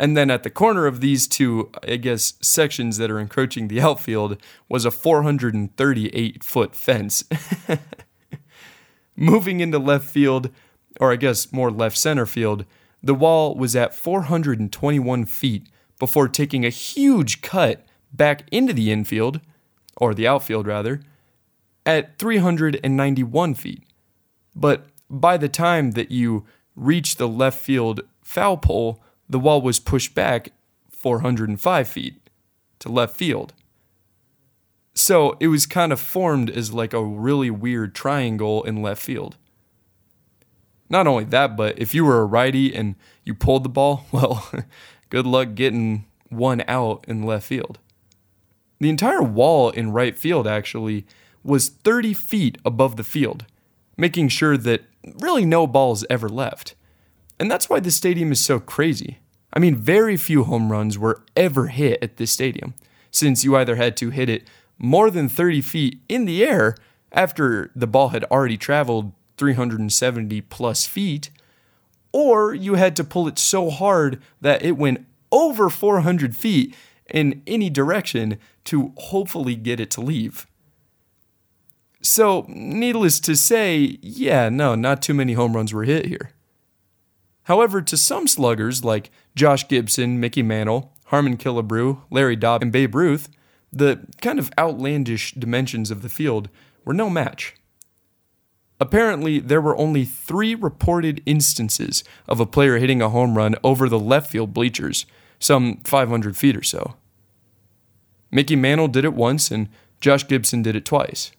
And 0.01 0.17
then 0.17 0.31
at 0.31 0.41
the 0.41 0.49
corner 0.49 0.87
of 0.87 0.99
these 0.99 1.27
two, 1.27 1.69
I 1.87 1.97
guess, 1.97 2.33
sections 2.41 2.97
that 2.97 3.11
are 3.11 3.19
encroaching 3.19 3.67
the 3.67 3.81
outfield 3.81 4.35
was 4.67 4.83
a 4.83 4.89
438 4.89 6.43
foot 6.43 6.75
fence. 6.75 7.23
Moving 9.15 9.59
into 9.59 9.77
left 9.77 10.05
field, 10.05 10.49
or 10.99 11.11
I 11.11 11.17
guess 11.17 11.53
more 11.53 11.69
left 11.69 11.99
center 11.99 12.25
field, 12.25 12.65
the 13.03 13.13
wall 13.13 13.53
was 13.53 13.75
at 13.75 13.93
421 13.93 15.25
feet 15.25 15.69
before 15.99 16.27
taking 16.27 16.65
a 16.65 16.69
huge 16.69 17.43
cut 17.43 17.85
back 18.11 18.45
into 18.51 18.73
the 18.73 18.91
infield, 18.91 19.39
or 19.97 20.15
the 20.15 20.27
outfield 20.27 20.65
rather, 20.65 20.99
at 21.85 22.17
391 22.17 23.53
feet. 23.53 23.83
But 24.55 24.87
by 25.11 25.37
the 25.37 25.47
time 25.47 25.91
that 25.91 26.09
you 26.09 26.47
reach 26.75 27.17
the 27.17 27.27
left 27.27 27.63
field 27.63 28.01
foul 28.23 28.57
pole, 28.57 29.03
the 29.31 29.39
wall 29.39 29.61
was 29.61 29.79
pushed 29.79 30.13
back 30.13 30.51
405 30.89 31.87
feet 31.87 32.29
to 32.79 32.89
left 32.89 33.15
field. 33.15 33.53
So 34.93 35.37
it 35.39 35.47
was 35.47 35.65
kind 35.65 35.93
of 35.93 35.99
formed 35.99 36.49
as 36.49 36.73
like 36.73 36.93
a 36.93 37.03
really 37.03 37.49
weird 37.49 37.95
triangle 37.95 38.63
in 38.63 38.81
left 38.81 39.01
field. 39.01 39.37
Not 40.89 41.07
only 41.07 41.23
that, 41.25 41.55
but 41.55 41.79
if 41.79 41.95
you 41.95 42.03
were 42.03 42.19
a 42.19 42.25
righty 42.25 42.75
and 42.75 42.95
you 43.23 43.33
pulled 43.33 43.63
the 43.63 43.69
ball, 43.69 44.05
well, 44.11 44.51
good 45.09 45.25
luck 45.25 45.55
getting 45.55 46.05
one 46.27 46.63
out 46.67 47.05
in 47.07 47.23
left 47.23 47.47
field. 47.47 47.79
The 48.79 48.89
entire 48.89 49.23
wall 49.23 49.69
in 49.69 49.93
right 49.93 50.17
field 50.17 50.45
actually 50.45 51.05
was 51.43 51.69
30 51.69 52.13
feet 52.13 52.57
above 52.65 52.97
the 52.97 53.03
field, 53.03 53.45
making 53.95 54.27
sure 54.27 54.57
that 54.57 54.83
really 55.19 55.45
no 55.45 55.67
balls 55.67 56.03
ever 56.09 56.27
left. 56.27 56.75
And 57.41 57.49
that's 57.49 57.71
why 57.71 57.79
the 57.79 57.89
stadium 57.89 58.31
is 58.31 58.39
so 58.39 58.59
crazy. 58.59 59.17
I 59.51 59.57
mean, 59.57 59.75
very 59.75 60.15
few 60.15 60.43
home 60.43 60.71
runs 60.71 60.99
were 60.99 61.23
ever 61.35 61.67
hit 61.69 61.97
at 62.03 62.17
this 62.17 62.31
stadium, 62.31 62.75
since 63.09 63.43
you 63.43 63.57
either 63.57 63.77
had 63.77 63.97
to 63.97 64.11
hit 64.11 64.29
it 64.29 64.47
more 64.77 65.09
than 65.09 65.27
30 65.27 65.61
feet 65.61 66.01
in 66.07 66.25
the 66.25 66.45
air 66.45 66.75
after 67.11 67.71
the 67.75 67.87
ball 67.87 68.09
had 68.09 68.25
already 68.25 68.57
traveled 68.57 69.11
370 69.37 70.39
plus 70.41 70.85
feet, 70.85 71.31
or 72.11 72.53
you 72.53 72.75
had 72.75 72.95
to 72.97 73.03
pull 73.03 73.27
it 73.27 73.39
so 73.39 73.71
hard 73.71 74.21
that 74.39 74.63
it 74.63 74.77
went 74.77 75.07
over 75.31 75.67
400 75.71 76.35
feet 76.35 76.75
in 77.09 77.41
any 77.47 77.71
direction 77.71 78.37
to 78.65 78.93
hopefully 78.97 79.55
get 79.55 79.79
it 79.79 79.89
to 79.89 80.01
leave. 80.01 80.45
So, 82.03 82.45
needless 82.47 83.19
to 83.21 83.35
say, 83.35 83.97
yeah, 84.03 84.49
no, 84.49 84.75
not 84.75 85.01
too 85.01 85.15
many 85.15 85.33
home 85.33 85.55
runs 85.55 85.73
were 85.73 85.85
hit 85.85 86.05
here. 86.05 86.33
However, 87.43 87.81
to 87.81 87.97
some 87.97 88.27
sluggers 88.27 88.83
like 88.83 89.11
Josh 89.35 89.67
Gibson, 89.67 90.19
Mickey 90.19 90.43
Mantle, 90.43 90.93
Harmon 91.05 91.37
Killebrew, 91.37 92.01
Larry 92.09 92.35
Doby, 92.35 92.63
and 92.63 92.71
Babe 92.71 92.95
Ruth, 92.95 93.29
the 93.71 94.05
kind 94.21 94.39
of 94.39 94.51
outlandish 94.57 95.33
dimensions 95.33 95.91
of 95.91 96.01
the 96.01 96.09
field 96.09 96.49
were 96.85 96.93
no 96.93 97.09
match. 97.09 97.55
Apparently, 98.79 99.39
there 99.39 99.61
were 99.61 99.77
only 99.77 100.05
three 100.05 100.55
reported 100.55 101.21
instances 101.25 102.03
of 102.27 102.39
a 102.39 102.45
player 102.45 102.77
hitting 102.77 103.01
a 103.01 103.09
home 103.09 103.37
run 103.37 103.55
over 103.63 103.87
the 103.87 103.99
left 103.99 104.31
field 104.31 104.53
bleachers, 104.53 105.05
some 105.39 105.77
500 105.83 106.35
feet 106.35 106.57
or 106.57 106.63
so. 106.63 106.95
Mickey 108.31 108.55
Mantle 108.55 108.87
did 108.87 109.05
it 109.05 109.13
once, 109.13 109.51
and 109.51 109.69
Josh 109.99 110.27
Gibson 110.27 110.63
did 110.63 110.75
it 110.75 110.85
twice. 110.85 111.31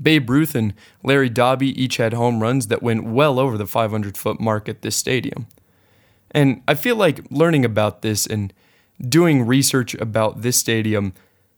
Babe 0.00 0.30
Ruth 0.30 0.54
and 0.54 0.74
Larry 1.02 1.28
Doby 1.28 1.80
each 1.80 1.98
had 1.98 2.12
home 2.12 2.40
runs 2.40 2.68
that 2.68 2.82
went 2.82 3.04
well 3.04 3.38
over 3.38 3.58
the 3.58 3.66
500 3.66 4.16
foot 4.16 4.40
mark 4.40 4.68
at 4.68 4.82
this 4.82 4.96
stadium. 4.96 5.46
And 6.30 6.62
I 6.66 6.74
feel 6.74 6.96
like 6.96 7.30
learning 7.30 7.64
about 7.64 8.02
this 8.02 8.26
and 8.26 8.52
doing 9.00 9.46
research 9.46 9.94
about 9.94 10.42
this 10.42 10.56
stadium 10.56 11.12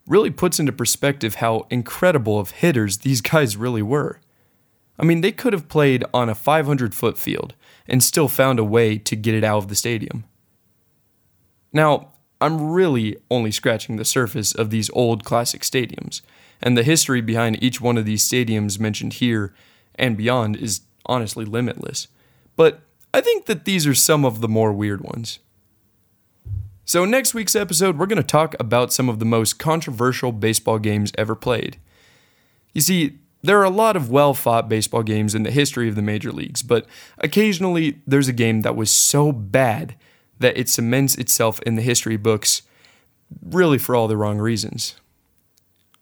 really 0.07 0.31
puts 0.31 0.59
into 0.59 0.73
perspective 0.73 1.37
how 1.37 1.67
incredible 1.71 2.39
of 2.39 2.51
hitters 2.51 2.99
these 2.99 3.21
guys 3.21 3.57
really 3.57 3.83
were. 3.83 4.21
I 4.99 5.05
mean, 5.05 5.21
they 5.21 5.33
could 5.33 5.53
have 5.53 5.69
played 5.69 6.05
on 6.13 6.29
a 6.29 6.35
500 6.35 6.95
foot 6.95 7.19
field 7.19 7.55
and 7.87 8.03
still 8.03 8.29
found 8.29 8.59
a 8.59 8.65
way 8.65 8.99
to 8.99 9.17
get 9.17 9.35
it 9.35 9.45
out 9.45 9.59
of 9.59 9.69
the 9.69 9.75
stadium. 9.75 10.25
Now, 11.73 12.13
I'm 12.41 12.71
really 12.71 13.17
only 13.31 13.51
scratching 13.51 13.97
the 13.97 14.05
surface 14.05 14.55
of 14.55 14.71
these 14.71 14.91
old 14.91 15.25
classic 15.25 15.63
stadiums, 15.63 16.23
and 16.63 16.77
the 16.77 16.83
history 16.83 17.21
behind 17.21 17.63
each 17.63 17.81
one 17.81 17.99
of 17.99 18.05
these 18.05 18.27
stadiums 18.27 18.79
mentioned 18.79 19.15
here 19.15 19.55
and 19.97 20.17
beyond 20.17 20.57
is 20.57 20.83
honestly 21.07 21.45
limitless. 21.45 22.09
But 22.57 22.81
I 23.13 23.21
think 23.21 23.47
that 23.47 23.65
these 23.65 23.87
are 23.87 23.95
some 23.95 24.25
of 24.25 24.41
the 24.41 24.49
more 24.49 24.73
weird 24.73 25.01
ones. 25.01 25.39
So, 26.85 27.05
next 27.05 27.33
week's 27.33 27.55
episode, 27.55 27.97
we're 27.97 28.07
going 28.07 28.17
to 28.21 28.27
talk 28.27 28.55
about 28.59 28.93
some 28.93 29.09
of 29.09 29.19
the 29.19 29.25
most 29.25 29.59
controversial 29.59 30.33
baseball 30.33 30.79
games 30.79 31.13
ever 31.17 31.35
played. 31.35 31.79
You 32.73 32.81
see, 32.81 33.19
there 33.43 33.59
are 33.59 33.65
a 33.65 33.71
lot 33.71 33.97
of 33.97 34.11
well 34.11 34.35
fought 34.35 34.69
baseball 34.69 35.03
games 35.03 35.35
in 35.35 35.43
the 35.43 35.51
history 35.51 35.89
of 35.89 35.95
the 35.95 36.03
major 36.03 36.33
leagues, 36.33 36.63
but 36.63 36.87
occasionally 37.19 38.01
there's 38.07 38.29
a 38.29 38.33
game 38.33 38.63
that 38.63 38.77
was 38.77 38.91
so 38.91 39.33
bad 39.33 39.95
that 40.39 40.57
it 40.57 40.69
cements 40.69 41.15
itself 41.17 41.61
in 41.63 41.77
the 41.77 41.83
history 41.83 42.17
books, 42.17 42.63
really 43.43 43.79
for 43.79 43.95
all 43.95 44.09
the 44.09 44.17
wrong 44.17 44.39
reasons. 44.39 44.97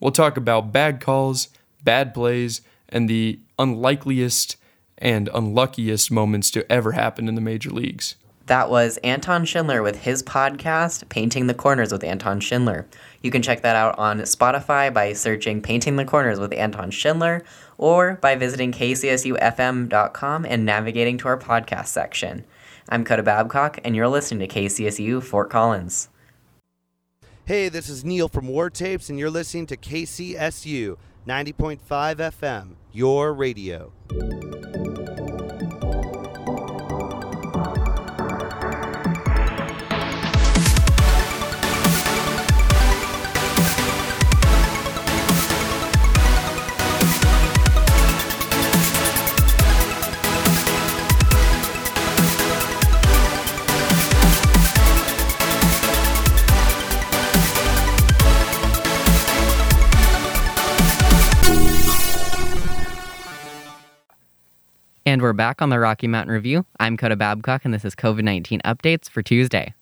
We'll 0.00 0.12
talk 0.12 0.36
about 0.36 0.72
bad 0.72 1.00
calls, 1.00 1.48
bad 1.84 2.14
plays, 2.14 2.62
and 2.88 3.08
the 3.08 3.38
unlikeliest 3.58 4.56
and 4.98 5.28
unluckiest 5.32 6.10
moments 6.10 6.50
to 6.50 6.70
ever 6.70 6.92
happen 6.92 7.28
in 7.28 7.34
the 7.34 7.40
major 7.40 7.70
leagues. 7.70 8.16
That 8.46 8.68
was 8.68 8.96
Anton 8.98 9.44
Schindler 9.44 9.80
with 9.80 10.00
his 10.02 10.24
podcast, 10.24 11.08
Painting 11.08 11.46
the 11.46 11.54
Corners 11.54 11.92
with 11.92 12.02
Anton 12.02 12.40
Schindler. 12.40 12.84
You 13.22 13.30
can 13.30 13.42
check 13.42 13.62
that 13.62 13.76
out 13.76 13.96
on 13.96 14.18
Spotify 14.22 14.92
by 14.92 15.12
searching 15.12 15.62
Painting 15.62 15.94
the 15.94 16.04
Corners 16.04 16.40
with 16.40 16.52
Anton 16.52 16.90
Schindler 16.90 17.44
or 17.78 18.14
by 18.20 18.34
visiting 18.34 18.72
kcsufm.com 18.72 20.44
and 20.44 20.66
navigating 20.66 21.16
to 21.18 21.28
our 21.28 21.38
podcast 21.38 21.86
section. 21.86 22.44
I'm 22.88 23.04
Coda 23.04 23.22
Babcock, 23.22 23.78
and 23.84 23.94
you're 23.94 24.08
listening 24.08 24.48
to 24.48 24.52
KCSU 24.52 25.22
Fort 25.22 25.48
Collins. 25.48 26.08
Hey, 27.50 27.68
this 27.68 27.88
is 27.88 28.04
Neil 28.04 28.28
from 28.28 28.46
War 28.46 28.70
Tapes, 28.70 29.10
and 29.10 29.18
you're 29.18 29.28
listening 29.28 29.66
to 29.66 29.76
KCSU 29.76 30.96
90.5 31.26 31.80
FM, 31.80 32.76
your 32.92 33.34
radio. 33.34 33.92
And 65.10 65.22
we're 65.22 65.32
back 65.32 65.60
on 65.60 65.70
the 65.70 65.80
Rocky 65.80 66.06
Mountain 66.06 66.32
Review. 66.32 66.64
I'm 66.78 66.96
Coda 66.96 67.16
Babcock, 67.16 67.64
and 67.64 67.74
this 67.74 67.84
is 67.84 67.96
COVID 67.96 68.22
19 68.22 68.60
updates 68.64 69.10
for 69.10 69.22
Tuesday. 69.22 69.74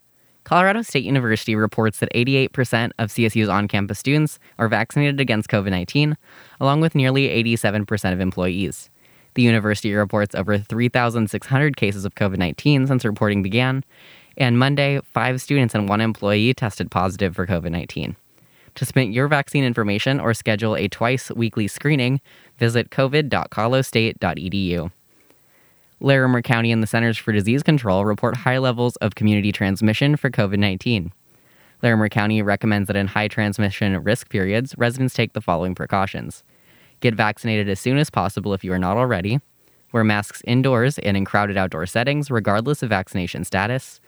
Colorado 0.45 0.81
State 0.81 1.05
University 1.05 1.55
reports 1.55 1.99
that 1.99 2.11
88% 2.15 2.93
of 2.99 3.11
CSU's 3.11 3.51
on 3.51 3.69
campus 3.69 3.99
students 3.99 4.39
are 4.59 4.69
vaccinated 4.69 5.21
against 5.21 5.51
COVID 5.51 5.69
19, 5.69 6.17
along 6.61 6.81
with 6.81 6.95
nearly 6.95 7.29
87% 7.45 8.15
of 8.15 8.21
employees. 8.21 8.89
The 9.35 9.43
university 9.43 9.93
reports 9.93 10.35
over 10.35 10.57
3,600 10.57 11.77
cases 11.77 12.07
of 12.07 12.15
COVID 12.15 12.39
19 12.39 12.87
since 12.87 13.05
reporting 13.05 13.43
began, 13.43 13.85
and 14.39 14.59
Monday, 14.59 14.99
five 15.13 15.43
students 15.43 15.75
and 15.75 15.91
one 15.91 16.01
employee 16.01 16.55
tested 16.55 16.91
positive 16.91 17.37
for 17.37 17.47
COVID 17.47 17.71
19. 17.71 18.17
To 18.77 18.85
submit 18.87 19.11
your 19.11 19.29
vaccine 19.29 19.65
information 19.65 20.21
or 20.21 20.33
schedule 20.33 20.75
a 20.75 20.89
twice 20.89 21.31
weekly 21.33 21.69
screening, 21.69 22.23
visit 22.57 22.89
covid.colostate.edu. 22.89 24.91
Larimer 26.01 26.43
County 26.43 26.71
and 26.71 26.83
the 26.83 26.87
Centers 26.87 27.19
for 27.19 27.33
Disease 27.33 27.63
Control 27.63 28.05
report 28.05 28.37
high 28.37 28.59
levels 28.59 28.95
of 28.97 29.17
community 29.17 29.51
transmission 29.51 30.17
for 30.17 30.31
COVID 30.31 30.59
19. 30.59 31.13
Larimer 31.83 32.09
County 32.09 32.41
recommends 32.41 32.87
that 32.87 32.97
in 32.97 33.09
high 33.09 33.29
transmission 33.29 33.97
risk 34.03 34.29
periods, 34.29 34.75
residents 34.79 35.15
take 35.15 35.33
the 35.33 35.41
following 35.41 35.75
precautions 35.75 36.43
get 37.01 37.15
vaccinated 37.15 37.69
as 37.69 37.79
soon 37.79 37.97
as 37.97 38.11
possible 38.11 38.53
if 38.53 38.65
you 38.65 38.73
are 38.73 38.79
not 38.79 38.97
already, 38.97 39.39
wear 39.93 40.03
masks 40.03 40.43
indoors 40.45 40.99
and 40.99 41.17
in 41.17 41.25
crowded 41.25 41.57
outdoor 41.57 41.87
settings, 41.87 42.31
regardless 42.31 42.83
of 42.83 42.89
vaccination 42.89 43.45
status, 43.45 44.01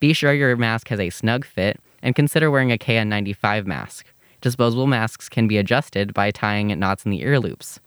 be 0.00 0.12
sure 0.12 0.32
your 0.32 0.56
mask 0.56 0.88
has 0.88 1.00
a 1.00 1.10
snug 1.10 1.44
fit, 1.44 1.80
and 2.02 2.14
consider 2.14 2.50
wearing 2.50 2.72
a 2.72 2.78
KN95 2.78 3.66
mask. 3.66 4.06
Disposable 4.40 4.86
masks 4.86 5.28
can 5.28 5.48
be 5.48 5.58
adjusted 5.58 6.14
by 6.14 6.30
tying 6.30 6.78
knots 6.78 7.04
in 7.04 7.10
the 7.10 7.22
ear 7.22 7.38
loops. 7.38 7.80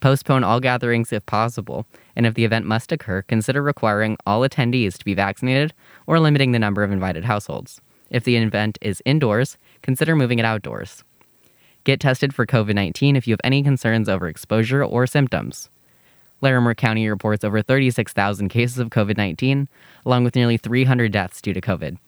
Postpone 0.00 0.44
all 0.44 0.60
gatherings 0.60 1.12
if 1.12 1.24
possible, 1.26 1.86
and 2.16 2.26
if 2.26 2.34
the 2.34 2.44
event 2.44 2.66
must 2.66 2.90
occur, 2.90 3.22
consider 3.22 3.62
requiring 3.62 4.16
all 4.26 4.40
attendees 4.40 4.96
to 4.98 5.04
be 5.04 5.14
vaccinated 5.14 5.74
or 6.06 6.18
limiting 6.18 6.52
the 6.52 6.58
number 6.58 6.82
of 6.82 6.90
invited 6.90 7.24
households. 7.24 7.80
If 8.10 8.24
the 8.24 8.36
event 8.36 8.78
is 8.80 9.02
indoors, 9.04 9.58
consider 9.82 10.16
moving 10.16 10.38
it 10.38 10.44
outdoors. 10.44 11.04
Get 11.84 12.00
tested 12.00 12.34
for 12.34 12.46
COVID 12.46 12.74
19 12.74 13.14
if 13.14 13.28
you 13.28 13.32
have 13.32 13.40
any 13.44 13.62
concerns 13.62 14.08
over 14.08 14.26
exposure 14.26 14.82
or 14.82 15.06
symptoms. 15.06 15.68
Larimer 16.40 16.74
County 16.74 17.08
reports 17.08 17.44
over 17.44 17.62
36,000 17.62 18.48
cases 18.48 18.78
of 18.78 18.90
COVID 18.90 19.16
19, 19.16 19.68
along 20.04 20.24
with 20.24 20.34
nearly 20.34 20.56
300 20.56 21.12
deaths 21.12 21.40
due 21.40 21.52
to 21.52 21.60
COVID. 21.60 21.98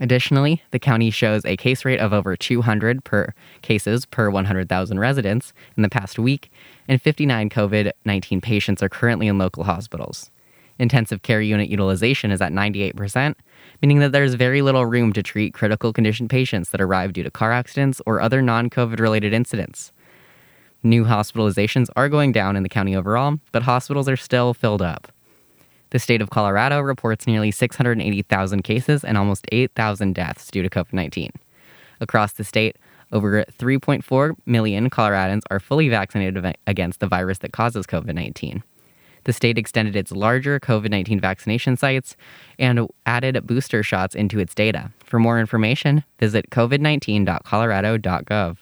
Additionally, 0.00 0.62
the 0.70 0.78
county 0.78 1.10
shows 1.10 1.44
a 1.44 1.58
case 1.58 1.84
rate 1.84 2.00
of 2.00 2.14
over 2.14 2.34
200 2.34 3.04
per 3.04 3.34
cases 3.60 4.06
per 4.06 4.30
100,000 4.30 4.98
residents 4.98 5.52
in 5.76 5.82
the 5.82 5.90
past 5.90 6.18
week, 6.18 6.50
and 6.88 7.00
59 7.00 7.50
COVID 7.50 7.92
19 8.06 8.40
patients 8.40 8.82
are 8.82 8.88
currently 8.88 9.28
in 9.28 9.36
local 9.36 9.64
hospitals. 9.64 10.30
Intensive 10.78 11.20
care 11.20 11.42
unit 11.42 11.68
utilization 11.68 12.30
is 12.30 12.40
at 12.40 12.52
98%, 12.52 13.34
meaning 13.82 13.98
that 13.98 14.12
there's 14.12 14.32
very 14.32 14.62
little 14.62 14.86
room 14.86 15.12
to 15.12 15.22
treat 15.22 15.52
critical 15.52 15.92
condition 15.92 16.26
patients 16.26 16.70
that 16.70 16.80
arrive 16.80 17.12
due 17.12 17.22
to 17.22 17.30
car 17.30 17.52
accidents 17.52 18.00
or 18.06 18.22
other 18.22 18.40
non 18.40 18.70
COVID 18.70 18.98
related 18.98 19.34
incidents. 19.34 19.92
New 20.82 21.04
hospitalizations 21.04 21.90
are 21.94 22.08
going 22.08 22.32
down 22.32 22.56
in 22.56 22.62
the 22.62 22.70
county 22.70 22.96
overall, 22.96 23.36
but 23.52 23.64
hospitals 23.64 24.08
are 24.08 24.16
still 24.16 24.54
filled 24.54 24.80
up. 24.80 25.12
The 25.90 25.98
state 25.98 26.22
of 26.22 26.30
Colorado 26.30 26.80
reports 26.80 27.26
nearly 27.26 27.50
680,000 27.50 28.62
cases 28.62 29.04
and 29.04 29.18
almost 29.18 29.46
8,000 29.50 30.14
deaths 30.14 30.48
due 30.50 30.62
to 30.62 30.70
COVID 30.70 30.92
19. 30.92 31.30
Across 32.00 32.34
the 32.34 32.44
state, 32.44 32.76
over 33.12 33.44
3.4 33.58 34.36
million 34.46 34.88
Coloradans 34.88 35.42
are 35.50 35.58
fully 35.60 35.88
vaccinated 35.88 36.56
against 36.66 37.00
the 37.00 37.08
virus 37.08 37.38
that 37.38 37.52
causes 37.52 37.86
COVID 37.86 38.14
19. 38.14 38.62
The 39.24 39.32
state 39.32 39.58
extended 39.58 39.96
its 39.96 40.12
larger 40.12 40.60
COVID 40.60 40.90
19 40.90 41.18
vaccination 41.20 41.76
sites 41.76 42.16
and 42.58 42.88
added 43.04 43.46
booster 43.46 43.82
shots 43.82 44.14
into 44.14 44.38
its 44.38 44.54
data. 44.54 44.92
For 45.04 45.18
more 45.18 45.38
information, 45.40 46.04
visit 46.18 46.48
covid19.colorado.gov. 46.50 48.56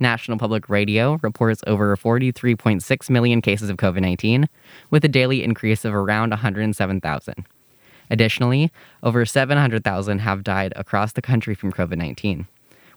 National 0.00 0.38
Public 0.38 0.68
Radio 0.68 1.18
reports 1.22 1.62
over 1.66 1.96
43.6 1.96 3.10
million 3.10 3.42
cases 3.42 3.70
of 3.70 3.76
COVID 3.76 4.00
19, 4.00 4.48
with 4.90 5.04
a 5.04 5.08
daily 5.08 5.42
increase 5.42 5.84
of 5.84 5.94
around 5.94 6.30
107,000. 6.30 7.46
Additionally, 8.10 8.72
over 9.02 9.26
700,000 9.26 10.20
have 10.20 10.44
died 10.44 10.72
across 10.76 11.12
the 11.12 11.22
country 11.22 11.54
from 11.54 11.72
COVID 11.72 11.96
19, 11.96 12.46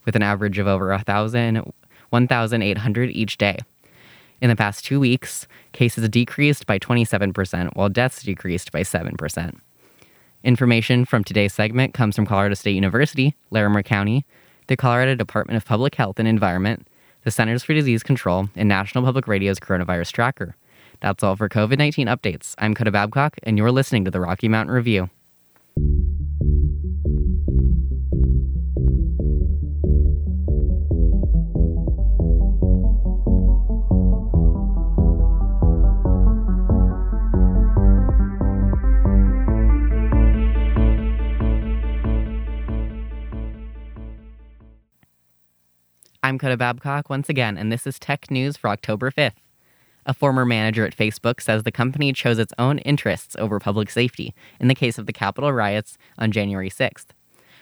with 0.06 0.16
an 0.16 0.24
average 0.24 0.58
of 0.58 0.68
over 0.68 0.90
1,800 0.90 3.10
each 3.10 3.38
day. 3.38 3.58
In 4.42 4.50
the 4.50 4.56
past 4.56 4.84
two 4.84 5.00
weeks, 5.00 5.48
cases 5.72 6.10
decreased 6.10 6.66
by 6.66 6.80
27%, 6.80 7.76
while 7.76 7.90
deaths 7.90 8.24
decreased 8.24 8.72
by 8.72 8.82
7%. 8.82 9.60
Information 10.44 11.06
from 11.06 11.24
today's 11.24 11.54
segment 11.54 11.94
comes 11.94 12.16
from 12.16 12.26
Colorado 12.26 12.56
State 12.56 12.74
University, 12.74 13.36
Larimer 13.52 13.84
County, 13.84 14.26
the 14.66 14.76
Colorado 14.76 15.14
Department 15.14 15.58
of 15.58 15.66
Public 15.66 15.94
Health 15.94 16.18
and 16.18 16.28
Environment, 16.28 16.88
the 17.24 17.32
Centers 17.32 17.64
for 17.64 17.74
Disease 17.74 18.04
Control, 18.04 18.50
and 18.56 18.68
National 18.68 19.04
Public 19.04 19.28
Radio's 19.28 19.60
Coronavirus 19.60 20.12
Tracker. 20.12 20.56
That's 21.02 21.24
all 21.24 21.36
for 21.36 21.50
COVID 21.50 21.78
19 21.78 22.08
updates. 22.08 22.56
I'm 22.58 22.76
Coda 22.76 22.92
Babcock, 22.92 23.38
and 23.44 23.58
you're 23.58 23.72
listening 23.72 24.06
to 24.06 24.12
the 24.12 24.22
Rocky 24.22 24.48
Mountain 24.48 24.74
Review. 24.74 25.10
Coda 46.42 46.58
Babcock 46.58 47.08
once 47.08 47.30
again, 47.30 47.56
and 47.56 47.72
this 47.72 47.86
is 47.86 48.00
tech 48.00 48.32
news 48.32 48.58
for 48.58 48.72
October 48.72 49.12
5th. 49.12 49.36
A 50.08 50.14
former 50.16 50.44
manager 50.44 50.84
at 50.84 50.98
Facebook 50.98 51.40
says 51.40 51.62
the 51.62 51.72
company 51.72 52.12
chose 52.14 52.40
its 52.40 52.52
own 52.58 52.80
interests 52.80 53.36
over 53.38 53.60
public 53.60 53.92
safety 53.92 54.34
in 54.60 54.68
the 54.68 54.74
case 54.74 54.98
of 54.98 55.06
the 55.06 55.14
Capitol 55.14 55.54
riots 55.54 56.00
on 56.18 56.32
January 56.32 56.72
6th. 56.72 57.10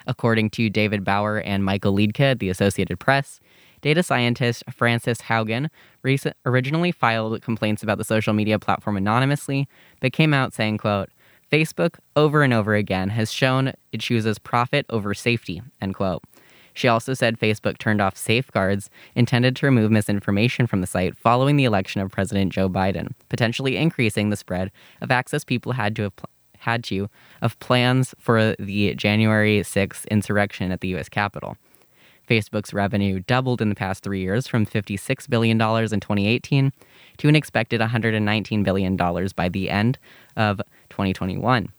According 0.07 0.51
to 0.51 0.69
David 0.69 1.03
Bauder 1.03 1.41
and 1.41 1.65
Michael 1.65 1.93
Liedtke 1.93 2.21
at 2.21 2.39
the 2.39 2.47
Associated 2.47 3.01
Press, 3.01 3.41
data 3.81 4.01
scientist 4.01 4.63
Frances 4.71 5.23
Haugen 5.23 5.67
recent, 6.01 6.37
originally 6.45 6.93
filed 6.93 7.41
complaints 7.41 7.83
about 7.83 7.97
the 7.97 8.05
social 8.05 8.33
media 8.33 8.59
platform 8.59 8.95
anonymously, 8.95 9.67
but 9.99 10.13
came 10.13 10.33
out 10.33 10.53
saying, 10.53 10.77
quote, 10.77 11.09
Facebook 11.51 11.95
over 12.15 12.43
and 12.43 12.53
over 12.53 12.75
again 12.75 13.09
has 13.09 13.29
shown 13.29 13.73
it 13.91 13.99
chooses 13.99 14.39
profit 14.39 14.85
over 14.89 15.13
safety, 15.13 15.61
end 15.81 15.95
quote. 15.95 16.23
She 16.79 16.87
also 16.87 17.13
said 17.13 17.37
Facebook 17.37 17.77
turned 17.77 17.99
off 17.99 18.15
safeguards 18.15 18.89
intended 19.13 19.53
to 19.57 19.65
remove 19.65 19.91
misinformation 19.91 20.65
from 20.65 20.79
the 20.79 20.87
site 20.87 21.17
following 21.17 21.57
the 21.57 21.65
election 21.65 21.99
of 21.99 22.09
President 22.09 22.53
Joe 22.53 22.69
Biden, 22.69 23.11
potentially 23.27 23.75
increasing 23.75 24.29
the 24.29 24.37
spread 24.37 24.71
of 25.01 25.11
access 25.11 25.43
people 25.43 25.73
had 25.73 25.93
to 25.97 26.03
have 26.03 26.13
had 26.59 26.85
to 26.85 27.09
of 27.41 27.59
plans 27.59 28.15
for 28.17 28.55
the 28.57 28.95
January 28.95 29.59
6th 29.59 30.07
insurrection 30.07 30.71
at 30.71 30.79
the 30.79 30.95
US 30.95 31.09
Capitol. 31.09 31.57
Facebook's 32.29 32.73
revenue 32.73 33.19
doubled 33.19 33.61
in 33.61 33.67
the 33.67 33.75
past 33.75 34.01
3 34.01 34.21
years 34.21 34.47
from 34.47 34.65
$56 34.65 35.29
billion 35.29 35.57
in 35.59 35.99
2018 35.99 36.71
to 37.17 37.27
an 37.27 37.35
expected 37.35 37.81
$119 37.81 38.63
billion 38.63 38.95
by 38.95 39.49
the 39.49 39.69
end 39.69 39.99
of 40.37 40.61
2021. 40.89 41.73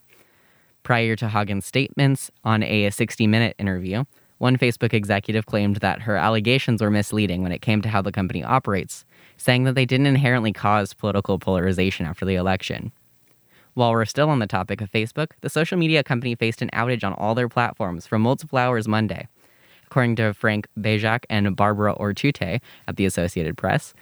Prior 0.83 1.17
to 1.17 1.29
Haugen's 1.29 1.65
statements 1.65 2.31
on 2.45 2.63
a 2.63 2.91
60 2.91 3.27
minute 3.27 3.55
interview, 3.59 4.05
one 4.41 4.57
Facebook 4.57 4.95
executive 4.95 5.45
claimed 5.45 5.77
that 5.77 6.01
her 6.01 6.17
allegations 6.17 6.81
were 6.81 6.91
misleading 6.91 7.43
when 7.43 7.53
it 7.53 7.61
came 7.61 7.83
to 7.83 7.91
how 7.91 8.01
the 8.01 8.11
company 8.11 8.43
operates, 8.43 9.05
saying 9.37 9.65
that 9.65 9.75
they 9.75 9.85
didn't 9.85 10.07
inherently 10.07 10.51
cause 10.51 10.95
political 10.95 11.39
polarization 11.39 12.07
after 12.07 12.25
the 12.25 12.37
election. 12.37 12.91
While 13.75 13.91
we're 13.91 14.07
still 14.07 14.31
on 14.31 14.39
the 14.39 14.47
topic 14.47 14.81
of 14.81 14.91
Facebook, 14.91 15.33
the 15.43 15.51
social 15.51 15.77
media 15.77 16.03
company 16.03 16.35
faced 16.35 16.63
an 16.63 16.71
outage 16.73 17.05
on 17.05 17.13
all 17.13 17.35
their 17.35 17.51
platforms 17.51 18.07
for 18.07 18.19
multiple 18.19 18.59
hours 18.59 18.89
Monday. 18.89 19.29
According 19.85 20.17
to 20.17 20.33
Frank 20.33 20.69
Bajak 20.79 21.25
and 21.29 21.55
Barbara 21.55 21.95
Ortutay 21.95 22.63
at 22.89 22.97
the 22.97 23.05
Associated 23.05 23.59
Press, 23.59 23.93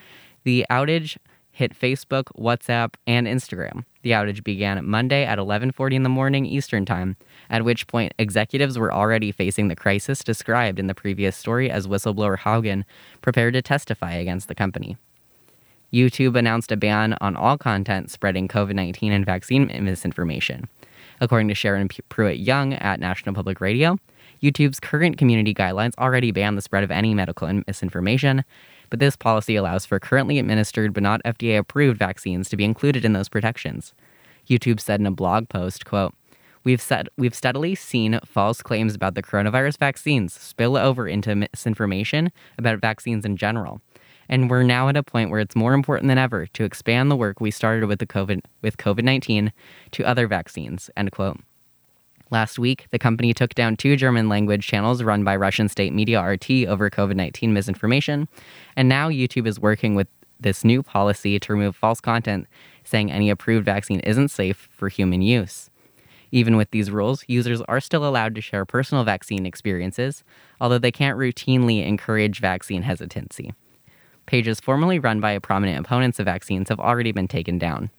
the 0.44 0.64
outage 0.70 1.16
hit 1.58 1.76
Facebook, 1.76 2.26
WhatsApp, 2.38 2.94
and 3.04 3.26
Instagram. 3.26 3.84
The 4.02 4.12
outage 4.12 4.44
began 4.44 4.84
Monday 4.86 5.24
at 5.24 5.40
11:40 5.40 5.96
in 5.96 6.04
the 6.04 6.08
morning 6.08 6.46
Eastern 6.46 6.84
Time, 6.84 7.16
at 7.50 7.64
which 7.64 7.88
point 7.88 8.14
executives 8.16 8.78
were 8.78 8.94
already 8.94 9.32
facing 9.32 9.66
the 9.66 9.74
crisis 9.74 10.22
described 10.22 10.78
in 10.78 10.86
the 10.86 10.94
previous 10.94 11.36
story 11.36 11.68
as 11.68 11.88
whistleblower 11.88 12.38
Haugen 12.38 12.84
prepared 13.22 13.54
to 13.54 13.62
testify 13.62 14.12
against 14.12 14.46
the 14.46 14.54
company. 14.54 14.96
YouTube 15.92 16.38
announced 16.38 16.70
a 16.70 16.76
ban 16.76 17.16
on 17.20 17.34
all 17.34 17.58
content 17.58 18.08
spreading 18.08 18.46
COVID-19 18.46 19.10
and 19.10 19.26
vaccine 19.26 19.66
misinformation. 19.82 20.68
According 21.20 21.48
to 21.48 21.54
Sharon 21.56 21.88
Pruitt 22.08 22.38
Young 22.38 22.74
at 22.74 23.00
National 23.00 23.34
Public 23.34 23.60
Radio, 23.60 23.98
YouTube's 24.40 24.78
current 24.78 25.18
community 25.18 25.52
guidelines 25.52 25.98
already 25.98 26.30
ban 26.30 26.54
the 26.54 26.62
spread 26.62 26.84
of 26.84 26.92
any 26.92 27.14
medical 27.14 27.52
misinformation, 27.66 28.44
but 28.90 28.98
this 28.98 29.16
policy 29.16 29.56
allows 29.56 29.86
for 29.86 29.98
currently 29.98 30.38
administered 30.38 30.92
but 30.92 31.02
not 31.02 31.22
FDA 31.24 31.58
approved 31.58 31.98
vaccines 31.98 32.48
to 32.48 32.56
be 32.56 32.64
included 32.64 33.04
in 33.04 33.12
those 33.12 33.28
protections. 33.28 33.94
YouTube 34.48 34.80
said 34.80 35.00
in 35.00 35.06
a 35.06 35.10
blog 35.10 35.48
post, 35.48 35.84
quote, 35.84 36.14
We've 36.64 36.82
said 36.82 37.08
we've 37.16 37.34
steadily 37.34 37.74
seen 37.74 38.18
false 38.24 38.62
claims 38.62 38.94
about 38.94 39.14
the 39.14 39.22
coronavirus 39.22 39.78
vaccines 39.78 40.34
spill 40.34 40.76
over 40.76 41.08
into 41.08 41.34
misinformation 41.34 42.30
about 42.58 42.80
vaccines 42.80 43.24
in 43.24 43.36
general. 43.36 43.80
And 44.28 44.50
we're 44.50 44.64
now 44.64 44.88
at 44.88 44.96
a 44.96 45.02
point 45.02 45.30
where 45.30 45.40
it's 45.40 45.56
more 45.56 45.72
important 45.72 46.08
than 46.08 46.18
ever 46.18 46.46
to 46.46 46.64
expand 46.64 47.10
the 47.10 47.16
work 47.16 47.40
we 47.40 47.50
started 47.50 47.86
with 47.86 47.98
the 47.98 48.06
COVID 48.06 48.42
with 48.60 48.76
COVID-19 48.76 49.52
to 49.92 50.04
other 50.04 50.26
vaccines. 50.26 50.90
End 50.96 51.10
quote. 51.12 51.40
Last 52.30 52.58
week, 52.58 52.86
the 52.90 52.98
company 52.98 53.32
took 53.32 53.54
down 53.54 53.76
two 53.76 53.96
German 53.96 54.28
language 54.28 54.66
channels 54.66 55.02
run 55.02 55.24
by 55.24 55.34
Russian 55.34 55.68
state 55.68 55.94
media 55.94 56.22
RT 56.22 56.50
over 56.66 56.90
COVID 56.90 57.16
19 57.16 57.52
misinformation. 57.52 58.28
And 58.76 58.88
now 58.88 59.08
YouTube 59.08 59.46
is 59.46 59.58
working 59.58 59.94
with 59.94 60.08
this 60.40 60.64
new 60.64 60.82
policy 60.82 61.38
to 61.38 61.52
remove 61.52 61.74
false 61.74 62.00
content 62.00 62.46
saying 62.84 63.10
any 63.10 63.30
approved 63.30 63.64
vaccine 63.64 64.00
isn't 64.00 64.28
safe 64.28 64.68
for 64.70 64.88
human 64.88 65.22
use. 65.22 65.70
Even 66.30 66.56
with 66.56 66.70
these 66.70 66.90
rules, 66.90 67.24
users 67.26 67.62
are 67.62 67.80
still 67.80 68.06
allowed 68.06 68.34
to 68.34 68.40
share 68.40 68.66
personal 68.66 69.04
vaccine 69.04 69.46
experiences, 69.46 70.22
although 70.60 70.78
they 70.78 70.92
can't 70.92 71.18
routinely 71.18 71.86
encourage 71.86 72.40
vaccine 72.40 72.82
hesitancy. 72.82 73.52
Pages 74.26 74.60
formerly 74.60 74.98
run 74.98 75.20
by 75.20 75.38
prominent 75.38 75.78
opponents 75.78 76.18
of 76.18 76.26
vaccines 76.26 76.68
have 76.68 76.78
already 76.78 77.12
been 77.12 77.28
taken 77.28 77.56
down. 77.56 77.90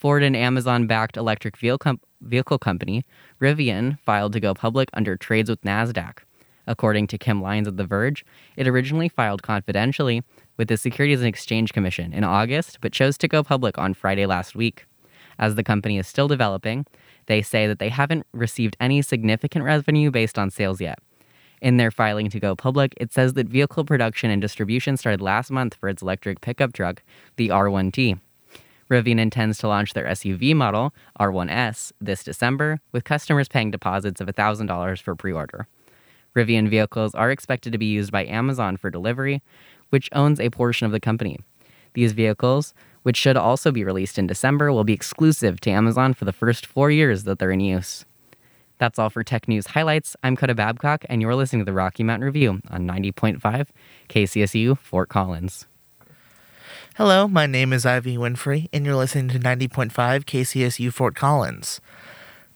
Ford 0.00 0.22
and 0.22 0.34
Amazon 0.34 0.86
backed 0.86 1.18
electric 1.18 1.58
vehicle 1.58 2.58
company 2.58 3.04
Rivian 3.38 3.98
filed 4.00 4.32
to 4.32 4.40
go 4.40 4.54
public 4.54 4.88
under 4.94 5.14
trades 5.14 5.50
with 5.50 5.60
NASDAQ. 5.60 6.20
According 6.66 7.06
to 7.08 7.18
Kim 7.18 7.42
Lyons 7.42 7.68
of 7.68 7.76
The 7.76 7.84
Verge, 7.84 8.24
it 8.56 8.66
originally 8.66 9.10
filed 9.10 9.42
confidentially 9.42 10.22
with 10.56 10.68
the 10.68 10.78
Securities 10.78 11.20
and 11.20 11.28
Exchange 11.28 11.74
Commission 11.74 12.14
in 12.14 12.24
August, 12.24 12.78
but 12.80 12.94
chose 12.94 13.18
to 13.18 13.28
go 13.28 13.42
public 13.42 13.76
on 13.76 13.92
Friday 13.92 14.24
last 14.24 14.56
week. 14.56 14.86
As 15.38 15.54
the 15.54 15.62
company 15.62 15.98
is 15.98 16.06
still 16.06 16.28
developing, 16.28 16.86
they 17.26 17.42
say 17.42 17.66
that 17.66 17.78
they 17.78 17.90
haven't 17.90 18.26
received 18.32 18.78
any 18.80 19.02
significant 19.02 19.66
revenue 19.66 20.10
based 20.10 20.38
on 20.38 20.50
sales 20.50 20.80
yet. 20.80 20.98
In 21.60 21.76
their 21.76 21.90
filing 21.90 22.30
to 22.30 22.40
go 22.40 22.56
public, 22.56 22.94
it 22.96 23.12
says 23.12 23.34
that 23.34 23.48
vehicle 23.48 23.84
production 23.84 24.30
and 24.30 24.40
distribution 24.40 24.96
started 24.96 25.20
last 25.20 25.50
month 25.50 25.74
for 25.74 25.90
its 25.90 26.00
electric 26.00 26.40
pickup 26.40 26.72
truck, 26.72 27.02
the 27.36 27.48
R1T. 27.48 28.18
Rivian 28.90 29.20
intends 29.20 29.58
to 29.58 29.68
launch 29.68 29.94
their 29.94 30.06
SUV 30.06 30.54
model, 30.54 30.92
R1S, 31.20 31.92
this 32.00 32.24
December, 32.24 32.80
with 32.90 33.04
customers 33.04 33.48
paying 33.48 33.70
deposits 33.70 34.20
of 34.20 34.26
$1,000 34.26 35.00
for 35.00 35.14
pre 35.14 35.32
order. 35.32 35.68
Rivian 36.34 36.68
vehicles 36.68 37.14
are 37.14 37.30
expected 37.30 37.72
to 37.72 37.78
be 37.78 37.86
used 37.86 38.10
by 38.10 38.26
Amazon 38.26 38.76
for 38.76 38.90
delivery, 38.90 39.42
which 39.90 40.08
owns 40.12 40.40
a 40.40 40.50
portion 40.50 40.86
of 40.86 40.92
the 40.92 41.00
company. 41.00 41.38
These 41.94 42.12
vehicles, 42.12 42.74
which 43.02 43.16
should 43.16 43.36
also 43.36 43.70
be 43.70 43.84
released 43.84 44.18
in 44.18 44.26
December, 44.26 44.72
will 44.72 44.84
be 44.84 44.92
exclusive 44.92 45.60
to 45.60 45.70
Amazon 45.70 46.12
for 46.12 46.24
the 46.24 46.32
first 46.32 46.66
four 46.66 46.90
years 46.90 47.24
that 47.24 47.38
they're 47.38 47.50
in 47.50 47.60
use. 47.60 48.04
That's 48.78 48.98
all 48.98 49.10
for 49.10 49.22
Tech 49.22 49.46
News 49.46 49.68
Highlights. 49.68 50.16
I'm 50.22 50.36
Coda 50.36 50.54
Babcock, 50.54 51.04
and 51.08 51.20
you're 51.20 51.34
listening 51.34 51.60
to 51.60 51.64
the 51.64 51.72
Rocky 51.72 52.02
Mountain 52.02 52.24
Review 52.24 52.60
on 52.70 52.86
90.5 52.86 53.66
KCSU 54.08 54.78
Fort 54.78 55.08
Collins. 55.08 55.66
Hello, 56.96 57.28
my 57.28 57.46
name 57.46 57.72
is 57.72 57.86
Ivy 57.86 58.16
Winfrey, 58.16 58.68
and 58.72 58.84
you're 58.84 58.96
listening 58.96 59.28
to 59.28 59.38
90.5 59.38 59.90
KCSU 60.24 60.92
Fort 60.92 61.14
Collins. 61.14 61.80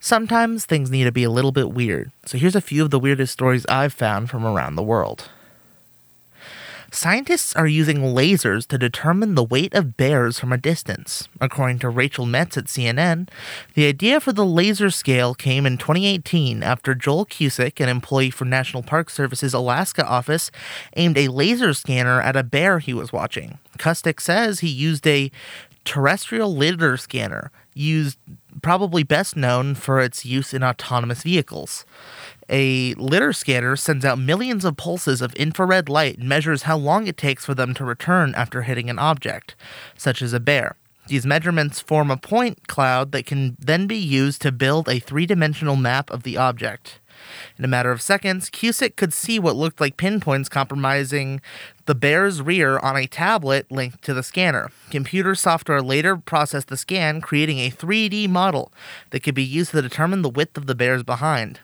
Sometimes 0.01 0.66
things 0.66 0.91
need 0.91 1.05
to 1.05 1.12
be 1.12 1.22
a 1.22 1.30
little 1.30 1.53
bit 1.53 1.70
weird, 1.70 2.11
so 2.26 2.37
here's 2.37 2.57
a 2.57 2.61
few 2.61 2.82
of 2.82 2.91
the 2.91 2.99
weirdest 2.99 3.32
stories 3.32 3.64
I've 3.66 3.93
found 3.93 4.30
from 4.30 4.45
around 4.45 4.74
the 4.74 4.82
world. 4.82 5.30
Scientists 6.95 7.57
are 7.57 7.66
using 7.66 8.14
lasers 8.14 8.68
to 8.68 8.78
determine 8.78 9.34
the 9.34 9.42
weight 9.42 9.74
of 9.74 9.97
bears 9.97 10.38
from 10.38 10.53
a 10.53 10.57
distance. 10.57 11.28
According 11.40 11.80
to 11.80 11.88
Rachel 11.88 12.24
Metz 12.24 12.57
at 12.57 12.66
CNN, 12.66 13.28
the 13.74 13.88
idea 13.88 14.20
for 14.20 14.32
the 14.32 14.47
laser 14.47 14.90
scale 14.90 15.34
came 15.34 15.66
in 15.66 15.76
2018 15.76 16.62
after 16.62 16.95
Joel 16.95 17.26
Cusick, 17.26 17.80
an 17.80 17.88
employee 17.88 18.30
for 18.30 18.45
National 18.45 18.84
Park 18.84 19.11
Service's 19.11 19.53
Alaska 19.53 20.07
office, 20.07 20.53
aimed 20.97 21.18
a 21.18 21.26
laser 21.26 21.74
scanner 21.74 22.22
at 22.22 22.36
a 22.36 22.45
bear 22.45 22.78
he 22.78 22.95
was 22.95 23.12
watching. 23.12 23.59
Cusick 23.76 24.20
says 24.20 24.61
he 24.61 24.68
used 24.68 25.05
a 25.05 25.32
terrestrial 25.84 26.55
lidar 26.55 26.97
scanner, 26.97 27.51
used 27.74 28.18
probably 28.62 29.03
best 29.03 29.36
known 29.36 29.74
for 29.74 30.01
its 30.01 30.24
use 30.24 30.55
in 30.55 30.62
autonomous 30.62 31.24
vehicles. 31.24 31.84
A 32.49 32.95
lidar 32.95 33.32
scanner 33.32 33.76
sends 33.76 34.05
out 34.05 34.18
millions 34.18 34.64
of 34.64 34.76
pulses 34.76 35.22
of 35.22 35.32
infrared 35.34 35.88
light 35.88 36.18
and 36.18 36.28
measures 36.28 36.62
how 36.62 36.76
long 36.76 37.07
it 37.07 37.16
takes 37.16 37.45
for 37.45 37.55
them 37.55 37.74
to 37.74 37.84
return 37.84 38.34
after 38.34 38.62
hitting 38.62 38.90
an 38.90 38.99
object, 38.99 39.55
such 39.97 40.20
as 40.20 40.32
a 40.32 40.40
bear. 40.40 40.76
These 41.07 41.26
measurements 41.26 41.80
form 41.80 42.11
a 42.11 42.16
point 42.16 42.66
cloud 42.66 43.12
that 43.12 43.26
can 43.26 43.57
then 43.59 43.86
be 43.86 43.97
used 43.97 44.40
to 44.42 44.53
build 44.53 44.88
a 44.88 44.99
three 44.99 45.26
dimensional 45.26 45.76
map 45.76 46.11
of 46.11 46.22
the 46.22 46.36
object. 46.36 46.99
In 47.59 47.64
a 47.64 47.68
matter 47.68 47.90
of 47.90 48.03
seconds, 48.03 48.51
Cusick 48.51 48.97
could 48.97 49.12
see 49.12 49.38
what 49.38 49.57
looked 49.57 49.80
like 49.80 49.97
pinpoints 49.97 50.49
compromising 50.49 51.40
the 51.86 51.95
bear's 51.95 52.42
rear 52.42 52.78
on 52.78 52.97
a 52.97 53.07
tablet 53.07 53.70
linked 53.70 54.03
to 54.03 54.14
the 54.14 54.22
scanner. 54.22 54.70
Computer 54.90 55.34
software 55.34 55.82
later 55.82 56.16
processed 56.16 56.68
the 56.68 56.76
scan, 56.76 57.20
creating 57.20 57.59
a 57.59 57.70
3D 57.70 58.28
model 58.28 58.72
that 59.11 59.22
could 59.22 59.34
be 59.34 59.45
used 59.45 59.70
to 59.72 59.82
determine 59.82 60.22
the 60.22 60.28
width 60.28 60.57
of 60.57 60.66
the 60.66 60.74
bear's 60.74 61.03
behind. 61.03 61.61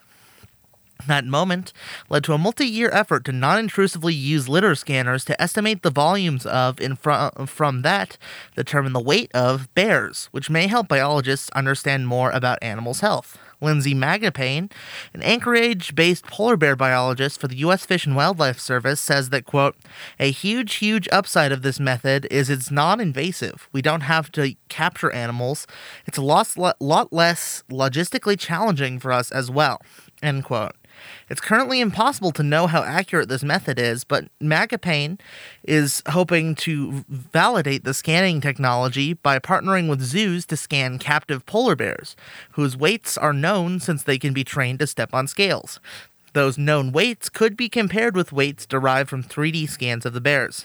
That 1.06 1.24
moment 1.24 1.72
led 2.08 2.24
to 2.24 2.32
a 2.32 2.38
multi 2.38 2.66
year 2.66 2.90
effort 2.92 3.24
to 3.24 3.32
non 3.32 3.58
intrusively 3.58 4.14
use 4.14 4.48
lidar 4.48 4.74
scanners 4.74 5.24
to 5.26 5.40
estimate 5.40 5.82
the 5.82 5.90
volumes 5.90 6.46
of, 6.46 6.80
and 6.80 6.98
fr- 6.98 7.44
from 7.46 7.82
that, 7.82 8.18
determine 8.56 8.92
the 8.92 9.00
weight 9.00 9.30
of 9.34 9.72
bears, 9.74 10.28
which 10.32 10.50
may 10.50 10.66
help 10.66 10.88
biologists 10.88 11.50
understand 11.50 12.06
more 12.06 12.30
about 12.30 12.58
animals' 12.62 13.00
health. 13.00 13.38
Lindsay 13.60 13.94
Mangipane, 13.94 14.72
an 15.12 15.22
Anchorage 15.22 15.94
based 15.94 16.24
polar 16.26 16.56
bear 16.56 16.76
biologist 16.76 17.40
for 17.40 17.48
the 17.48 17.56
U.S. 17.56 17.84
Fish 17.84 18.06
and 18.06 18.16
Wildlife 18.16 18.58
Service, 18.58 19.00
says 19.00 19.30
that, 19.30 19.44
quote, 19.44 19.76
a 20.18 20.30
huge, 20.30 20.76
huge 20.76 21.08
upside 21.12 21.52
of 21.52 21.62
this 21.62 21.78
method 21.78 22.26
is 22.30 22.48
it's 22.48 22.70
non 22.70 23.00
invasive. 23.00 23.68
We 23.72 23.82
don't 23.82 24.02
have 24.02 24.32
to 24.32 24.54
capture 24.68 25.10
animals. 25.12 25.66
It's 26.06 26.18
a 26.18 26.22
lot, 26.22 26.56
lot 26.80 27.12
less 27.12 27.62
logistically 27.70 28.38
challenging 28.38 28.98
for 28.98 29.12
us 29.12 29.30
as 29.30 29.50
well, 29.50 29.80
end 30.22 30.44
quote. 30.44 30.79
It's 31.28 31.40
currently 31.40 31.80
impossible 31.80 32.32
to 32.32 32.42
know 32.42 32.66
how 32.66 32.82
accurate 32.82 33.28
this 33.28 33.42
method 33.42 33.78
is, 33.78 34.04
but 34.04 34.26
Mangipane 34.40 35.18
is 35.64 36.02
hoping 36.08 36.54
to 36.56 37.04
validate 37.08 37.84
the 37.84 37.94
scanning 37.94 38.40
technology 38.40 39.14
by 39.14 39.38
partnering 39.38 39.88
with 39.88 40.00
zoos 40.02 40.46
to 40.46 40.56
scan 40.56 40.98
captive 40.98 41.46
polar 41.46 41.76
bears, 41.76 42.16
whose 42.52 42.76
weights 42.76 43.16
are 43.16 43.32
known 43.32 43.80
since 43.80 44.02
they 44.02 44.18
can 44.18 44.32
be 44.32 44.44
trained 44.44 44.78
to 44.80 44.86
step 44.86 45.14
on 45.14 45.28
scales. 45.28 45.80
Those 46.32 46.58
known 46.58 46.92
weights 46.92 47.28
could 47.28 47.56
be 47.56 47.68
compared 47.68 48.14
with 48.14 48.32
weights 48.32 48.66
derived 48.66 49.10
from 49.10 49.24
3D 49.24 49.68
scans 49.68 50.06
of 50.06 50.12
the 50.12 50.20
bears. 50.20 50.64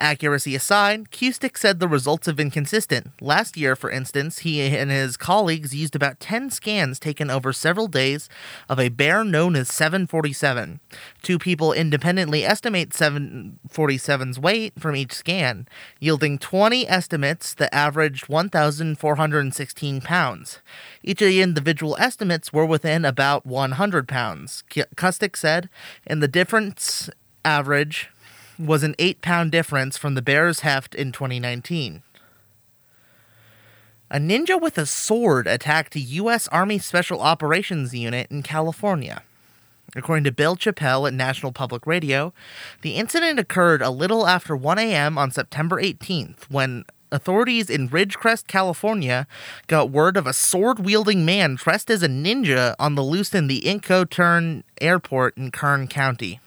Accuracy 0.00 0.54
aside, 0.54 1.10
Cusick 1.10 1.58
said 1.58 1.78
the 1.78 1.86
results 1.86 2.26
have 2.26 2.34
been 2.34 2.50
consistent. 2.50 3.08
Last 3.20 3.58
year, 3.58 3.76
for 3.76 3.90
instance, 3.90 4.38
he 4.38 4.62
and 4.62 4.90
his 4.90 5.18
colleagues 5.18 5.74
used 5.74 5.94
about 5.94 6.18
10 6.20 6.48
scans 6.48 6.98
taken 6.98 7.30
over 7.30 7.52
several 7.52 7.86
days 7.86 8.30
of 8.66 8.80
a 8.80 8.88
bear 8.88 9.22
known 9.24 9.54
as 9.54 9.68
747. 9.68 10.80
Two 11.22 11.38
people 11.38 11.74
independently 11.74 12.46
estimate 12.46 12.90
747's 12.90 14.38
weight 14.38 14.72
from 14.80 14.96
each 14.96 15.12
scan, 15.12 15.68
yielding 16.00 16.38
20 16.38 16.88
estimates 16.88 17.52
that 17.52 17.74
averaged 17.74 18.26
1,416 18.26 20.00
pounds. 20.00 20.60
Each 21.02 21.20
of 21.20 21.28
the 21.28 21.42
individual 21.42 21.94
estimates 21.98 22.54
were 22.54 22.64
within 22.64 23.04
about 23.04 23.44
100 23.44 24.08
pounds. 24.08 24.64
Cusick 24.70 25.36
said, 25.36 25.68
and 26.06 26.22
the 26.22 26.28
difference 26.28 27.10
average 27.44 28.08
was 28.60 28.82
an 28.82 28.94
eight 28.98 29.22
pound 29.22 29.50
difference 29.50 29.96
from 29.96 30.14
the 30.14 30.22
Bears' 30.22 30.60
heft 30.60 30.94
in 30.94 31.12
2019. 31.12 32.02
A 34.10 34.18
ninja 34.18 34.60
with 34.60 34.76
a 34.76 34.86
sword 34.86 35.46
attacked 35.46 35.94
a 35.94 36.00
U.S. 36.00 36.48
Army 36.48 36.78
Special 36.78 37.20
Operations 37.20 37.94
Unit 37.94 38.26
in 38.30 38.42
California. 38.42 39.22
According 39.96 40.24
to 40.24 40.32
Bill 40.32 40.56
Chappell 40.56 41.06
at 41.06 41.14
National 41.14 41.52
Public 41.52 41.86
Radio, 41.86 42.32
the 42.82 42.96
incident 42.96 43.38
occurred 43.38 43.82
a 43.82 43.90
little 43.90 44.26
after 44.26 44.56
1 44.56 44.78
a.m. 44.78 45.16
on 45.16 45.30
September 45.30 45.80
18th 45.80 46.44
when 46.48 46.84
authorities 47.12 47.68
in 47.68 47.88
Ridgecrest, 47.88 48.46
California 48.46 49.26
got 49.66 49.90
word 49.90 50.16
of 50.16 50.26
a 50.26 50.32
sword 50.32 50.78
wielding 50.78 51.24
man 51.24 51.56
dressed 51.56 51.90
as 51.90 52.02
a 52.02 52.08
ninja 52.08 52.76
on 52.78 52.94
the 52.94 53.02
loose 53.02 53.34
in 53.34 53.48
the 53.48 53.62
Inyokern 53.62 54.62
Airport 54.80 55.36
in 55.36 55.50
Kern 55.50 55.88
County 55.88 56.40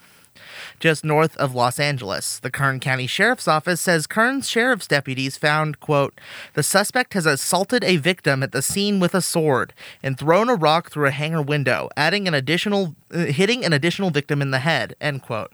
just 0.80 1.04
north 1.04 1.36
of 1.38 1.56
Los 1.56 1.80
Angeles. 1.80 2.40
The 2.40 2.52
Kern 2.52 2.80
County 2.80 3.08
Sheriff's 3.08 3.48
Office 3.48 3.82
says 3.82 4.08
Kern's 4.08 4.50
sheriff's 4.50 4.88
deputies 4.88 5.38
found, 5.38 5.80
quote, 5.80 6.20
the 6.54 6.64
suspect 6.64 7.14
has 7.14 7.26
assaulted 7.26 7.84
a 7.84 7.98
victim 7.98 8.44
at 8.44 8.52
the 8.52 8.62
scene 8.62 9.00
with 9.00 9.14
a 9.14 9.22
sword 9.22 9.74
and 10.02 10.18
thrown 10.18 10.50
a 10.50 10.56
rock 10.56 10.92
through 10.92 11.08
a 11.08 11.12
hangar 11.12 11.42
window, 11.42 11.90
adding 11.96 12.28
an 12.28 12.34
additional, 12.34 12.96
uh, 13.12 13.26
hitting 13.26 13.64
an 13.64 13.74
additional 13.74 14.10
victim 14.10 14.42
in 14.42 14.52
the 14.52 14.60
head, 14.60 14.96
end 15.00 15.22
quote. 15.22 15.52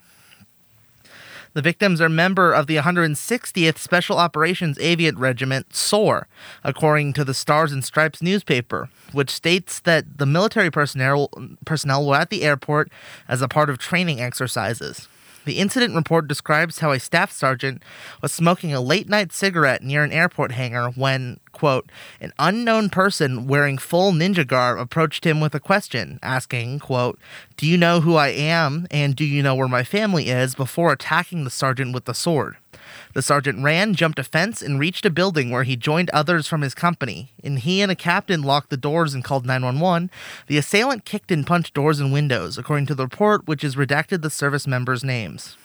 The 1.53 1.61
victims 1.63 1.99
are 1.99 2.09
member 2.09 2.53
of 2.53 2.67
the 2.67 2.77
160th 2.77 3.79
Special 3.79 4.17
Operations 4.17 4.77
Aviate 4.77 5.17
Regiment, 5.17 5.75
SOAR, 5.75 6.27
according 6.63 7.13
to 7.13 7.25
the 7.25 7.33
Stars 7.33 7.71
and 7.71 7.83
Stripes 7.83 8.21
newspaper, 8.21 8.89
which 9.13 9.31
states 9.31 9.79
that 9.79 10.19
the 10.19 10.27
military 10.27 10.69
personnel 10.69 11.31
personnel 11.65 12.05
were 12.05 12.15
at 12.17 12.29
the 12.29 12.43
airport 12.43 12.91
as 13.27 13.41
a 13.41 13.47
part 13.47 13.69
of 13.69 13.79
training 13.79 14.21
exercises. 14.21 15.07
The 15.45 15.57
incident 15.57 15.95
report 15.95 16.27
describes 16.27 16.79
how 16.79 16.91
a 16.91 16.99
staff 16.99 17.31
sergeant 17.31 17.81
was 18.21 18.31
smoking 18.31 18.71
a 18.71 18.81
late 18.81 19.09
night 19.09 19.31
cigarette 19.31 19.81
near 19.81 20.03
an 20.03 20.11
airport 20.11 20.51
hangar 20.51 20.91
when, 20.91 21.39
quote, 21.60 21.91
an 22.22 22.32
unknown 22.39 22.89
person 22.89 23.45
wearing 23.45 23.78
full 23.78 24.14
ninja 24.14 24.47
garb 24.47 24.80
approached 24.80 25.26
him 25.26 25.41
with 25.41 25.53
a 25.53 25.60
question, 25.60 26.18
asking, 26.24 26.80
quote, 26.80 27.20
Do 27.57 27.68
you 27.68 27.78
know 27.78 27.99
who 27.99 28.16
I 28.16 28.30
am 28.30 28.88
and 28.89 29.14
do 29.14 29.26
you 29.26 29.43
know 29.43 29.55
where 29.55 29.68
my 29.68 29.84
family 29.84 30.30
is 30.30 30.55
before 30.55 30.93
attacking 30.93 31.43
the 31.43 31.49
sergeant 31.49 31.93
with 31.93 32.05
the 32.05 32.14
sword. 32.14 32.55
The 33.14 33.22
sergeant 33.22 33.62
ran, 33.62 33.93
jumped 33.93 34.20
a 34.20 34.24
fence, 34.24 34.62
and 34.62 34.80
reached 34.80 35.05
a 35.05 35.10
building 35.10 35.49
where 35.49 35.64
he 35.64 35.76
joined 35.76 36.10
others 36.12 36.47
from 36.47 36.62
his 36.62 36.74
company. 36.74 37.34
And 37.43 37.60
he 37.60 37.82
and 37.82 37.91
a 37.91 37.95
captain 37.95 38.41
locked 38.41 38.70
the 38.70 38.78
doors 38.78 39.14
and 39.14 39.22
called 39.22 39.45
911. 39.45 40.10
The 40.47 40.57
assailant 40.57 41.03
kicked 41.03 41.30
and 41.30 41.45
punched 41.45 41.74
doors 41.74 41.99
and 41.99 42.14
windows, 42.14 42.57
according 42.57 42.86
to 42.86 42.95
the 42.95 43.03
report, 43.03 43.47
which 43.47 43.64
has 43.64 43.76
redacted 43.76 44.22
the 44.22 44.30
service 44.30 44.66
members' 44.66 45.03
names. 45.03 45.57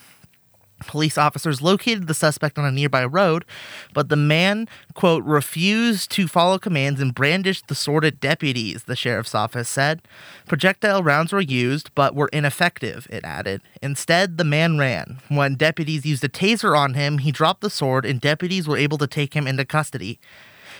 Police 0.87 1.19
officers 1.19 1.63
located 1.63 2.07
the 2.07 2.15
suspect 2.15 2.59
on 2.59 2.65
a 2.65 2.71
nearby 2.71 3.05
road, 3.05 3.45
but 3.93 4.09
the 4.09 4.17
man, 4.17 4.69
quote, 4.95 5.25
refused 5.25 6.11
to 6.13 6.29
follow 6.29 6.59
commands 6.59 7.01
and 7.01 7.15
brandished 7.15 7.69
the 7.69 7.75
sword 7.75 8.05
at 8.05 8.21
deputies, 8.21 8.85
the 8.85 8.97
sheriff's 8.97 9.35
office 9.35 9.69
said. 9.69 10.03
Projectile 10.47 11.03
rounds 11.03 11.33
were 11.33 11.41
used, 11.41 11.91
but 11.95 12.15
were 12.15 12.29
ineffective, 12.33 13.07
it 13.11 13.25
added. 13.25 13.61
Instead, 13.83 14.39
the 14.39 14.45
man 14.45 14.79
ran. 14.79 15.19
When 15.29 15.55
deputies 15.55 16.07
used 16.07 16.25
a 16.25 16.29
taser 16.29 16.77
on 16.77 16.95
him, 16.95 17.19
he 17.19 17.33
dropped 17.33 17.61
the 17.61 17.71
sword, 17.71 18.05
and 18.05 18.21
deputies 18.21 18.69
were 18.69 18.77
able 18.77 18.99
to 18.99 19.07
take 19.07 19.35
him 19.35 19.47
into 19.47 19.65
custody. 19.65 20.19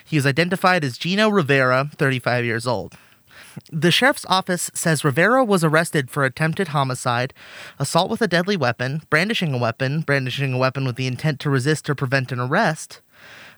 He 0.05 0.17
was 0.17 0.27
identified 0.27 0.85
as 0.85 0.99
Gino 0.99 1.29
Rivera, 1.29 1.91
35 1.97 2.45
years 2.45 2.67
old. 2.67 2.95
The 3.71 3.91
sheriff's 3.91 4.27
office 4.29 4.71
says 4.75 5.05
Rivera 5.05 5.45
was 5.45 5.65
arrested 5.65 6.11
for 6.11 6.25
attempted 6.25 6.69
homicide, 6.69 7.33
assault 7.79 8.11
with 8.11 8.23
a 8.23 8.29
deadly 8.29 8.57
weapon, 8.57 9.03
brandishing 9.11 9.55
a 9.55 9.59
weapon, 9.59 10.01
brandishing 10.01 10.53
a 10.53 10.59
weapon 10.59 10.85
with 10.85 10.97
the 10.97 11.07
intent 11.07 11.41
to 11.41 11.51
resist 11.51 11.89
or 11.89 11.95
prevent 11.95 12.33
an 12.33 12.41
arrest, 12.41 13.01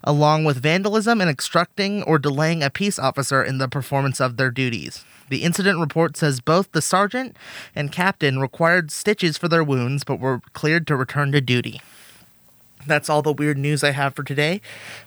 along 0.05 0.45
with 0.45 0.63
vandalism 0.63 1.21
and 1.21 1.31
obstructing 1.31 2.03
or 2.03 2.19
delaying 2.19 2.63
a 2.63 2.71
peace 2.71 2.99
officer 2.99 3.43
in 3.43 3.59
the 3.59 3.69
performance 3.69 4.21
of 4.21 4.37
their 4.37 4.51
duties. 4.51 5.05
The 5.29 5.43
incident 5.43 5.81
report 5.81 6.17
says 6.17 6.41
both 6.41 6.71
the 6.73 6.83
sergeant 6.83 7.37
and 7.75 7.91
captain 7.91 8.39
required 8.39 8.91
stitches 8.91 9.37
for 9.37 9.49
their 9.49 9.65
wounds 9.65 10.05
but 10.05 10.21
were 10.21 10.41
cleared 10.53 10.87
to 10.87 10.97
return 10.97 11.33
to 11.33 11.41
duty. 11.41 11.81
That's 12.87 13.11
all 13.11 13.23
the 13.23 13.33
weird 13.33 13.59
news 13.59 13.83
I 13.83 13.91
have 13.91 14.15
for 14.15 14.23
today. 14.23 14.61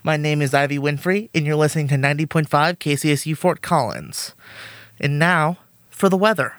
My 0.04 0.18
name 0.18 0.42
is 0.42 0.54
Ivy 0.54 0.78
Winfrey, 0.78 1.30
and 1.34 1.46
you're 1.46 1.56
listening 1.56 1.88
to 1.90 1.96
90.5 1.96 2.48
KCSU 2.50 3.38
Fort 3.38 3.62
Collins. 3.62 4.36
And 5.00 5.18
now 5.18 5.58
for 5.90 6.10
the 6.10 6.18
weather. 6.18 6.56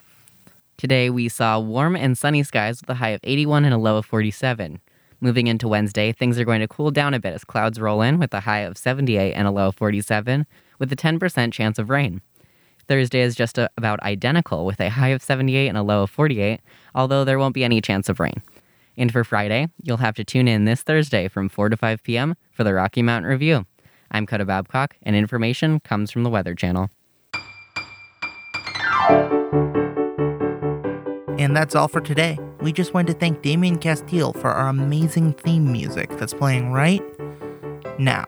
Today 0.79 1.11
we 1.11 1.29
saw 1.29 1.61
warm 1.61 1.95
and 1.95 2.17
sunny 2.17 2.43
skies 2.43 2.81
with 2.81 2.89
a 2.89 2.95
high 2.95 3.11
of 3.11 3.21
81 3.23 3.67
and 3.67 3.75
a 3.75 3.79
low 3.79 3.99
of 3.99 4.07
47. 4.07 4.81
Moving 5.21 5.47
into 5.47 5.69
Wednesday, 5.69 6.13
things 6.13 6.39
are 6.39 6.47
going 6.47 6.61
to 6.61 6.69
cool 6.69 6.91
down 6.91 7.13
a 7.13 7.21
bit 7.21 7.35
as 7.35 7.45
clouds 7.45 7.79
roll 7.79 8.01
in 8.01 8.19
with 8.19 8.33
a 8.33 8.41
high 8.41 8.61
of 8.61 8.79
78 8.79 9.35
and 9.35 9.47
a 9.47 9.51
low 9.51 9.69
of 9.69 9.77
47, 9.77 10.47
with 10.79 10.91
a 10.91 10.97
10% 10.97 11.53
chance 11.53 11.79
of 11.79 11.91
rain. 11.91 12.23
Thursday 12.89 13.21
is 13.21 13.35
just 13.35 13.59
a, 13.59 13.69
about 13.77 14.03
identical 14.03 14.65
with 14.65 14.81
a 14.81 14.89
high 14.89 15.09
of 15.09 15.23
78 15.23 15.69
and 15.69 15.77
a 15.77 15.83
low 15.83 16.05
of 16.05 16.11
48, 16.11 16.61
although 16.95 17.25
there 17.25 17.39
won't 17.39 17.55
be 17.55 17.65
any 17.65 17.83
chance 17.83 18.09
of 18.09 18.19
rain. 18.19 18.43
And 18.97 19.13
for 19.13 19.23
Friday, 19.23 19.69
you'll 19.83 19.99
have 19.99 20.17
to 20.17 20.25
tune 20.25 20.49
in 20.49 20.65
this 20.65 20.83
Thursday 20.83 21.29
from 21.29 21.51
4 21.51 21.69
to 21.69 21.77
5 21.77 22.03
p.m. 22.03 22.35
for 22.51 22.65
the 22.65 22.73
Rocky 22.73 23.03
Mountain 23.03 23.31
Review. 23.31 23.67
I'm 24.11 24.27
Coda 24.27 24.47
Babcock, 24.47 24.97
and 25.03 25.15
information 25.15 25.81
comes 25.81 26.11
from 26.11 26.23
the 26.23 26.31
Weather 26.31 26.55
Channel. 26.55 26.91
And 31.39 31.57
that's 31.57 31.75
all 31.75 31.89
for 31.89 32.01
today. 32.01 32.39
We 32.61 32.73
just 32.73 32.93
want 32.93 33.09
to 33.09 33.15
thank 33.15 33.43
Damien 33.43 33.79
Castile 33.79 34.33
for 34.35 34.51
our 34.51 34.69
amazing 34.69 35.33
theme 35.33 35.73
music 35.73 36.11
that's 36.19 36.35
playing 36.35 36.71
right 36.71 37.03
now. 37.99 38.25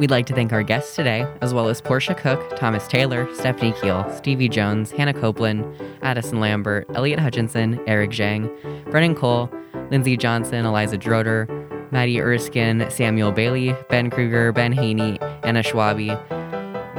We'd 0.00 0.10
like 0.10 0.26
to 0.26 0.34
thank 0.34 0.52
our 0.52 0.64
guests 0.64 0.96
today, 0.96 1.24
as 1.40 1.54
well 1.54 1.68
as 1.68 1.80
Portia 1.80 2.16
Cook, 2.16 2.56
Thomas 2.56 2.88
Taylor, 2.88 3.32
Stephanie 3.34 3.72
Keel, 3.80 4.04
Stevie 4.16 4.48
Jones, 4.48 4.90
Hannah 4.90 5.14
Copeland, 5.14 5.64
Addison 6.02 6.40
Lambert, 6.40 6.86
Elliot 6.94 7.20
Hutchinson, 7.20 7.80
Eric 7.86 8.10
Zhang, 8.10 8.50
Brennan 8.90 9.14
Cole, 9.14 9.48
Lindsay 9.92 10.16
Johnson, 10.16 10.66
Eliza 10.66 10.98
Droder, 10.98 11.46
Maddie 11.92 12.20
Erskine, 12.20 12.90
Samuel 12.90 13.30
Bailey, 13.30 13.76
Ben 13.88 14.10
Kruger, 14.10 14.50
Ben 14.50 14.72
Haney, 14.72 15.20
Anna 15.44 15.62
Schwabi, 15.62 16.10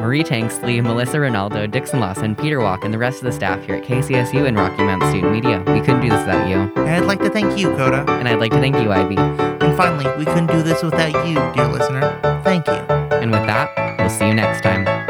Marie 0.05 0.23
Tanksley, 0.23 0.83
Melissa 0.83 1.17
Ronaldo, 1.17 1.69
Dixon 1.69 1.99
Lawson, 1.99 2.35
Peter 2.35 2.59
Walk, 2.59 2.83
and 2.83 2.93
the 2.93 2.97
rest 2.99 3.17
of 3.17 3.23
the 3.23 3.31
staff 3.31 3.65
here 3.65 3.73
at 3.73 3.83
KCSU 3.85 4.47
and 4.47 4.55
Rocky 4.55 4.83
Mountain 4.83 5.09
Student 5.09 5.31
Media. 5.31 5.57
We 5.65 5.79
couldn't 5.79 6.01
do 6.01 6.09
this 6.09 6.19
without 6.19 6.47
you. 6.47 6.71
And 6.75 6.89
I'd 6.91 7.05
like 7.05 7.21
to 7.21 7.29
thank 7.31 7.57
you, 7.57 7.69
Coda. 7.69 8.05
And 8.19 8.29
I'd 8.29 8.37
like 8.37 8.51
to 8.51 8.59
thank 8.59 8.75
you, 8.75 8.91
Ivy. 8.91 9.17
And 9.17 9.75
finally, 9.75 10.05
we 10.19 10.25
couldn't 10.25 10.51
do 10.51 10.61
this 10.61 10.83
without 10.83 11.27
you, 11.27 11.33
dear 11.55 11.67
listener. 11.67 12.19
Thank 12.43 12.67
you. 12.67 12.73
And 12.73 13.31
with 13.31 13.47
that, 13.47 13.97
we'll 13.97 14.11
see 14.11 14.27
you 14.27 14.35
next 14.35 14.61
time. 14.61 15.04